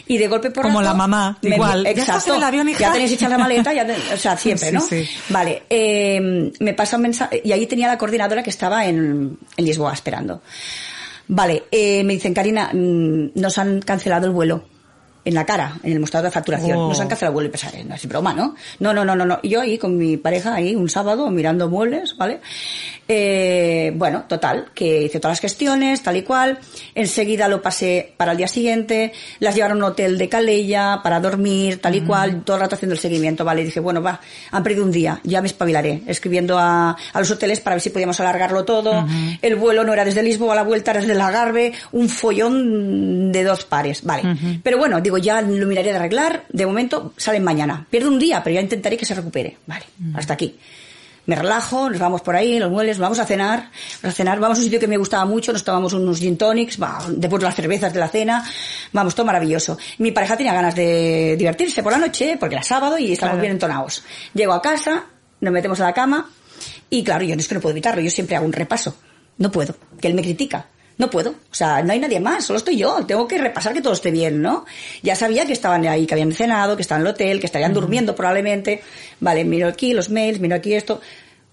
Y 0.07 0.17
de 0.17 0.27
golpe 0.27 0.49
por 0.49 0.63
Como 0.63 0.81
la 0.81 0.95
mamá, 0.95 1.37
me- 1.43 1.55
igual. 1.55 1.83
Ya 1.83 1.91
Exacto. 1.91 2.11
estás 2.17 2.27
en 2.29 2.35
el 2.37 2.43
avión, 2.43 2.69
hija. 2.69 2.79
Ya 2.79 2.91
tenéis 2.91 3.11
hecha 3.11 3.29
la 3.29 3.37
maleta, 3.37 3.71
ya 3.71 3.85
o 4.13 4.17
sea, 4.17 4.35
siempre, 4.37 4.69
Sí, 4.69 4.73
¿no? 4.73 4.81
sí. 4.81 5.07
Vale, 5.29 5.63
eh, 5.69 6.51
me 6.59 6.73
pasa 6.73 6.95
un 6.95 7.03
mensaje, 7.03 7.39
y 7.45 7.51
ahí 7.51 7.67
tenía 7.67 7.87
la 7.87 7.99
coordinadora 7.99 8.41
que 8.41 8.49
estaba 8.49 8.87
en, 8.87 9.37
en 9.55 9.65
Lisboa 9.65 9.93
esperando. 9.93 10.41
Vale, 11.27 11.65
eh, 11.71 12.03
me 12.03 12.13
dicen, 12.13 12.33
Karina, 12.33 12.71
mm, 12.73 13.39
nos 13.39 13.59
han 13.59 13.79
cancelado 13.81 14.25
el 14.25 14.33
vuelo. 14.33 14.63
En 15.29 15.35
la 15.35 15.45
cara, 15.45 15.77
en 15.83 15.91
el 15.91 15.99
mostrador 15.99 16.31
de 16.31 16.33
facturación. 16.33 16.75
Oh. 16.75 16.87
Nos 16.89 16.99
han 16.99 17.07
cancelado 17.07 17.33
el 17.33 17.33
vuelo 17.35 17.49
y 17.49 17.51
pensar, 17.51 17.71
no 17.85 17.93
es 17.93 18.07
broma, 18.07 18.33
¿no? 18.33 18.55
No, 18.79 18.93
no, 18.93 19.05
no, 19.05 19.15
no, 19.15 19.25
no. 19.25 19.39
Yo 19.43 19.61
ahí 19.61 19.77
con 19.77 19.95
mi 19.95 20.17
pareja 20.17 20.55
ahí 20.55 20.73
un 20.75 20.89
sábado 20.89 21.29
mirando 21.29 21.69
muebles, 21.69 22.17
¿vale? 22.17 22.39
Eh, 23.07 23.91
bueno, 23.95 24.25
total, 24.27 24.71
que 24.73 25.03
hice 25.03 25.19
todas 25.19 25.37
las 25.37 25.41
gestiones, 25.41 26.01
tal 26.01 26.17
y 26.17 26.23
cual. 26.23 26.57
Enseguida 26.95 27.47
lo 27.47 27.61
pasé 27.61 28.11
para 28.17 28.31
el 28.31 28.39
día 28.39 28.47
siguiente. 28.47 29.13
Las 29.39 29.53
llevaron 29.53 29.77
a 29.77 29.85
un 29.85 29.91
hotel 29.91 30.17
de 30.17 30.29
Calella 30.29 31.01
para 31.03 31.19
dormir, 31.19 31.79
tal 31.79 31.93
y 31.93 32.01
cual. 32.01 32.41
Todo 32.43 32.55
el 32.57 32.61
rato 32.63 32.73
haciendo 32.73 32.95
el 32.95 32.99
seguimiento, 32.99 33.45
¿vale? 33.45 33.61
Y 33.61 33.65
dije, 33.65 33.79
bueno, 33.79 34.01
va, 34.01 34.19
han 34.49 34.63
perdido 34.63 34.83
un 34.83 34.91
día, 34.91 35.19
ya 35.23 35.41
me 35.41 35.47
espabilaré. 35.47 36.01
Escribiendo 36.07 36.57
a, 36.57 36.97
a 37.13 37.19
los 37.19 37.29
hoteles 37.29 37.59
para 37.59 37.75
ver 37.75 37.81
si 37.81 37.91
podíamos 37.91 38.19
alargarlo 38.19 38.65
todo. 38.65 39.05
El 39.43 39.57
vuelo 39.57 39.83
no 39.83 39.93
era 39.93 40.05
desde 40.05 40.23
Lisboa 40.23 40.53
a 40.53 40.55
la 40.55 40.63
vuelta, 40.63 40.89
era 40.89 41.01
desde 41.01 41.13
el 41.13 41.21
Algarve. 41.21 41.73
Un 41.91 42.09
follón 42.09 43.31
de 43.31 43.43
dos 43.43 43.65
pares, 43.65 44.03
vale. 44.03 44.23
Pero 44.63 44.79
bueno, 44.79 44.99
digo, 45.01 45.18
ya 45.21 45.41
lo 45.41 45.67
miraré 45.67 45.91
de 45.91 45.97
arreglar. 45.97 46.45
De 46.49 46.65
momento 46.65 47.13
salen 47.17 47.43
mañana. 47.43 47.85
Pierdo 47.89 48.09
un 48.09 48.19
día, 48.19 48.41
pero 48.43 48.55
ya 48.55 48.61
intentaré 48.61 48.97
que 48.97 49.05
se 49.05 49.13
recupere. 49.13 49.57
Vale, 49.67 49.85
hasta 50.15 50.33
aquí 50.33 50.57
me 51.25 51.35
relajo, 51.35 51.91
nos 51.91 51.99
vamos 51.99 52.21
por 52.21 52.35
ahí, 52.35 52.57
los 52.57 52.71
muebles, 52.71 52.97
vamos 52.97 53.19
a 53.19 53.25
cenar, 53.25 53.69
vamos 54.01 54.15
a 54.15 54.17
cenar, 54.17 54.39
vamos 54.39 54.57
a 54.57 54.61
un 54.61 54.63
sitio 54.65 54.79
que 54.79 54.87
me 54.87 54.97
gustaba 54.97 55.25
mucho, 55.25 55.53
nos 55.53 55.63
tomamos 55.63 55.93
unos 55.93 56.17
gin 56.19 56.35
tonics, 56.39 56.79
después 57.09 57.39
de 57.39 57.45
las 57.45 57.53
cervezas 57.55 57.93
de 57.93 57.99
la 57.99 58.07
cena, 58.07 58.43
vamos, 58.93 59.13
todo 59.13 59.27
maravilloso. 59.27 59.77
Mi 59.99 60.11
pareja 60.11 60.35
tenía 60.35 60.53
ganas 60.53 60.73
de 60.73 61.35
divertirse 61.37 61.83
por 61.83 61.91
la 61.91 61.99
noche, 61.99 62.37
porque 62.39 62.55
era 62.55 62.63
sábado 62.63 62.97
y 62.97 63.11
estamos 63.11 63.33
Claro. 63.33 63.41
bien 63.41 63.51
entonados. 63.51 64.03
Llego 64.33 64.53
a 64.53 64.61
casa, 64.61 65.03
nos 65.41 65.53
metemos 65.53 65.79
a 65.81 65.83
la 65.83 65.93
cama, 65.93 66.27
y 66.89 67.03
claro, 67.03 67.23
yo 67.23 67.35
no 67.35 67.41
es 67.41 67.47
que 67.47 67.53
no 67.53 67.61
puedo 67.61 67.73
evitarlo, 67.73 68.01
yo 68.01 68.09
siempre 68.09 68.35
hago 68.35 68.47
un 68.47 68.53
repaso. 68.53 68.95
No 69.37 69.51
puedo, 69.51 69.75
que 70.01 70.07
él 70.07 70.15
me 70.15 70.23
critica. 70.23 70.65
No 70.99 71.09
puedo, 71.09 71.31
o 71.31 71.53
sea, 71.55 71.81
no 71.81 71.93
hay 71.93 71.99
nadie 71.99 72.19
más, 72.19 72.45
solo 72.45 72.57
estoy 72.57 72.77
yo, 72.77 73.03
tengo 73.07 73.25
que 73.27 73.37
repasar 73.37 73.73
que 73.73 73.81
todo 73.81 73.93
esté 73.93 74.11
bien, 74.11 74.41
¿no? 74.41 74.65
Ya 75.01 75.15
sabía 75.15 75.45
que 75.45 75.53
estaban 75.53 75.87
ahí, 75.87 76.05
que 76.05 76.13
habían 76.13 76.33
cenado, 76.33 76.75
que 76.75 76.81
estaban 76.83 77.01
en 77.01 77.07
el 77.07 77.13
hotel, 77.13 77.39
que 77.39 77.45
estarían 77.47 77.73
durmiendo 77.73 78.13
probablemente. 78.15 78.83
Vale, 79.21 79.45
miro 79.45 79.69
aquí 79.69 79.93
los 79.93 80.09
mails, 80.09 80.39
miro 80.41 80.55
aquí 80.57 80.73
esto. 80.73 80.99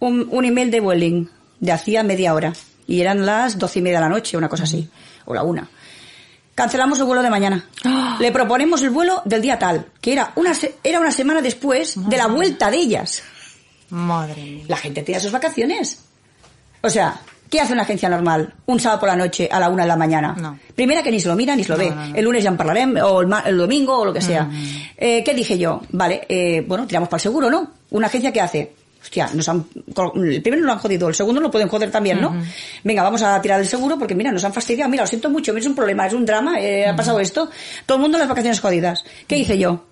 Un, 0.01 0.27
un 0.31 0.45
email 0.45 0.71
de 0.71 0.81
Vueling, 0.81 1.29
de 1.61 1.73
hacía 1.73 2.03
media 2.03 2.35
hora, 2.35 2.53
y 2.89 3.01
eran 3.01 3.25
las 3.25 3.57
doce 3.57 3.79
y 3.79 3.83
media 3.83 3.99
de 3.99 4.03
la 4.05 4.09
noche, 4.11 4.37
una 4.37 4.49
cosa 4.49 4.65
así, 4.65 4.91
o 5.27 5.33
la 5.33 5.43
una. 5.45 5.69
Cancelamos 6.57 6.99
el 6.99 7.05
vuelo 7.05 7.23
de 7.23 7.31
mañana. 7.31 7.69
Le 8.19 8.33
proponemos 8.33 8.83
el 8.83 8.91
vuelo 8.91 9.23
del 9.27 9.43
día 9.43 9.59
tal, 9.61 9.87
que 10.01 10.13
era 10.13 10.33
una, 10.37 10.55
se- 10.55 10.75
era 10.83 10.99
una 10.99 11.13
semana 11.13 11.41
después 11.41 11.95
de 11.97 12.17
la 12.17 12.27
vuelta 12.27 12.69
de 12.71 12.79
ellas. 12.79 13.23
Madre 13.91 14.43
mía. 14.43 14.65
La 14.67 14.77
gente 14.77 15.03
tiene 15.03 15.21
sus 15.21 15.31
vacaciones. 15.31 16.01
O 16.81 16.91
sea, 16.91 17.21
¿qué 17.51 17.61
hace 17.61 17.73
una 17.73 17.83
agencia 17.83 18.09
normal 18.09 18.55
un 18.67 18.81
sábado 18.81 19.01
por 19.01 19.09
la 19.09 19.17
noche 19.17 19.49
a 19.51 19.59
la 19.61 19.69
una 19.69 19.83
de 19.85 19.89
la 19.89 19.97
mañana? 19.97 20.35
No. 20.39 20.59
Primera 20.75 21.03
que 21.03 21.11
ni 21.11 21.21
se 21.21 21.29
lo 21.29 21.37
mira 21.37 21.55
ni 21.57 21.65
se 21.65 21.71
lo 21.71 21.77
No, 21.79 21.85
ve. 21.85 21.91
no. 21.91 22.15
El 22.17 22.25
lunes 22.25 22.43
ya 22.45 22.51
en 22.51 22.57
parlarem, 22.57 22.97
o 23.03 23.21
el, 23.23 23.29
el 23.47 23.57
domingo, 23.59 23.99
o 23.99 24.05
lo 24.05 24.13
que 24.13 24.21
sea. 24.21 24.49
Eh, 24.97 25.23
¿Qué 25.25 25.35
dije 25.35 25.57
yo? 25.59 25.83
Vale, 25.91 26.27
eh, 26.29 26.65
bueno, 26.67 26.87
tiramos 26.87 27.09
para 27.09 27.19
el 27.19 27.23
seguro, 27.23 27.51
¿no? 27.51 27.71
Una 27.91 28.07
agencia 28.09 28.33
que 28.33 28.41
hace... 28.41 28.73
Hostia, 29.03 29.31
nos 29.35 29.49
han, 29.49 29.65
el 30.17 30.43
primero 30.43 30.57
nos 30.63 30.67
lo 30.67 30.73
han 30.73 30.79
jodido, 30.81 31.09
el 31.09 31.15
segundo 31.15 31.41
lo 31.41 31.49
pueden 31.49 31.69
joder 31.69 31.93
también, 31.93 32.21
¿no? 32.21 32.35
Venga, 32.83 33.05
vamos 33.05 33.23
a 33.23 33.41
tirar 33.41 33.61
el 33.61 33.67
seguro 33.69 33.97
porque 33.97 34.17
mira, 34.17 34.33
nos 34.33 34.43
han 34.43 34.53
fastidiado, 34.53 34.91
mira, 34.91 35.05
lo 35.05 35.07
siento 35.07 35.31
mucho, 35.31 35.57
es 35.57 35.65
un 35.65 35.77
problema, 35.77 36.09
es 36.09 36.13
un 36.13 36.27
drama, 36.27 36.59
eh, 36.61 36.89
ha 36.89 36.97
pasado 36.97 37.21
esto. 37.21 37.49
Todo 37.87 37.99
el 37.99 38.03
mundo 38.03 38.17
en 38.17 38.21
las 38.23 38.29
vacaciones 38.29 38.59
jodidas. 38.59 39.05
¿Qué 39.29 39.39
hice 39.39 39.59
yo? 39.59 39.85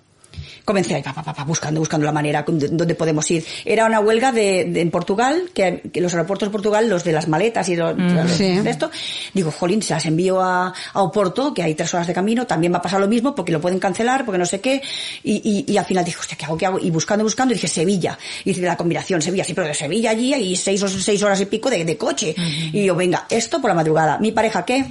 Comencé 0.65 0.95
ahí, 0.95 1.03
pa, 1.03 1.13
pa, 1.13 1.21
pa, 1.23 1.33
pa, 1.33 1.43
buscando, 1.43 1.79
buscando 1.79 2.05
la 2.05 2.11
manera 2.11 2.43
donde 2.47 2.95
podemos 2.95 3.29
ir. 3.31 3.45
Era 3.63 3.85
una 3.85 3.99
huelga 3.99 4.31
de, 4.31 4.65
de- 4.65 4.81
en 4.81 4.89
Portugal, 4.91 5.49
que, 5.53 5.83
que 5.93 6.01
los 6.01 6.11
aeropuertos 6.13 6.47
de 6.49 6.51
Portugal, 6.51 6.89
los 6.89 7.03
de 7.03 7.11
las 7.13 7.27
maletas 7.27 7.69
y 7.69 7.75
los, 7.75 7.95
sí. 8.35 8.57
de 8.59 8.69
esto, 8.69 8.89
digo, 9.33 9.51
jolín, 9.51 9.81
se 9.81 9.93
las 9.93 10.05
envío 10.05 10.41
a, 10.41 10.73
a 10.93 11.01
Oporto, 11.01 11.53
que 11.53 11.61
hay 11.63 11.75
tres 11.75 11.93
horas 11.93 12.07
de 12.07 12.13
camino, 12.13 12.47
también 12.47 12.73
va 12.73 12.77
a 12.77 12.81
pasar 12.81 12.99
lo 12.99 13.07
mismo, 13.07 13.35
porque 13.35 13.51
lo 13.51 13.61
pueden 13.61 13.79
cancelar, 13.79 14.25
porque 14.25 14.39
no 14.39 14.45
sé 14.45 14.59
qué, 14.59 14.81
y, 15.23 15.65
y, 15.67 15.71
y 15.71 15.77
al 15.77 15.85
final 15.85 16.03
dije, 16.03 16.17
hostia, 16.19 16.37
¿qué 16.37 16.45
hago, 16.45 16.57
qué 16.57 16.65
hago? 16.65 16.79
Y 16.79 16.89
buscando, 16.89 17.23
buscando, 17.23 17.53
dije, 17.53 17.67
Sevilla, 17.67 18.17
y 18.43 18.51
hice 18.51 18.61
la 18.61 18.75
combinación, 18.75 19.21
Sevilla, 19.21 19.43
sí, 19.43 19.53
pero 19.53 19.67
de 19.67 19.73
Sevilla 19.75 20.09
allí 20.11 20.33
hay 20.33 20.55
seis, 20.55 20.81
o 20.81 20.87
seis 20.89 21.21
horas 21.21 21.39
y 21.41 21.45
pico 21.45 21.69
de, 21.69 21.85
de 21.85 21.97
coche, 21.97 22.33
y 22.73 22.83
yo, 22.85 22.95
venga, 22.95 23.25
esto 23.29 23.61
por 23.61 23.69
la 23.69 23.75
madrugada. 23.75 24.17
¿Mi 24.17 24.31
pareja 24.31 24.65
qué? 24.65 24.85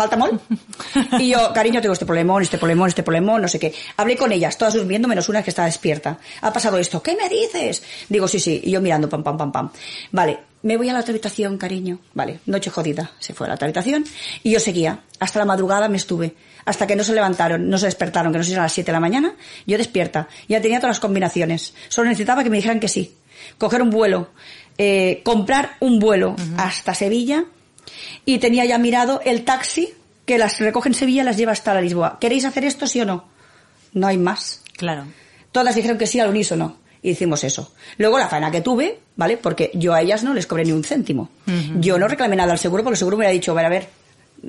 ¿Falta 0.00 0.16
mol? 0.16 0.40
Y 1.18 1.28
yo, 1.28 1.52
cariño, 1.52 1.82
tengo 1.82 1.92
este 1.92 2.06
problemón, 2.06 2.42
este 2.42 2.56
problemón, 2.56 2.88
este 2.88 3.02
problemón, 3.02 3.42
no 3.42 3.48
sé 3.48 3.58
qué. 3.58 3.74
Hablé 3.98 4.16
con 4.16 4.32
ellas, 4.32 4.56
todas 4.56 4.72
durmiendo, 4.72 5.06
menos 5.06 5.28
una 5.28 5.42
que 5.42 5.50
está 5.50 5.66
despierta. 5.66 6.18
Ha 6.40 6.50
pasado 6.54 6.78
esto, 6.78 7.02
¿qué 7.02 7.14
me 7.14 7.28
dices? 7.28 7.82
Digo, 8.08 8.26
sí, 8.26 8.40
sí, 8.40 8.62
y 8.64 8.70
yo 8.70 8.80
mirando, 8.80 9.10
pam, 9.10 9.22
pam, 9.22 9.36
pam, 9.36 9.52
pam. 9.52 9.70
Vale, 10.10 10.38
me 10.62 10.78
voy 10.78 10.88
a 10.88 10.94
la 10.94 11.00
otra 11.00 11.10
habitación, 11.10 11.58
cariño. 11.58 11.98
Vale, 12.14 12.40
noche 12.46 12.70
jodida. 12.70 13.10
Se 13.18 13.34
fue 13.34 13.46
a 13.46 13.48
la 13.48 13.56
otra 13.56 13.66
habitación 13.66 14.06
y 14.42 14.52
yo 14.52 14.58
seguía. 14.58 15.00
Hasta 15.18 15.38
la 15.38 15.44
madrugada 15.44 15.86
me 15.90 15.98
estuve. 15.98 16.34
Hasta 16.64 16.86
que 16.86 16.96
no 16.96 17.04
se 17.04 17.12
levantaron, 17.12 17.68
no 17.68 17.76
se 17.76 17.84
despertaron, 17.84 18.32
que 18.32 18.38
no 18.38 18.44
sé 18.44 18.48
si 18.48 18.54
eran 18.54 18.64
las 18.64 18.72
7 18.72 18.86
de 18.86 18.92
la 18.94 19.00
mañana, 19.00 19.34
yo 19.66 19.76
despierta. 19.76 20.28
Ya 20.48 20.62
tenía 20.62 20.78
todas 20.78 20.96
las 20.96 21.00
combinaciones. 21.00 21.74
Solo 21.90 22.08
necesitaba 22.08 22.42
que 22.42 22.48
me 22.48 22.56
dijeran 22.56 22.80
que 22.80 22.88
sí. 22.88 23.16
Coger 23.58 23.82
un 23.82 23.90
vuelo, 23.90 24.30
eh, 24.78 25.20
comprar 25.24 25.76
un 25.80 25.98
vuelo 25.98 26.36
hasta 26.56 26.94
Sevilla 26.94 27.44
y 28.24 28.38
tenía 28.38 28.64
ya 28.64 28.78
mirado 28.78 29.20
el 29.24 29.44
taxi 29.44 29.94
que 30.26 30.38
las 30.38 30.58
recoge 30.58 30.88
en 30.88 30.94
Sevilla 30.94 31.22
y 31.22 31.24
las 31.24 31.36
lleva 31.36 31.52
hasta 31.52 31.74
la 31.74 31.80
Lisboa. 31.80 32.18
¿Queréis 32.20 32.44
hacer 32.44 32.64
esto, 32.64 32.86
sí 32.86 33.00
o 33.00 33.04
no? 33.04 33.24
No 33.92 34.06
hay 34.06 34.16
más. 34.16 34.62
Claro. 34.76 35.06
Todas 35.52 35.74
dijeron 35.74 35.98
que 35.98 36.06
sí 36.06 36.20
al 36.20 36.28
unísono. 36.28 36.78
Y 37.02 37.10
hicimos 37.10 37.42
eso. 37.44 37.72
Luego 37.96 38.18
la 38.18 38.28
faena 38.28 38.50
que 38.50 38.60
tuve, 38.60 39.00
¿vale? 39.16 39.38
Porque 39.38 39.70
yo 39.74 39.94
a 39.94 40.02
ellas 40.02 40.22
no 40.22 40.34
les 40.34 40.46
cobré 40.46 40.64
ni 40.64 40.72
un 40.72 40.84
céntimo. 40.84 41.30
Yo 41.78 41.98
no 41.98 42.06
reclamé 42.06 42.36
nada 42.36 42.52
al 42.52 42.58
seguro 42.58 42.82
porque 42.82 42.94
el 42.94 42.98
seguro 42.98 43.16
me 43.16 43.22
hubiera 43.22 43.32
dicho, 43.32 43.52
a 43.52 43.54
ver, 43.54 43.64
a 43.64 43.68
ver, 43.70 43.88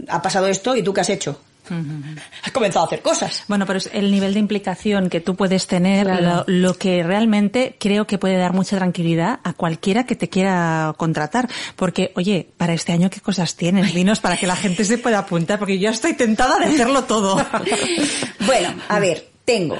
ha 0.09 0.21
pasado 0.21 0.47
esto 0.47 0.75
y 0.75 0.83
tú 0.83 0.93
qué 0.93 1.01
has 1.01 1.09
hecho. 1.09 1.39
Has 2.43 2.51
comenzado 2.51 2.85
a 2.85 2.87
hacer 2.87 3.01
cosas. 3.01 3.43
Bueno, 3.47 3.65
pero 3.65 3.77
es 3.77 3.89
el 3.93 4.11
nivel 4.11 4.33
de 4.33 4.39
implicación 4.39 5.09
que 5.09 5.21
tú 5.21 5.35
puedes 5.35 5.67
tener, 5.67 6.07
lo, 6.07 6.43
lo, 6.47 6.73
que 6.73 7.03
realmente 7.03 7.75
creo 7.79 8.07
que 8.07 8.17
puede 8.17 8.37
dar 8.37 8.53
mucha 8.53 8.77
tranquilidad 8.77 9.39
a 9.43 9.53
cualquiera 9.53 10.05
que 10.05 10.15
te 10.15 10.29
quiera 10.29 10.93
contratar. 10.97 11.49
Porque, 11.75 12.11
oye, 12.15 12.49
para 12.57 12.73
este 12.73 12.91
año, 12.91 13.09
¿qué 13.09 13.21
cosas 13.21 13.55
tienes? 13.55 13.93
Dinos 13.93 14.19
para 14.19 14.37
que 14.37 14.47
la 14.47 14.55
gente 14.55 14.83
se 14.85 14.97
pueda 14.97 15.19
apuntar, 15.19 15.59
porque 15.59 15.79
yo 15.79 15.89
estoy 15.89 16.13
tentada 16.13 16.57
de 16.57 16.65
hacerlo 16.65 17.03
todo. 17.03 17.35
bueno, 18.45 18.73
a 18.89 18.99
ver, 18.99 19.29
tengo 19.45 19.77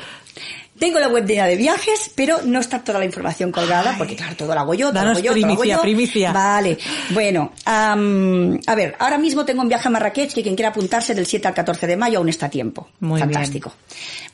tengo 0.82 0.97
la 0.97 1.09
web 1.09 1.27
llena 1.27 1.45
de 1.45 1.55
viajes, 1.57 2.09
pero 2.15 2.39
no 2.43 2.59
está 2.59 2.84
toda 2.84 2.97
la 2.97 3.05
información 3.05 3.51
colgada, 3.51 3.93
porque 3.99 4.15
claro, 4.15 4.36
todo 4.36 4.55
lo 4.55 4.61
hago 4.61 4.73
yo, 4.73 4.91
todo 4.91 5.03
lo 5.03 5.11
hago 5.11 5.19
yo, 5.19 5.32
primicia, 5.32 5.55
todo 5.55 5.65
lo 5.65 5.73
hago 5.73 5.77
yo. 5.77 5.82
primicia. 5.84 6.32
Vale. 6.32 6.77
Bueno, 7.11 7.51
um, 7.67 8.59
a 8.65 8.73
ver, 8.73 8.95
ahora 8.97 9.19
mismo 9.19 9.45
tengo 9.45 9.61
un 9.61 9.67
viaje 9.67 9.88
a 9.88 9.91
Marrakech 9.91 10.34
que 10.34 10.41
quien 10.41 10.55
quiera 10.55 10.69
apuntarse 10.69 11.13
del 11.13 11.27
7 11.27 11.49
al 11.49 11.53
14 11.53 11.86
de 11.86 11.95
mayo 11.97 12.17
aún 12.17 12.29
está 12.29 12.47
a 12.47 12.49
tiempo. 12.49 12.89
Muy 12.99 13.19
Fantástico. 13.19 13.71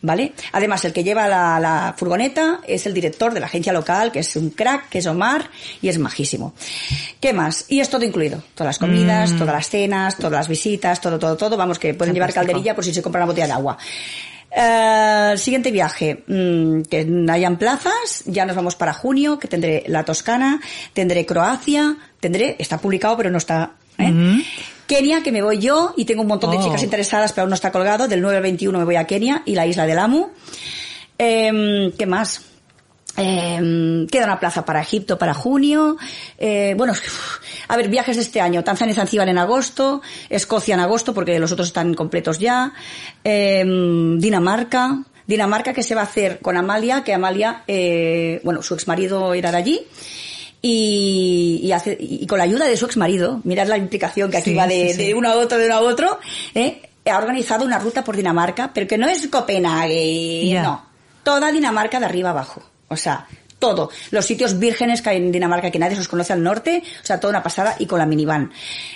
¿Vale? 0.01 0.31
Además, 0.53 0.85
el 0.85 0.93
que 0.93 1.03
lleva 1.03 1.27
la, 1.27 1.59
la, 1.59 1.93
furgoneta 1.97 2.61
es 2.65 2.85
el 2.85 2.93
director 2.93 3.33
de 3.33 3.41
la 3.41 3.47
agencia 3.47 3.73
local, 3.73 4.13
que 4.13 4.19
es 4.19 4.33
un 4.37 4.51
crack, 4.51 4.87
que 4.87 4.99
es 4.99 5.05
Omar, 5.05 5.49
y 5.81 5.89
es 5.89 5.99
majísimo. 5.99 6.53
¿Qué 7.19 7.33
más? 7.33 7.65
Y 7.67 7.81
es 7.81 7.89
todo 7.89 8.05
incluido. 8.05 8.41
Todas 8.55 8.69
las 8.69 8.79
comidas, 8.79 9.33
Mm. 9.33 9.37
todas 9.37 9.53
las 9.53 9.69
cenas, 9.69 10.15
todas 10.15 10.31
las 10.31 10.47
visitas, 10.47 11.01
todo, 11.01 11.19
todo, 11.19 11.35
todo. 11.35 11.57
Vamos, 11.57 11.77
que 11.77 11.93
pueden 11.93 12.13
llevar 12.13 12.31
calderilla 12.31 12.73
por 12.73 12.85
si 12.85 12.93
se 12.93 13.01
compran 13.01 13.23
una 13.23 13.31
botella 13.31 13.47
de 13.47 13.53
agua. 13.53 13.77
Eh, 14.49 15.33
siguiente 15.37 15.71
viaje, 15.71 16.23
mm, 16.25 16.83
que 16.83 17.07
hayan 17.29 17.57
plazas, 17.57 18.23
ya 18.25 18.45
nos 18.45 18.55
vamos 18.55 18.75
para 18.75 18.93
junio, 18.93 19.37
que 19.39 19.47
tendré 19.47 19.83
la 19.87 20.05
Toscana, 20.05 20.61
tendré 20.93 21.25
Croacia, 21.25 21.97
tendré, 22.19 22.55
está 22.57 22.77
publicado 22.77 23.17
pero 23.17 23.29
no 23.29 23.37
está, 23.37 23.73
¿eh? 23.97 24.41
Kenia, 24.87 25.21
que 25.21 25.33
me 25.33 25.41
voy 25.41 25.59
yo, 25.59 25.93
y 25.97 26.05
tengo 26.05 26.21
un 26.21 26.29
montón 26.29 26.51
de 26.51 26.57
Oh. 26.57 26.63
chicas 26.63 26.81
interesadas, 26.81 27.33
pero 27.33 27.43
aún 27.43 27.49
no 27.49 27.55
está 27.55 27.71
colgado, 27.73 28.07
del 28.07 28.21
9 28.21 28.37
al 28.37 28.43
21 28.43 28.79
me 28.79 28.85
voy 28.85 28.95
a 28.95 29.03
Kenia 29.05 29.43
y 29.45 29.53
la 29.53 29.67
isla 29.67 29.85
del 29.85 29.99
Amu. 29.99 30.29
Em, 31.17 31.91
¿Qué 31.91 32.05
más? 32.05 32.41
Eh, 33.17 34.05
queda 34.11 34.25
una 34.25 34.39
plaza 34.39 34.63
para 34.63 34.81
Egipto 34.81 35.17
para 35.17 35.33
junio. 35.33 35.97
Eh, 36.37 36.75
bueno, 36.77 36.93
a 37.67 37.77
ver, 37.77 37.89
viajes 37.89 38.15
de 38.15 38.21
este 38.21 38.39
año. 38.41 38.63
Tanzania 38.63 38.93
y 38.93 38.95
Zanzíbar 38.95 39.27
en 39.29 39.37
agosto. 39.37 40.01
Escocia 40.29 40.75
en 40.75 40.79
agosto 40.79 41.13
porque 41.13 41.39
los 41.39 41.51
otros 41.51 41.67
están 41.67 41.93
completos 41.93 42.39
ya. 42.39 42.73
Eh, 43.23 43.63
Dinamarca. 44.17 45.03
Dinamarca 45.25 45.73
que 45.73 45.83
se 45.83 45.93
va 45.93 46.01
a 46.01 46.05
hacer 46.05 46.39
con 46.39 46.55
Amalia, 46.55 47.03
que 47.03 47.13
Amalia, 47.13 47.63
eh, 47.67 48.39
bueno, 48.45 48.61
su 48.63 48.75
exmarido 48.75 49.33
era 49.33 49.51
de 49.51 49.57
allí. 49.57 49.81
Y, 50.61 51.59
y, 51.63 51.71
hace, 51.73 51.97
y 51.99 52.25
con 52.27 52.37
la 52.37 52.45
ayuda 52.45 52.65
de 52.65 52.77
su 52.77 52.85
exmarido, 52.85 53.41
mirad 53.43 53.67
la 53.67 53.77
implicación 53.77 54.31
que 54.31 54.37
aquí 54.37 54.51
Sí, 54.51 54.55
va 54.55 54.67
de, 54.67 54.89
sí, 54.89 54.93
sí. 54.93 55.05
de 55.07 55.13
uno 55.13 55.29
a 55.29 55.35
otro, 55.35 55.57
de 55.57 55.65
uno 55.65 55.75
a 55.75 55.81
otro, 55.81 56.19
¿eh? 56.55 56.81
ha 57.09 57.17
organizado 57.17 57.65
una 57.65 57.79
ruta 57.79 58.03
por 58.03 58.15
Dinamarca, 58.15 58.71
pero 58.73 58.87
que 58.87 58.97
no 58.97 59.07
es 59.07 59.27
Copenhague, 59.27 60.59
no. 60.63 60.83
Toda 61.23 61.51
Dinamarca 61.51 61.99
de 61.99 62.05
arriba 62.05 62.29
abajo. 62.29 62.63
O 62.89 62.95
sea, 62.95 63.27
todo. 63.59 63.89
Los 64.11 64.25
sitios 64.25 64.59
vírgenes 64.59 65.01
que 65.01 65.09
hay 65.09 65.17
en 65.17 65.31
Dinamarca 65.31 65.71
que 65.71 65.79
nadie 65.79 65.97
los 65.97 66.07
conoce 66.07 66.33
al 66.33 66.43
norte, 66.43 66.83
o 67.01 67.05
sea, 67.05 67.19
toda 67.19 67.31
una 67.31 67.43
pasada 67.43 67.75
y 67.79 67.85
con 67.85 67.99
la 67.99 68.05
minivan. 68.05 68.51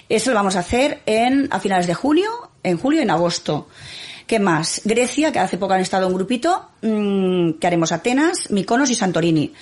Eso 0.07 0.29
lo 0.29 0.35
vamos 0.35 0.55
a 0.55 0.59
hacer 0.59 1.01
en, 1.05 1.47
a 1.51 1.59
finales 1.59 1.87
de 1.87 1.93
junio, 1.93 2.29
en 2.63 2.77
julio 2.77 2.99
y 2.99 3.03
en 3.03 3.11
agosto. 3.11 3.67
¿Qué 4.27 4.39
más? 4.39 4.81
Grecia, 4.85 5.31
que 5.31 5.39
hace 5.39 5.57
poco 5.57 5.73
han 5.73 5.81
estado 5.81 6.07
un 6.07 6.13
grupito, 6.13 6.69
mmm, 6.81 7.53
que 7.53 7.67
haremos 7.67 7.91
Atenas, 7.91 8.49
Mykonos 8.49 8.89
y 8.89 8.95
Santorini. 8.95 9.53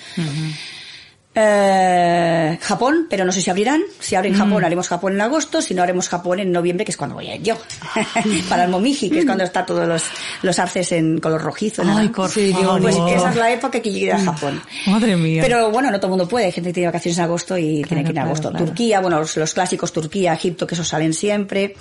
Eh, 1.34 2.29
Japón, 2.58 3.06
pero 3.08 3.24
no 3.24 3.32
sé 3.32 3.40
si 3.42 3.50
abrirán. 3.50 3.80
Si 3.98 4.14
abren 4.14 4.34
Japón, 4.34 4.64
haremos 4.64 4.88
Japón 4.88 5.14
en 5.14 5.20
agosto. 5.20 5.60
Si 5.62 5.74
no, 5.74 5.82
haremos 5.82 6.08
Japón 6.08 6.40
en 6.40 6.52
noviembre, 6.52 6.84
que 6.84 6.90
es 6.92 6.96
cuando 6.96 7.16
voy 7.16 7.28
a 7.28 7.36
ir 7.36 7.42
yo. 7.42 7.56
Para 8.48 8.64
el 8.64 8.70
Momiji, 8.70 9.10
que 9.10 9.20
es 9.20 9.24
cuando 9.24 9.44
está 9.44 9.64
todos 9.66 9.86
los, 9.86 10.04
los 10.42 10.58
arces 10.58 10.92
en 10.92 11.18
color 11.18 11.42
rojizo. 11.42 11.82
Ay, 11.86 12.08
por 12.08 12.30
Sí, 12.30 12.52
favor. 12.52 12.80
Pues 12.80 12.96
esa 12.96 13.30
es 13.30 13.36
la 13.36 13.52
época 13.52 13.80
que 13.80 13.90
llegué 13.90 14.12
a 14.12 14.18
Japón. 14.18 14.60
Madre 14.86 15.16
mía. 15.16 15.42
Pero 15.42 15.70
bueno, 15.70 15.90
no 15.90 15.98
todo 15.98 16.06
el 16.08 16.10
mundo 16.10 16.28
puede. 16.28 16.46
Hay 16.46 16.52
gente 16.52 16.70
que 16.70 16.74
tiene 16.74 16.86
vacaciones 16.88 17.18
en 17.18 17.24
agosto 17.24 17.56
y 17.58 17.82
tiene 17.82 17.88
que 17.88 17.94
ir 18.00 18.06
en 18.08 18.12
claro, 18.12 18.28
agosto. 18.28 18.50
claro. 18.50 18.64
Turquía, 18.66 19.00
bueno, 19.00 19.18
los, 19.20 19.36
los 19.36 19.54
clásicos 19.54 19.92
Turquía, 19.92 20.32
Egipto, 20.34 20.66
que 20.66 20.74
esos 20.74 20.88
salen 20.88 21.12
siempre. 21.12 21.74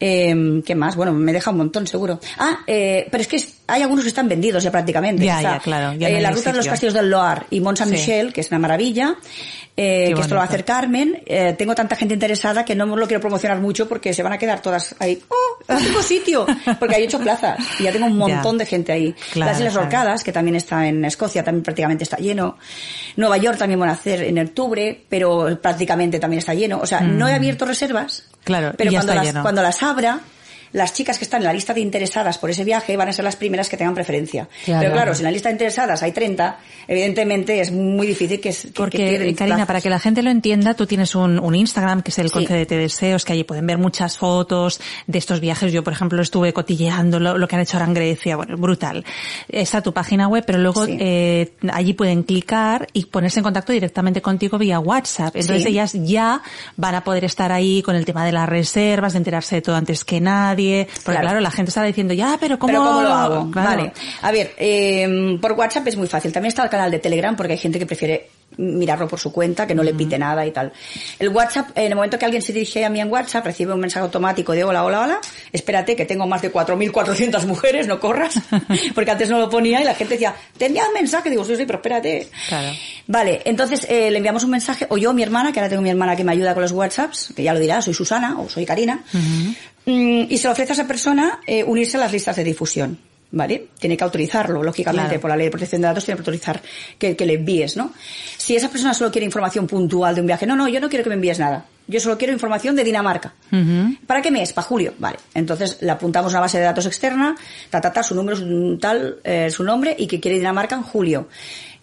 Eh, 0.00 0.62
¿Qué 0.64 0.74
más? 0.74 0.96
Bueno, 0.96 1.12
me 1.12 1.32
deja 1.32 1.50
un 1.50 1.58
montón, 1.58 1.86
seguro. 1.86 2.18
Ah, 2.38 2.58
eh, 2.66 3.06
pero 3.10 3.22
es 3.22 3.28
que 3.28 3.36
es- 3.36 3.54
hay 3.72 3.82
algunos 3.82 4.04
que 4.04 4.08
están 4.08 4.28
vendidos 4.28 4.62
ya 4.62 4.70
prácticamente. 4.70 5.24
Ya, 5.24 5.40
ya, 5.40 5.58
claro, 5.58 5.94
ya 5.94 6.08
no 6.10 6.16
eh, 6.16 6.20
la 6.20 6.30
ruta 6.30 6.50
de 6.50 6.58
los 6.58 6.66
castillos 6.66 6.94
del 6.94 7.08
Loire 7.10 7.46
y 7.50 7.60
Mont 7.60 7.78
Saint 7.78 7.90
Michel, 7.90 8.32
que 8.32 8.42
es 8.42 8.50
una 8.50 8.58
maravilla. 8.58 9.16
Eh, 9.74 10.12
que 10.14 10.20
esto 10.20 10.34
lo 10.34 10.36
va 10.36 10.42
a 10.42 10.48
hacer 10.48 10.66
Carmen. 10.66 11.22
Eh, 11.24 11.54
tengo 11.56 11.74
tanta 11.74 11.96
gente 11.96 12.12
interesada 12.12 12.62
que 12.64 12.74
no 12.74 12.84
lo 12.84 13.06
quiero 13.06 13.22
promocionar 13.22 13.58
mucho 13.60 13.88
porque 13.88 14.12
se 14.12 14.22
van 14.22 14.34
a 14.34 14.38
quedar 14.38 14.60
todas 14.60 14.94
ahí. 14.98 15.22
¡Oh! 15.28 15.64
No 15.66 15.78
tengo 15.80 16.02
sitio. 16.02 16.44
Porque 16.78 16.96
hay 16.96 17.04
ocho 17.04 17.18
plazas. 17.18 17.58
Y 17.78 17.84
ya 17.84 17.92
tengo 17.92 18.06
un 18.06 18.18
montón 18.18 18.58
de 18.58 18.66
gente 18.66 18.92
ahí. 18.92 19.14
Claro, 19.32 19.50
Las 19.50 19.58
Islas 19.58 19.72
claro. 19.72 19.86
Orcadas, 19.86 20.24
que 20.24 20.32
también 20.32 20.56
está 20.56 20.86
en 20.86 21.04
Escocia, 21.06 21.42
también 21.42 21.62
prácticamente 21.62 22.04
está 22.04 22.18
lleno. 22.18 22.58
Nueva 23.16 23.38
York 23.38 23.56
también 23.56 23.80
van 23.80 23.88
a 23.88 23.92
hacer 23.92 24.22
en 24.22 24.38
octubre, 24.38 25.04
pero 25.08 25.58
prácticamente 25.60 26.18
también 26.18 26.40
está 26.40 26.52
lleno. 26.52 26.80
O 26.80 26.86
sea, 26.86 27.00
no 27.00 27.26
he 27.26 27.32
abierto 27.32 27.64
reservas. 27.64 28.24
Mm. 28.28 28.44
Claro, 28.44 28.72
pero 28.76 28.92
cuando 28.92 29.14
las, 29.14 29.24
lleno. 29.24 29.42
cuando 29.42 29.62
las 29.62 29.82
abra, 29.82 30.20
las 30.72 30.92
chicas 30.94 31.18
que 31.18 31.24
están 31.24 31.40
en 31.42 31.46
la 31.46 31.52
lista 31.52 31.74
de 31.74 31.80
interesadas 31.80 32.38
por 32.38 32.50
ese 32.50 32.64
viaje 32.64 32.96
van 32.96 33.08
a 33.08 33.12
ser 33.12 33.24
las 33.24 33.36
primeras 33.36 33.68
que 33.68 33.76
tengan 33.76 33.94
preferencia. 33.94 34.48
Claro. 34.64 34.80
Pero 34.80 34.92
claro, 34.92 35.14
si 35.14 35.20
en 35.20 35.24
la 35.24 35.30
lista 35.30 35.48
de 35.48 35.54
interesadas 35.54 36.02
hay 36.02 36.12
30, 36.12 36.58
evidentemente 36.88 37.60
es 37.60 37.70
muy 37.72 38.06
difícil 38.06 38.40
que, 38.40 38.50
que- 38.50 38.56
que 38.62 38.68
Porque, 38.72 38.98
queden 38.98 39.34
Karina, 39.34 39.66
para 39.66 39.80
que 39.80 39.90
la 39.90 39.98
gente 39.98 40.22
lo 40.22 40.30
entienda, 40.30 40.74
tú 40.74 40.86
tienes 40.86 41.14
un, 41.14 41.38
un 41.38 41.54
Instagram 41.54 42.02
que 42.02 42.10
es 42.10 42.18
el 42.18 42.28
Sí. 42.28 42.32
Concédete 42.32 42.76
Deseos, 42.76 43.24
que 43.24 43.32
allí 43.34 43.44
pueden 43.44 43.66
ver 43.66 43.78
muchas 43.78 44.16
fotos 44.16 44.80
de 45.06 45.18
estos 45.18 45.40
viajes. 45.40 45.72
Yo, 45.72 45.82
por 45.84 45.92
ejemplo, 45.92 46.20
estuve 46.22 46.52
cotilleando 46.52 47.20
lo, 47.20 47.36
lo 47.38 47.46
que 47.48 47.56
han 47.56 47.62
hecho 47.62 47.76
ahora 47.76 47.86
en 47.88 47.94
Grecia. 47.94 48.36
Bueno, 48.36 48.56
brutal. 48.56 49.04
Está 49.48 49.82
tu 49.82 49.92
página 49.92 50.28
web, 50.28 50.44
pero 50.46 50.58
luego 50.58 50.86
Sí. 50.86 50.96
eh, 51.00 51.52
allí 51.72 51.92
pueden 51.92 52.22
clicar 52.22 52.86
y 52.92 53.06
ponerse 53.06 53.40
en 53.40 53.44
contacto 53.44 53.72
directamente 53.72 54.22
contigo 54.22 54.58
vía 54.58 54.78
WhatsApp. 54.80 55.36
Entonces 55.36 55.62
Sí. 55.64 55.68
ellas 55.68 55.92
ya 55.94 56.42
van 56.76 56.94
a 56.94 57.04
poder 57.04 57.24
estar 57.24 57.52
ahí 57.52 57.82
con 57.82 57.94
el 57.96 58.04
tema 58.04 58.24
de 58.24 58.32
las 58.32 58.48
reservas, 58.48 59.12
de 59.12 59.18
enterarse 59.18 59.56
de 59.56 59.62
todo 59.62 59.76
antes 59.76 60.04
que 60.04 60.20
nadie. 60.20 60.61
Porque 60.86 61.02
Claro. 61.04 61.20
claro, 61.20 61.40
la 61.40 61.50
gente 61.50 61.70
está 61.70 61.82
diciendo, 61.84 62.14
ya, 62.14 62.36
pero 62.40 62.58
¿cómo, 62.58 62.72
Pero 62.72 62.84
¿cómo 62.84 63.02
lo 63.02 63.12
hago? 63.12 63.50
Claro. 63.50 63.68
Vale. 63.70 63.92
A 64.22 64.32
ver, 64.32 64.54
eh, 64.56 65.38
por 65.40 65.52
WhatsApp 65.52 65.86
es 65.88 65.96
muy 65.96 66.06
fácil. 66.06 66.32
También 66.32 66.48
está 66.48 66.62
el 66.64 66.70
canal 66.70 66.90
de 66.90 66.98
Telegram 66.98 67.36
porque 67.36 67.52
hay 67.52 67.58
gente 67.58 67.78
que 67.78 67.86
prefiere 67.86 68.28
mirarlo 68.56 69.08
por 69.08 69.18
su 69.18 69.32
cuenta, 69.32 69.66
que 69.66 69.74
no 69.74 69.82
le 69.82 69.94
pite 69.94 70.18
nada 70.18 70.46
y 70.46 70.50
tal. 70.50 70.72
El 71.18 71.28
WhatsApp, 71.30 71.70
en 71.74 71.86
el 71.86 71.94
momento 71.94 72.18
que 72.18 72.24
alguien 72.24 72.42
se 72.42 72.52
dirige 72.52 72.84
a 72.84 72.90
mí 72.90 73.00
en 73.00 73.10
WhatsApp, 73.10 73.44
recibe 73.44 73.72
un 73.72 73.80
mensaje 73.80 74.04
automático 74.04 74.52
de 74.52 74.64
hola, 74.64 74.84
hola, 74.84 75.00
hola. 75.00 75.20
Espérate 75.52 75.96
que 75.96 76.04
tengo 76.04 76.26
más 76.26 76.42
de 76.42 76.52
4.400 76.52 77.46
mujeres, 77.46 77.86
no 77.86 78.00
corras. 78.00 78.34
Porque 78.94 79.10
antes 79.10 79.28
no 79.28 79.38
lo 79.38 79.48
ponía 79.48 79.80
y 79.80 79.84
la 79.84 79.94
gente 79.94 80.14
decía, 80.14 80.34
te 80.56 80.66
envía 80.66 80.86
un 80.86 80.94
mensaje. 80.94 81.30
Digo, 81.30 81.44
sí, 81.44 81.56
sí, 81.56 81.64
pero 81.66 81.78
espérate. 81.78 82.28
Claro. 82.48 82.72
Vale, 83.06 83.42
entonces 83.44 83.86
eh, 83.88 84.10
le 84.10 84.16
enviamos 84.16 84.44
un 84.44 84.50
mensaje, 84.50 84.86
o 84.88 84.96
yo, 84.96 85.12
mi 85.12 85.22
hermana, 85.22 85.52
que 85.52 85.60
ahora 85.60 85.68
tengo 85.68 85.82
mi 85.82 85.90
hermana 85.90 86.16
que 86.16 86.24
me 86.24 86.32
ayuda 86.32 86.54
con 86.54 86.62
los 86.62 86.72
WhatsApps, 86.72 87.32
que 87.34 87.42
ya 87.42 87.52
lo 87.52 87.60
dirá, 87.60 87.82
soy 87.82 87.94
Susana 87.94 88.38
o 88.38 88.48
soy 88.48 88.64
Karina, 88.64 89.02
Mm, 89.84 90.26
y 90.30 90.38
se 90.38 90.46
le 90.46 90.52
ofrece 90.52 90.72
a 90.72 90.74
esa 90.74 90.86
persona 90.86 91.40
eh, 91.46 91.64
unirse 91.64 91.96
a 91.96 92.00
las 92.00 92.12
listas 92.12 92.36
de 92.36 92.44
difusión. 92.44 92.98
¿Vale? 93.34 93.68
Tiene 93.80 93.96
que 93.96 94.04
autorizarlo, 94.04 94.62
lógicamente, 94.62 95.08
Claro. 95.08 95.20
por 95.22 95.30
la 95.30 95.36
ley 95.36 95.46
de 95.46 95.50
protección 95.50 95.80
de 95.80 95.88
datos 95.88 96.04
tiene 96.04 96.16
que 96.18 96.20
autorizar 96.20 96.60
que, 96.98 97.16
que 97.16 97.24
le 97.24 97.34
envíes, 97.34 97.78
¿no? 97.78 97.92
Si 98.36 98.54
esa 98.54 98.68
persona 98.68 98.92
solo 98.92 99.10
quiere 99.10 99.24
información 99.24 99.66
puntual 99.66 100.14
de 100.14 100.20
un 100.20 100.26
viaje, 100.26 100.44
no, 100.46 100.54
no, 100.54 100.68
yo 100.68 100.80
no 100.80 100.90
quiero 100.90 101.02
que 101.02 101.08
me 101.08 101.14
envíes 101.14 101.38
nada. 101.38 101.64
Yo 101.88 101.98
solo 101.98 102.16
quiero 102.18 102.32
información 102.34 102.76
de 102.76 102.84
Dinamarca. 102.84 103.32
¿Para 104.06 104.20
qué 104.22 104.30
mes? 104.30 104.52
Para 104.52 104.66
julio. 104.66 104.92
Vale. 104.98 105.16
Entonces 105.34 105.78
le 105.80 105.90
apuntamos 105.90 106.32
a 106.32 106.36
una 106.36 106.40
base 106.42 106.58
de 106.58 106.64
datos 106.64 106.86
externa, 106.86 107.34
ta, 107.70 107.80
ta, 107.80 107.92
ta, 107.92 108.02
su 108.02 108.14
número, 108.14 108.36
su, 108.36 108.78
tal, 108.78 109.16
eh, 109.24 109.50
su 109.50 109.64
nombre 109.64 109.96
y 109.98 110.06
que 110.06 110.20
quiere 110.20 110.36
Dinamarca 110.38 110.76
en 110.76 110.82
julio. 110.82 111.28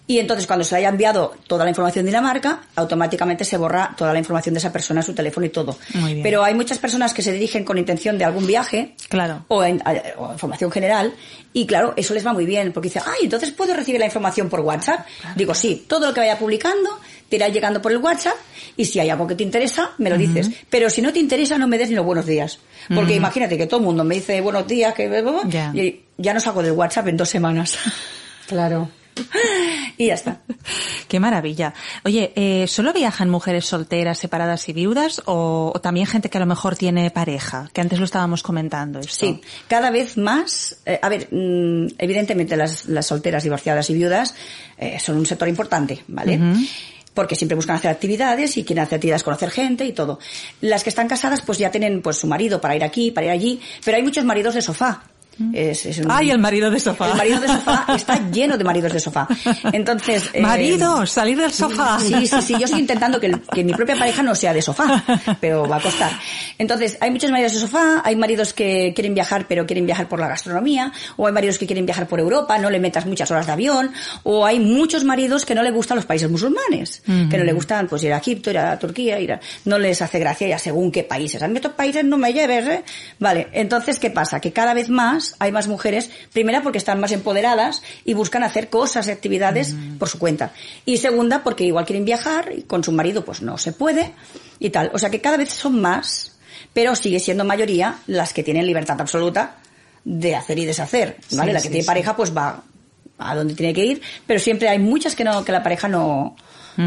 Y 0.10 0.18
entonces 0.18 0.47
cuando 0.47 0.66
se 0.66 0.74
le 0.74 0.80
haya 0.80 0.89
enviado 0.89 1.36
toda 1.45 1.64
la 1.66 1.70
información 1.70 2.03
de 2.03 2.10
Dinamarca, 2.10 2.62
automáticamente 2.76 3.45
se 3.45 3.57
borra 3.57 3.93
toda 3.95 4.12
la 4.12 4.18
información 4.18 4.55
de 4.55 4.57
esa 4.57 4.72
persona, 4.72 5.03
su 5.03 5.14
teléfono 5.14 5.45
y 5.45 5.49
todo. 5.49 5.78
Muy 5.93 6.14
bien. 6.14 6.24
Pero 6.24 6.43
hay 6.43 6.55
muchas 6.55 6.80
personas 6.80 7.14
que 7.14 7.22
se 7.22 7.32
dirigen 7.32 7.64
con 7.64 7.78
intención 7.78 8.18
de 8.18 8.26
algún 8.26 8.47
viaje 8.47 8.95
Claro. 9.07 9.45
o, 9.49 9.64
en, 9.64 9.80
o 10.18 10.32
información 10.34 10.72
general 10.72 11.14
y 11.53 11.68
claro, 11.68 11.93
eso 11.95 12.16
les 12.16 12.26
va 12.26 12.34
muy 12.34 12.47
bien 12.47 12.72
porque 12.74 12.89
dice, 12.89 13.01
ay, 13.05 13.26
entonces 13.26 13.51
puedo 13.51 13.76
recibir 13.76 13.99
la 13.99 14.07
información 14.07 14.49
por 14.49 14.62
WhatsApp. 14.62 15.05
Digo, 15.36 15.53
sí, 15.53 15.86
todo 15.88 16.07
lo 16.07 16.14
que 16.16 16.22
vaya 16.22 16.39
publicando 16.39 16.89
te 17.30 17.36
irá 17.36 17.47
llegando 17.49 17.80
por 17.80 17.91
el 17.91 17.99
WhatsApp 17.99 18.34
y 18.78 18.86
si 18.86 18.99
hay 18.99 19.12
algo 19.12 19.28
que 19.28 19.36
te 19.36 19.43
interesa, 19.43 19.91
me 19.99 20.10
lo 20.10 20.18
dices. 20.18 20.49
Pero 20.72 20.89
si 20.89 21.03
no 21.03 21.14
te 21.14 21.20
interesa, 21.20 21.60
no 21.60 21.68
me 21.68 21.78
des 21.78 21.88
ni 21.89 21.95
los 21.95 22.05
buenos 22.05 22.26
días. 22.26 22.57
Porque 22.95 23.14
imagínate 23.14 23.60
que 23.60 23.68
todo 23.68 23.80
el 23.80 23.86
mundo 23.86 24.03
me 24.03 24.16
dice 24.16 24.41
buenos 24.41 24.66
días, 24.66 24.95
que 24.95 25.07
Ya. 25.49 25.72
y 25.76 26.03
ya 26.18 26.34
no 26.34 26.39
salgo 26.39 26.64
del 26.64 26.72
WhatsApp 26.72 27.10
en 27.10 27.18
dos 27.18 27.30
semanas. 27.30 27.78
Claro. 28.49 28.89
Y 29.97 30.07
ya 30.07 30.13
está. 30.13 30.41
Qué 31.07 31.20
maravilla. 31.20 31.74
Oye, 32.05 32.32
eh, 32.36 32.67
¿solo 32.67 32.93
viajan 32.93 33.30
mujeres 33.30 33.65
solteras, 33.65 34.17
separadas 34.17 34.67
y 34.70 34.74
viudas 34.74 35.22
o, 35.26 35.72
o 35.74 35.82
también 35.82 36.07
gente 36.07 36.30
que 36.30 36.38
a 36.38 36.41
lo 36.41 36.47
mejor 36.47 36.76
tiene 36.76 37.11
pareja? 37.11 37.70
Que 37.74 37.82
antes 37.82 37.99
lo 37.99 38.05
estábamos 38.05 38.43
comentando. 38.43 38.99
Esto. 38.99 39.26
Sí, 39.26 39.41
cada 39.67 39.89
vez 39.91 40.17
más, 40.17 40.78
eh, 40.86 40.99
a 41.01 41.09
ver, 41.09 41.28
mm, 41.32 41.95
evidentemente 41.97 42.55
las, 42.55 42.86
las 42.86 43.07
solteras, 43.07 43.43
divorciadas 43.43 43.89
y 43.89 43.93
viudas 43.93 44.36
eh, 44.78 44.99
son 44.99 45.17
un 45.17 45.26
sector 45.26 45.47
importante, 45.47 46.03
¿vale? 46.07 46.39
porque 47.13 47.36
siempre 47.36 47.55
buscan 47.55 47.76
hacer 47.76 47.91
actividades 47.91 48.55
y 48.55 48.63
quieren 48.63 48.84
hacer 48.84 48.95
actividades, 48.95 49.24
conocer 49.24 49.49
gente 49.49 49.84
y 49.84 49.91
todo. 49.91 50.20
Las 50.61 50.84
que 50.84 50.89
están 50.89 51.09
casadas 51.09 51.41
pues 51.41 51.57
ya 51.57 51.70
tienen 51.70 52.01
pues 52.01 52.17
su 52.17 52.28
marido 52.28 52.61
para 52.61 52.78
ir 52.78 52.84
aquí, 52.84 53.11
para 53.11 53.26
ir 53.26 53.32
allí, 53.32 53.61
pero 53.84 53.97
hay 53.97 54.03
muchos 54.03 54.24
maridos 54.24 54.55
de 54.55 54.61
sofá. 54.61 55.03
Es, 55.54 55.86
es 55.86 56.00
un- 56.00 56.12
Ay, 56.12 56.32
el 56.32 56.40
marido 56.40 56.70
de 56.70 56.80
sofá. 56.80 57.12
El 57.12 57.18
marido 57.18 57.40
de 57.40 57.48
sofá 57.48 57.86
está 57.96 58.30
lleno 58.32 58.58
de 58.58 58.64
maridos 58.64 58.94
de 58.94 59.00
sofá. 59.00 59.28
Entonces, 59.72 60.30
eh, 60.34 60.42
Marido, 60.42 61.06
salir 61.06 61.38
del 61.38 61.52
sofá. 61.52 62.00
Sí, 62.00 62.28
sí, 62.28 62.42
sí. 62.42 62.54
Yo 62.60 62.66
estoy 62.66 62.80
intentando 62.82 63.20
que, 63.20 63.32
que 63.54 63.64
mi 63.64 63.74
propia 63.74 63.96
pareja 63.96 64.22
no 64.24 64.36
sea 64.36 64.54
de 64.54 64.62
sofá, 64.62 65.04
pero 65.42 65.68
va 65.68 65.78
a 65.78 65.82
costar. 65.82 66.12
Entonces, 66.58 66.98
hay 67.02 67.12
muchos 67.12 67.32
maridos 67.32 67.54
de 67.54 67.60
sofá, 67.60 68.02
hay 68.04 68.16
maridos 68.16 68.54
que 68.54 68.92
quieren 68.94 69.14
viajar, 69.14 69.46
pero 69.48 69.66
quieren 69.66 69.86
viajar 69.86 70.08
por 70.08 70.20
la 70.20 70.28
gastronomía, 70.28 70.92
o 71.18 71.28
hay 71.28 71.34
maridos 71.34 71.58
que 71.58 71.66
quieren 71.66 71.86
viajar 71.86 72.08
por 72.08 72.20
Europa, 72.20 72.58
no 72.58 72.70
le 72.70 72.80
metas 72.80 73.06
muchas 73.06 73.30
horas 73.32 73.46
de 73.46 73.54
avión, 73.54 73.92
o 74.24 74.46
hay 74.46 74.60
muchos 74.60 75.04
maridos 75.04 75.46
que 75.46 75.56
no 75.56 75.64
le 75.64 75.72
gustan 75.72 75.96
los 75.98 76.06
países 76.06 76.30
musulmanes, 76.30 77.02
que 77.06 77.38
no 77.38 77.44
le 77.44 77.54
gustan 77.54 77.88
pues 77.88 78.04
ir 78.04 78.14
a 78.14 78.18
Egipto, 78.18 78.50
ir 78.52 78.58
a 78.60 78.78
Turquía, 78.78 79.20
ir 79.20 79.34
a, 79.34 79.40
no 79.66 79.80
les 79.80 80.02
hace 80.02 80.20
gracia 80.20 80.48
ya 80.48 80.60
según 80.60 80.92
qué 80.92 81.04
países. 81.04 81.42
A 81.42 81.48
mí 81.48 81.56
estos 81.56 81.74
países 81.74 82.04
no 82.04 82.18
me 82.18 82.34
lleves, 82.34 82.68
¿eh? 82.68 82.84
Vale, 83.20 83.48
entonces, 83.54 84.00
¿qué 84.00 84.10
pasa? 84.10 84.40
Que 84.40 84.52
cada 84.52 84.74
vez 84.74 84.90
más 84.90 85.29
hay 85.40 85.52
más 85.52 85.68
mujeres, 85.68 86.10
primera 86.34 86.62
porque 86.62 86.78
están 86.78 87.00
más 87.00 87.12
empoderadas 87.12 87.82
y 88.06 88.14
buscan 88.14 88.44
hacer 88.44 88.70
cosas 88.70 89.08
y 89.08 89.12
actividades 89.12 89.76
por 89.98 90.10
su 90.10 90.20
cuenta. 90.20 90.52
Y 90.86 90.98
segunda 90.98 91.44
porque 91.44 91.66
igual 91.66 91.86
quieren 91.86 92.06
viajar 92.06 92.52
y 92.56 92.64
con 92.64 92.84
su 92.84 92.92
marido 92.92 93.24
pues 93.24 93.42
no 93.42 93.58
se 93.58 93.72
puede 93.72 94.14
y 94.60 94.70
tal. 94.70 94.92
O 94.94 95.00
sea 95.00 95.10
que 95.10 95.22
cada 95.22 95.38
vez 95.38 95.50
son 95.50 95.80
más, 95.82 96.38
pero 96.74 96.96
sigue 96.96 97.20
siendo 97.20 97.44
mayoría 97.44 98.00
las 98.08 98.34
que 98.34 98.44
tienen 98.44 98.66
libertad 98.66 99.00
absoluta 99.00 99.58
de 100.04 100.36
hacer 100.36 100.60
y 100.60 100.66
deshacer, 100.66 101.18
¿vale? 101.32 101.52
Sí, 101.52 101.54
la 101.54 101.60
que 101.60 101.64
sí, 101.64 101.70
tiene 101.70 101.84
sí. 101.84 101.88
pareja 101.88 102.16
pues 102.16 102.36
va 102.36 102.64
a 103.18 103.36
donde 103.36 103.54
tiene 103.54 103.74
que 103.74 103.86
ir, 103.86 104.02
pero 104.26 104.40
siempre 104.40 104.70
hay 104.70 104.80
muchas 104.80 105.16
que 105.16 105.24
no 105.24 105.44
que 105.44 105.52
la 105.52 105.62
pareja 105.62 105.88
no 105.88 106.36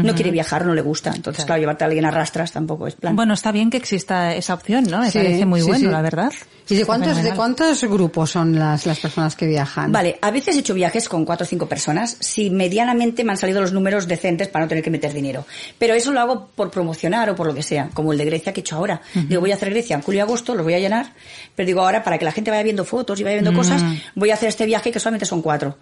no 0.01 0.15
quiere 0.15 0.31
viajar, 0.31 0.65
no 0.65 0.73
le 0.73 0.81
gusta. 0.81 1.11
Entonces, 1.15 1.45
claro, 1.45 1.59
llevarte 1.59 1.83
a 1.83 1.87
alguien 1.87 2.05
a 2.05 2.11
rastras 2.11 2.51
tampoco 2.51 2.87
es 2.87 2.95
plan. 2.95 3.15
Bueno, 3.15 3.33
está 3.33 3.51
bien 3.51 3.69
que 3.69 3.77
exista 3.77 4.33
esa 4.33 4.53
opción, 4.55 4.85
¿no? 4.89 4.99
Me 4.99 5.11
Sí, 5.11 5.19
parece 5.19 5.45
muy 5.45 5.61
sí, 5.61 5.67
bueno, 5.67 5.85
sí. 5.85 5.91
la 5.91 6.01
verdad. 6.01 6.31
¿Y 6.69 6.75
de 6.75 6.85
cuántos, 6.85 7.21
de 7.21 7.31
cuántos 7.33 7.83
grupos 7.83 8.31
son 8.31 8.57
las, 8.57 8.85
las 8.85 8.99
personas 8.99 9.35
que 9.35 9.45
viajan? 9.45 9.91
Vale, 9.91 10.17
a 10.21 10.31
veces 10.31 10.55
he 10.55 10.59
hecho 10.59 10.73
viajes 10.73 11.09
con 11.09 11.25
cuatro 11.25 11.43
o 11.43 11.47
cinco 11.47 11.67
personas, 11.67 12.15
si 12.21 12.49
medianamente 12.49 13.23
me 13.25 13.31
han 13.31 13.37
salido 13.37 13.59
los 13.59 13.73
números 13.73 14.07
decentes 14.07 14.47
para 14.47 14.65
no 14.65 14.69
tener 14.69 14.83
que 14.83 14.89
meter 14.89 15.13
dinero. 15.13 15.45
Pero 15.77 15.93
eso 15.93 16.11
lo 16.13 16.21
hago 16.21 16.47
por 16.55 16.71
promocionar 16.71 17.29
o 17.29 17.35
por 17.35 17.47
lo 17.47 17.53
que 17.53 17.63
sea, 17.63 17.89
como 17.93 18.13
el 18.13 18.17
de 18.17 18.25
Grecia 18.25 18.53
que 18.53 18.61
he 18.61 18.63
hecho 18.63 18.77
ahora. 18.77 19.01
Digo, 19.13 19.41
voy 19.41 19.51
a 19.51 19.55
hacer 19.55 19.69
Grecia 19.71 19.95
en 19.97 20.01
julio 20.01 20.19
y 20.19 20.21
agosto, 20.21 20.55
lo 20.55 20.63
voy 20.63 20.73
a 20.75 20.79
llenar, 20.79 21.11
pero 21.55 21.67
digo 21.67 21.81
ahora 21.81 22.01
para 22.01 22.17
que 22.17 22.23
la 22.25 22.31
gente 22.31 22.49
vaya 22.49 22.63
viendo 22.63 22.85
fotos 22.85 23.19
y 23.19 23.23
vaya 23.23 23.35
viendo 23.41 23.53
cosas, 23.53 23.83
voy 24.15 24.31
a 24.31 24.35
hacer 24.35 24.47
este 24.49 24.65
viaje 24.65 24.89
que 24.91 24.99
solamente 25.01 25.25
son 25.25 25.41
cuatro. 25.41 25.77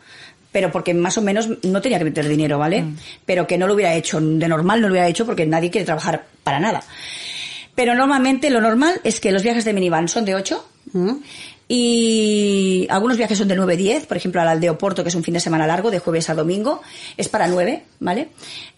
Pero 0.52 0.72
porque 0.72 0.94
más 0.94 1.18
o 1.18 1.22
menos 1.22 1.48
no 1.64 1.82
tenía 1.82 1.98
que 1.98 2.04
meter 2.06 2.28
dinero, 2.28 2.58
¿vale? 2.60 2.84
Pero 3.26 3.48
que 3.48 3.58
no 3.58 3.68
lo 3.68 3.74
hubiera 3.74 3.94
hecho, 3.96 4.20
de 4.20 4.48
normal 4.48 4.82
no 4.82 4.88
lo 4.88 4.94
hubiera 4.94 5.08
hecho 5.08 5.26
porque 5.26 5.46
nadie 5.46 5.70
quiere 5.70 5.86
trabajar 5.86 6.26
para 6.44 6.60
nada. 6.60 6.84
Pero 7.74 7.96
normalmente 7.96 8.50
lo 8.50 8.60
normal 8.60 9.00
es 9.06 9.20
que 9.22 9.32
los 9.32 9.44
viajes 9.44 9.64
de 9.64 9.74
minivan 9.74 10.08
son 10.10 10.26
de 10.26 10.36
8 10.36 10.66
¿Mm? 10.94 11.12
y 11.70 12.86
algunos 12.90 13.16
viajes 13.16 13.38
son 13.38 13.48
de 13.48 13.56
9-10, 13.58 14.06
por 14.06 14.18
ejemplo 14.18 14.42
al 14.42 14.50
Aldeo 14.50 14.78
Porto, 14.78 15.04
que 15.04 15.10
es 15.10 15.16
un 15.16 15.24
fin 15.24 15.34
de 15.34 15.40
semana 15.40 15.66
largo, 15.66 15.90
de 15.90 16.00
jueves 16.00 16.30
a 16.30 16.36
domingo, 16.36 16.82
es 17.16 17.30
para 17.30 17.48
9, 17.48 17.84
¿vale? 18.02 18.28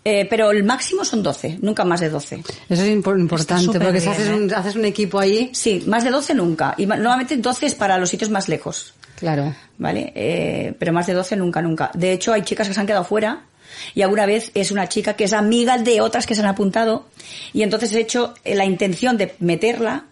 Eh, 0.06 0.28
pero 0.30 0.52
el 0.52 0.64
máximo 0.64 1.04
son 1.04 1.24
12, 1.24 1.58
nunca 1.62 1.84
más 1.86 2.02
de 2.02 2.10
12. 2.12 2.44
Eso 2.70 2.84
es 2.84 2.88
impor- 2.90 3.20
importante, 3.20 3.80
porque 3.80 4.00
si 4.00 4.10
haces, 4.10 4.28
¿eh? 4.28 4.34
un, 4.36 4.54
haces 4.54 4.76
un 4.76 4.86
equipo 4.86 5.20
ahí, 5.20 5.50
Sí, 5.54 5.84
más 5.88 6.04
de 6.04 6.12
12 6.12 6.36
nunca. 6.36 6.76
Y 6.78 6.86
ma- 6.86 6.96
normalmente 6.98 7.36
12 7.38 7.66
es 7.66 7.74
para 7.76 7.98
los 7.98 8.10
sitios 8.10 8.30
más 8.30 8.48
lejos, 8.48 8.94
claro. 9.24 9.56
¿vale? 9.78 10.12
Eh, 10.16 10.74
pero 10.78 10.94
más 10.94 11.08
de 11.08 11.14
12 11.14 11.36
nunca, 11.38 11.62
nunca. 11.62 11.92
De 11.94 12.12
hecho, 12.12 12.34
hay 12.34 12.44
chicas 12.44 12.68
que 12.68 12.74
se 12.74 12.80
han 12.80 12.88
quedado 12.88 13.04
fuera 13.06 13.44
y 13.96 14.02
alguna 14.02 14.26
vez 14.26 14.52
es 14.54 14.72
una 14.72 14.88
chica 14.88 15.16
que 15.16 15.24
es 15.24 15.34
amiga 15.34 15.78
de 15.78 16.02
otras 16.02 16.26
que 16.26 16.36
se 16.36 16.42
han 16.42 16.48
apuntado 16.48 17.08
y 17.54 17.64
entonces 17.64 17.94
he 17.94 18.00
hecho 18.00 18.34
eh, 18.44 18.56
la 18.56 18.66
intención 18.66 19.18
de 19.18 19.36
meterla, 19.40 20.06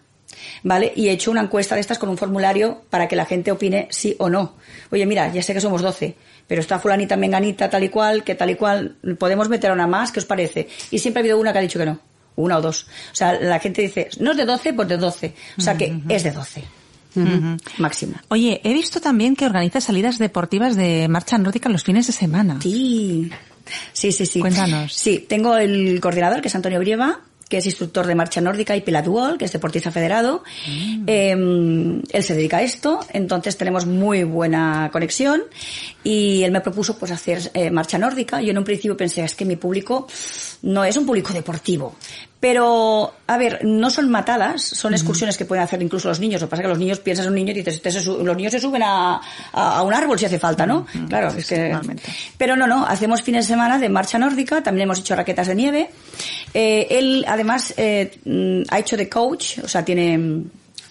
¿vale? 0.62 0.92
Y 0.96 1.08
he 1.08 1.12
hecho 1.12 1.30
una 1.30 1.42
encuesta 1.42 1.74
de 1.74 1.80
estas 1.80 1.98
con 1.98 2.08
un 2.08 2.18
formulario 2.18 2.82
para 2.90 3.08
que 3.08 3.16
la 3.16 3.24
gente 3.24 3.52
opine 3.52 3.88
sí 3.90 4.16
o 4.18 4.28
no. 4.28 4.56
Oye, 4.90 5.06
mira, 5.06 5.32
ya 5.32 5.42
sé 5.42 5.54
que 5.54 5.60
somos 5.60 5.82
12, 5.82 6.16
pero 6.46 6.60
está 6.60 6.78
fulanita, 6.78 7.16
menganita, 7.16 7.70
tal 7.70 7.84
y 7.84 7.88
cual, 7.88 8.24
que 8.24 8.34
tal 8.34 8.50
y 8.50 8.56
cual, 8.56 8.96
podemos 9.18 9.48
meter 9.48 9.70
a 9.70 9.74
una 9.74 9.86
más, 9.86 10.10
¿qué 10.10 10.20
os 10.20 10.26
parece? 10.26 10.68
Y 10.90 10.98
siempre 10.98 11.20
ha 11.20 11.22
habido 11.22 11.38
una 11.38 11.52
que 11.52 11.58
ha 11.58 11.62
dicho 11.62 11.78
que 11.78 11.86
no. 11.86 12.00
Una 12.34 12.56
o 12.56 12.62
dos. 12.62 12.86
O 13.12 13.14
sea, 13.14 13.34
la 13.34 13.58
gente 13.58 13.82
dice, 13.82 14.08
no 14.18 14.30
es 14.30 14.38
de 14.38 14.46
12, 14.46 14.72
pues 14.72 14.88
de 14.88 14.96
12. 14.96 15.34
O 15.58 15.60
sea 15.60 15.76
que 15.76 16.00
es 16.08 16.22
de 16.22 16.30
12. 16.30 16.64
Máximo. 17.78 18.14
Oye, 18.28 18.60
he 18.64 18.72
visto 18.72 19.00
también 19.00 19.36
que 19.36 19.46
organizas 19.46 19.84
salidas 19.84 20.18
deportivas 20.18 20.76
de 20.76 21.08
marcha 21.08 21.38
nórdica 21.38 21.68
los 21.68 21.84
fines 21.84 22.06
de 22.06 22.12
semana. 22.12 22.58
Sí. 22.62 23.30
Sí, 23.92 24.12
sí, 24.12 24.26
sí. 24.26 24.40
Cuéntanos. 24.40 24.92
Sí, 24.92 25.24
tengo 25.28 25.56
el 25.56 26.00
coordinador, 26.00 26.40
que 26.40 26.48
es 26.48 26.54
Antonio 26.54 26.78
Brieva, 26.80 27.20
que 27.48 27.58
es 27.58 27.66
instructor 27.66 28.06
de 28.06 28.14
marcha 28.14 28.40
nórdica, 28.40 28.74
y 28.74 28.80
Pilat 28.80 29.04
Duol, 29.04 29.36
que 29.36 29.44
es 29.44 29.52
deportista 29.52 29.90
federado. 29.90 30.42
Eh, 31.06 31.32
él 31.32 32.24
se 32.24 32.34
dedica 32.34 32.56
a 32.56 32.62
esto, 32.62 33.00
entonces 33.12 33.58
tenemos 33.58 33.84
muy 33.84 34.24
buena 34.24 34.88
conexión 34.90 35.42
y 36.02 36.42
él 36.44 36.50
me 36.50 36.62
propuso 36.62 36.98
pues 36.98 37.12
hacer 37.12 37.50
eh, 37.52 37.70
marcha 37.70 37.98
nórdica. 37.98 38.40
Yo 38.40 38.52
en 38.52 38.58
un 38.58 38.64
principio 38.64 38.96
pensé, 38.96 39.22
es 39.22 39.34
que 39.34 39.44
mi 39.44 39.56
público 39.56 40.06
no 40.62 40.82
es 40.82 40.96
un 40.96 41.04
público 41.04 41.34
deportivo. 41.34 41.94
Pero, 42.42 43.14
a 43.28 43.38
ver, 43.38 43.60
no 43.64 43.88
son 43.88 44.10
matadas, 44.10 44.62
son 44.62 44.94
excursiones 44.94 45.36
que 45.38 45.44
pueden 45.44 45.62
hacer 45.62 45.80
incluso 45.80 46.08
los 46.08 46.18
niños. 46.18 46.40
Lo 46.40 46.48
que 46.48 46.50
pasa 46.50 46.62
es 46.62 46.64
que 46.64 46.70
los 46.70 46.78
niños 46.80 46.98
piensas 46.98 47.24
en 47.26 47.30
un 47.30 47.36
niño 47.36 47.52
y 47.52 47.62
dices, 47.62 47.80
se 47.80 48.04
los 48.04 48.36
niños 48.36 48.50
se 48.50 48.58
suben 48.58 48.82
a, 48.82 49.20
a- 49.52 49.76
a 49.78 49.82
un 49.84 49.94
árbol 49.94 50.18
si 50.18 50.24
hace 50.24 50.40
falta, 50.40 50.66
¿no? 50.66 50.84
Claro, 51.08 51.28
es 51.28 51.46
que... 51.46 51.68
totalmente. 51.68 52.02
Pero 52.36 52.56
no, 52.56 52.66
no, 52.66 52.84
hacemos 52.84 53.22
fines 53.22 53.46
de 53.46 53.52
semana 53.54 53.78
de 53.78 53.88
marcha 53.88 54.18
nórdica, 54.18 54.60
también 54.60 54.86
hemos 54.86 54.98
hecho 54.98 55.14
raquetas 55.14 55.46
de 55.46 55.54
nieve. 55.54 55.90
Eh, 56.52 56.88
él, 56.90 57.24
además, 57.28 57.74
eh, 57.76 58.10
mm, 58.24 58.62
ha 58.70 58.78
hecho 58.80 58.96
de 58.96 59.08
coach, 59.08 59.58
o 59.62 59.68
sea, 59.68 59.84
tiene... 59.84 60.42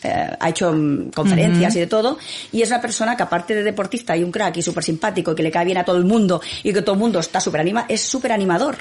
eh, 0.03 0.29
ha 0.39 0.49
hecho 0.49 0.71
mm, 0.73 1.11
conferencias 1.11 1.75
y 1.75 1.79
de 1.79 1.87
todo, 1.87 2.17
y 2.51 2.61
es 2.61 2.69
una 2.69 2.81
persona 2.81 3.15
que 3.15 3.23
aparte 3.23 3.55
de 3.55 3.63
deportista 3.63 4.15
y 4.15 4.23
un 4.23 4.31
crack 4.31 4.57
y 4.57 4.61
súper 4.61 4.83
simpático 4.83 5.35
que 5.35 5.43
le 5.43 5.51
cae 5.51 5.65
bien 5.65 5.77
a 5.77 5.83
todo 5.83 5.97
el 5.97 6.05
mundo 6.05 6.41
y 6.63 6.73
que 6.73 6.81
todo 6.81 6.93
el 6.93 6.99
mundo 6.99 7.19
está 7.19 7.39
súper 7.39 7.61
anima, 7.61 7.85
es 7.87 8.01
súper 8.01 8.31
animador. 8.31 8.77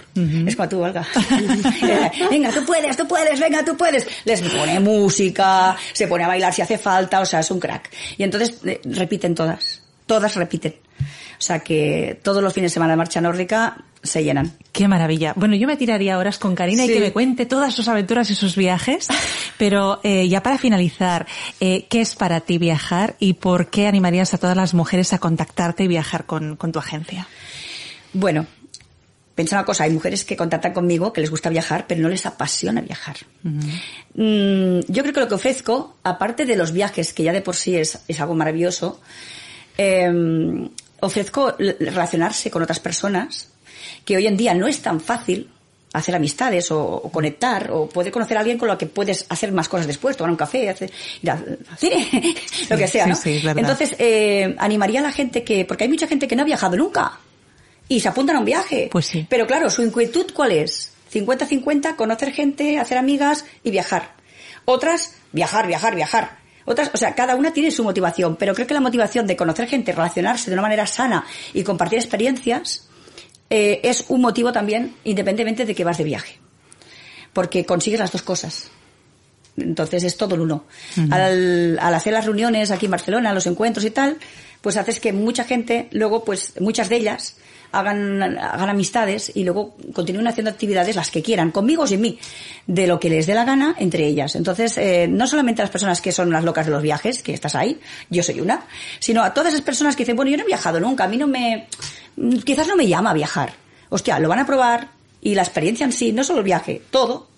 Es 0.47 0.57
como 0.57 0.69
tú, 0.69 0.83
Olga. 0.83 1.07
Venga, 2.31 2.51
tú 2.51 2.65
puedes, 2.65 2.97
tú 2.97 3.07
puedes, 3.07 3.41
venga, 3.41 3.65
tú 3.65 3.77
puedes. 3.77 4.07
Les 4.25 4.41
pone 4.43 4.81
música, 4.81 5.77
se 5.93 6.07
pone 6.07 6.25
a 6.25 6.29
bailar 6.29 6.53
si 6.53 6.63
hace 6.63 6.79
falta, 6.79 7.21
o 7.21 7.27
sea, 7.27 7.41
es 7.41 7.51
un 7.51 7.61
crack. 7.61 7.91
Y 8.17 8.23
entonces 8.23 8.55
eh, 8.65 8.81
repiten 8.85 9.35
todas, 9.35 9.83
todas 10.07 10.35
repiten. 10.35 10.75
O 11.41 11.43
sea 11.43 11.61
que 11.61 12.21
todos 12.23 12.43
los 12.43 12.53
fines 12.53 12.71
de 12.71 12.75
semana 12.75 12.93
de 12.93 12.97
marcha 12.99 13.19
nórdica 13.19 13.79
se 14.03 14.23
llenan. 14.23 14.53
Qué 14.73 14.89
maravilla. 14.89 15.33
Bueno, 15.37 15.55
yo 15.57 15.67
me 15.67 15.79
tiraría 15.79 16.19
horas 16.19 16.39
con 16.39 16.55
Karina 16.55 16.85
y 16.85 16.89
que 16.89 17.01
me 17.01 17.13
cuente 17.13 17.47
todas 17.47 17.75
sus 17.75 17.89
aventuras 17.89 18.29
y 18.29 18.35
sus 18.35 18.57
viajes, 18.57 19.09
pero 19.59 20.01
eh, 20.03 20.29
ya 20.29 20.43
para 20.43 20.59
finalizar, 20.59 21.27
eh, 21.59 21.87
¿qué 21.89 22.03
es 22.03 22.15
para 22.15 22.41
ti 22.41 22.59
viajar 22.59 23.17
y 23.19 23.35
por 23.35 23.71
qué 23.71 23.87
animarías 23.87 24.35
a 24.35 24.39
todas 24.39 24.55
las 24.55 24.75
mujeres 24.75 25.15
a 25.15 25.19
contactarte 25.19 25.85
y 25.85 25.89
viajar 25.89 26.27
con, 26.27 26.57
con 26.57 26.73
tu 26.73 26.79
agencia? 26.79 27.27
Bueno, 28.13 28.47
piensa 29.35 29.57
una 29.57 29.65
cosa, 29.65 29.85
hay 29.85 29.91
mujeres 29.93 30.27
que 30.27 30.37
contactan 30.37 30.75
conmigo 30.75 31.11
que 31.15 31.23
les 31.23 31.31
gusta 31.31 31.49
viajar, 31.49 31.87
pero 31.89 32.03
no 32.03 32.11
les 32.11 32.27
apasiona 32.27 32.83
viajar. 32.83 33.17
Mm, 33.43 34.81
yo 34.89 35.03
creo 35.03 35.15
que 35.15 35.21
lo 35.21 35.29
que 35.29 35.35
ofrezco, 35.37 35.97
aparte 36.03 36.45
de 36.45 36.57
los 36.57 36.73
viajes, 36.73 37.15
que 37.15 37.23
ya 37.23 37.33
de 37.33 37.41
por 37.41 37.57
sí 37.57 37.77
es, 37.77 38.01
es 38.09 38.21
algo 38.21 38.35
maravilloso, 38.35 39.01
eh, 39.79 40.69
ofrezco 41.01 41.57
relacionarse 41.59 42.51
con 42.51 42.63
otras 42.63 42.81
personas, 42.81 43.49
que 44.05 44.17
hoy 44.17 44.27
en 44.27 44.37
día 44.37 44.55
no 44.55 44.67
es 44.67 44.81
tan 44.81 45.01
fácil 45.01 45.51
hacer 45.93 46.15
amistades 46.15 46.71
o, 46.71 46.81
o 46.81 47.11
conectar 47.11 47.71
o 47.73 47.89
poder 47.89 48.13
conocer 48.13 48.37
a 48.37 48.41
alguien 48.41 48.59
con 48.59 48.69
lo 48.69 48.79
que 48.79 48.87
puedes 48.87 49.27
hacer 49.29 49.51
más 49.53 49.69
cosas 49.69 49.87
después, 49.87 50.17
tomar 50.17 50.31
un 50.31 50.37
café, 50.37 50.69
hacer, 50.69 50.91
ir 51.21 51.31
al 51.31 51.59
al 51.69 51.79
cine, 51.79 52.07
lo 52.71 52.77
que 52.77 52.87
sea, 52.87 53.07
¿no? 53.07 53.15
sí. 53.17 53.43
Entonces, 53.45 53.97
eh, 53.99 54.55
animaría 54.59 55.01
a 55.01 55.03
la 55.03 55.13
gente 55.13 55.43
que, 55.43 55.65
porque 55.65 55.85
hay 55.85 55.91
mucha 55.91 56.07
gente 56.07 56.29
que 56.29 56.37
no 56.37 56.43
ha 56.43 56.47
viajado 56.47 56.77
nunca 56.77 57.19
y 57.89 58.01
se 58.01 58.09
apuntan 58.09 58.37
a 58.37 58.39
un 58.39 58.45
viaje. 58.45 58.89
Pues 58.91 59.07
sí. 59.07 59.27
Pero 59.29 59.47
claro, 59.47 59.69
su 59.69 59.83
inquietud 59.83 60.33
¿cuál 60.33 60.53
es? 60.53 60.93
50-50, 61.13 61.97
conocer 61.97 62.33
gente, 62.33 62.79
hacer 62.79 62.97
amigas 62.97 63.45
y 63.65 63.73
viajar. 63.73 64.15
Otras, 64.65 65.15
viajar, 65.33 65.67
viajar, 65.67 65.97
viajar. 65.97 66.40
Otras, 66.71 66.89
o 66.95 66.97
sea, 66.97 67.17
cada 67.17 67.35
una 67.35 67.53
tiene 67.53 67.73
su 67.73 67.83
motivación, 67.83 68.37
pero 68.37 68.55
creo 68.55 68.65
que 68.65 68.75
la 68.75 68.81
motivación 68.81 69.27
de 69.27 69.35
conocer 69.35 69.67
gente, 69.67 69.91
relacionarse 69.91 70.51
de 70.51 70.55
una 70.55 70.63
manera 70.63 70.87
sana 70.87 71.27
y 71.53 71.65
compartir 71.65 71.99
experiencias 71.99 72.89
eh, 73.51 73.81
es 73.83 74.05
un 74.07 74.21
motivo 74.21 74.53
también, 74.53 74.95
independientemente 75.03 75.67
de 75.67 75.75
que 75.75 75.83
vas 75.83 75.99
de 75.99 76.05
viaje. 76.05 76.39
Porque 77.33 77.67
consigues 77.67 77.99
las 77.99 78.13
dos 78.13 78.23
cosas. 78.23 78.71
Entonces 79.57 80.05
es 80.05 80.17
todo 80.17 80.37
el 80.37 80.43
uno. 80.43 80.63
al, 81.11 81.77
al 81.81 81.93
hacer 81.93 82.13
las 82.13 82.25
reuniones 82.25 82.71
aquí 82.71 82.85
en 82.85 82.93
Barcelona, 82.93 83.35
los 83.35 83.49
encuentros 83.49 83.85
y 83.85 83.91
tal, 83.91 84.19
pues 84.61 84.77
haces 84.77 85.01
que 85.01 85.13
mucha 85.13 85.43
gente, 85.43 85.89
luego, 85.91 86.25
pues 86.25 86.53
muchas 86.61 86.89
de 86.89 86.99
ellas, 86.99 87.37
hagan, 87.73 88.23
hagan 88.23 88.69
amistades 88.69 89.33
y 89.35 89.45
luego 89.45 89.77
continúen 89.93 90.27
haciendo 90.27 90.51
actividades 90.51 90.97
las 90.97 91.11
que 91.11 91.23
quieran, 91.23 91.51
conmigo 91.51 91.85
o 91.85 91.87
sin 91.87 92.01
mí, 92.01 92.19
de 92.67 92.87
lo 92.87 92.99
que 93.01 93.11
les 93.11 93.27
dé 93.27 93.35
la 93.35 93.45
gana 93.45 93.75
entre 93.79 94.07
ellas. 94.07 94.37
Entonces, 94.37 94.77
eh, 94.79 95.09
no 95.09 95.27
solamente 95.27 95.63
a 95.63 95.65
las 95.65 95.71
personas 95.71 96.01
que 96.01 96.13
son 96.13 96.31
las 96.31 96.45
locas 96.45 96.67
de 96.67 96.73
los 96.73 96.83
viajes, 96.83 97.23
que 97.23 97.33
estás 97.33 97.55
ahí, 97.55 97.81
yo 98.09 98.23
soy 98.23 98.41
una, 98.41 98.65
sino 98.99 99.23
a 99.23 99.35
todas 99.35 99.53
esas 99.53 99.65
personas 99.65 99.97
que 99.97 100.03
dicen, 100.03 100.17
bueno, 100.17 100.31
yo 100.31 100.37
no 100.37 100.45
he 100.45 100.47
viajado 100.47 100.81
nunca, 100.81 101.05
a 101.05 101.09
mí 101.09 101.17
no 101.17 101.27
me, 101.27 101.69
quizás 102.45 102.67
no 102.67 102.77
me 102.77 102.87
llama 102.87 103.11
a 103.11 103.15
viajar. 103.15 103.53
Hostia, 103.89 104.19
lo 104.19 104.29
van 104.29 104.39
a 104.39 104.47
probar, 104.47 104.89
Y 105.23 105.35
la 105.35 105.43
experiencia 105.43 105.85
en 105.85 105.93
sí, 105.93 106.13
no 106.13 106.25
solo 106.25 106.39
el 106.39 106.45
viaje, 106.45 106.81
todo, 106.91 107.29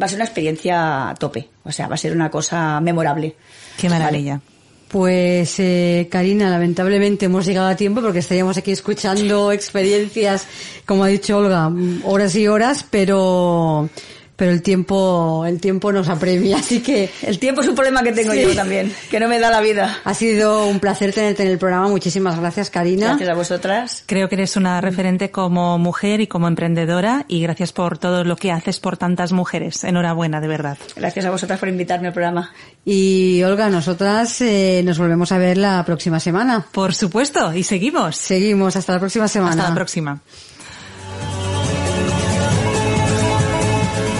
va 0.00 0.06
a 0.06 0.08
ser 0.08 0.18
una 0.18 0.24
experiencia 0.24 1.10
a 1.10 1.14
tope. 1.14 1.48
O 1.64 1.72
sea, 1.72 1.88
va 1.88 1.94
a 1.94 1.98
ser 1.98 2.12
una 2.12 2.30
cosa 2.30 2.80
memorable. 2.80 3.34
Qué 3.76 3.88
maravilla. 3.88 4.40
Pues 4.88 5.58
eh, 5.58 6.08
Karina, 6.10 6.50
lamentablemente 6.50 7.26
hemos 7.26 7.46
llegado 7.46 7.68
a 7.68 7.76
tiempo 7.76 8.00
porque 8.00 8.20
estaríamos 8.20 8.56
aquí 8.56 8.70
escuchando 8.70 9.50
experiencias, 9.50 10.46
como 10.86 11.04
ha 11.04 11.08
dicho 11.08 11.38
Olga, 11.38 11.70
horas 12.04 12.34
y 12.36 12.46
horas, 12.46 12.86
pero 12.88 13.88
pero 14.36 14.50
el 14.50 14.62
tiempo 14.62 15.44
el 15.46 15.60
tiempo 15.60 15.92
nos 15.92 16.08
apremia, 16.08 16.56
así 16.58 16.80
que 16.80 17.10
el 17.22 17.38
tiempo 17.38 17.60
es 17.60 17.68
un 17.68 17.74
problema 17.74 18.02
que 18.02 18.12
tengo 18.12 18.32
Sí. 18.32 18.42
yo 18.42 18.54
también, 18.54 18.92
que 19.10 19.20
no 19.20 19.28
me 19.28 19.38
da 19.38 19.50
la 19.50 19.60
vida. 19.60 19.98
ha 20.04 20.14
sido 20.14 20.66
un 20.66 20.80
placer 20.80 21.12
tenerte 21.12 21.42
en 21.44 21.50
el 21.50 21.58
programa. 21.58 21.88
Muchísimas 21.88 22.38
gracias, 22.38 22.70
Karina. 22.70 23.08
Gracias 23.08 23.28
a 23.28 23.34
vosotras. 23.34 24.02
Creo 24.06 24.28
que 24.28 24.34
eres 24.36 24.56
una 24.56 24.80
referente 24.80 25.30
como 25.30 25.78
mujer 25.78 26.20
y 26.20 26.26
como 26.26 26.48
emprendedora 26.48 27.24
y 27.28 27.42
gracias 27.42 27.72
por 27.72 27.98
todo 27.98 28.24
lo 28.24 28.36
que 28.36 28.50
haces 28.52 28.80
por 28.80 28.96
tantas 28.96 29.32
mujeres. 29.32 29.84
Enhorabuena, 29.84 30.40
de 30.40 30.48
verdad. 30.48 30.78
Gracias 30.96 31.24
a 31.24 31.30
vosotras 31.30 31.58
por 31.60 31.68
invitarme 31.68 32.08
al 32.08 32.12
programa. 32.12 32.52
Y 32.84 33.42
Olga, 33.44 33.68
nosotras 33.68 34.40
eh, 34.40 34.82
nos 34.84 34.98
volvemos 34.98 35.30
a 35.32 35.38
ver 35.38 35.58
la 35.58 35.84
próxima 35.84 36.20
semana. 36.20 36.64
Por 36.72 36.94
supuesto, 36.94 37.52
y 37.54 37.62
seguimos. 37.62 38.16
Seguimos 38.16 38.76
hasta 38.76 38.94
la 38.94 39.00
próxima 39.00 39.28
semana. 39.28 39.52
Hasta 39.52 39.68
la 39.68 39.74
próxima. 39.74 40.20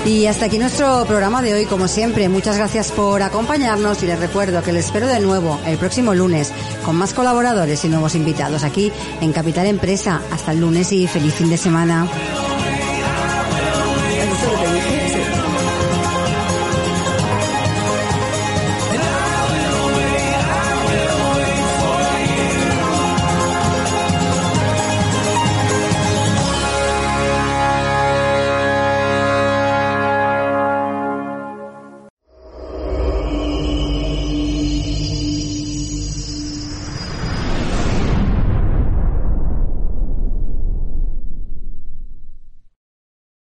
Y 0.04 0.26
hasta 0.26 0.46
aquí 0.46 0.58
nuestro 0.58 1.04
programa 1.06 1.40
de 1.40 1.54
hoy, 1.54 1.64
como 1.64 1.88
siempre. 1.88 2.28
Muchas 2.28 2.58
gracias 2.58 2.92
por 2.92 3.22
acompañarnos 3.22 4.02
y 4.02 4.06
les 4.06 4.18
recuerdo 4.18 4.62
que 4.62 4.72
les 4.72 4.86
espero 4.86 5.06
de 5.06 5.18
nuevo 5.20 5.58
el 5.64 5.78
próximo 5.78 6.14
lunes 6.14 6.52
con 6.84 6.96
más 6.96 7.14
colaboradores 7.14 7.84
y 7.86 7.88
nuevos 7.88 8.14
invitados 8.14 8.64
aquí 8.64 8.92
en 9.22 9.32
Capital 9.32 9.66
Empresa. 9.66 10.20
Hasta 10.30 10.52
el 10.52 10.60
lunes 10.60 10.92
y 10.92 11.06
feliz 11.06 11.34
fin 11.34 11.48
de 11.48 11.56
semana. 11.56 12.06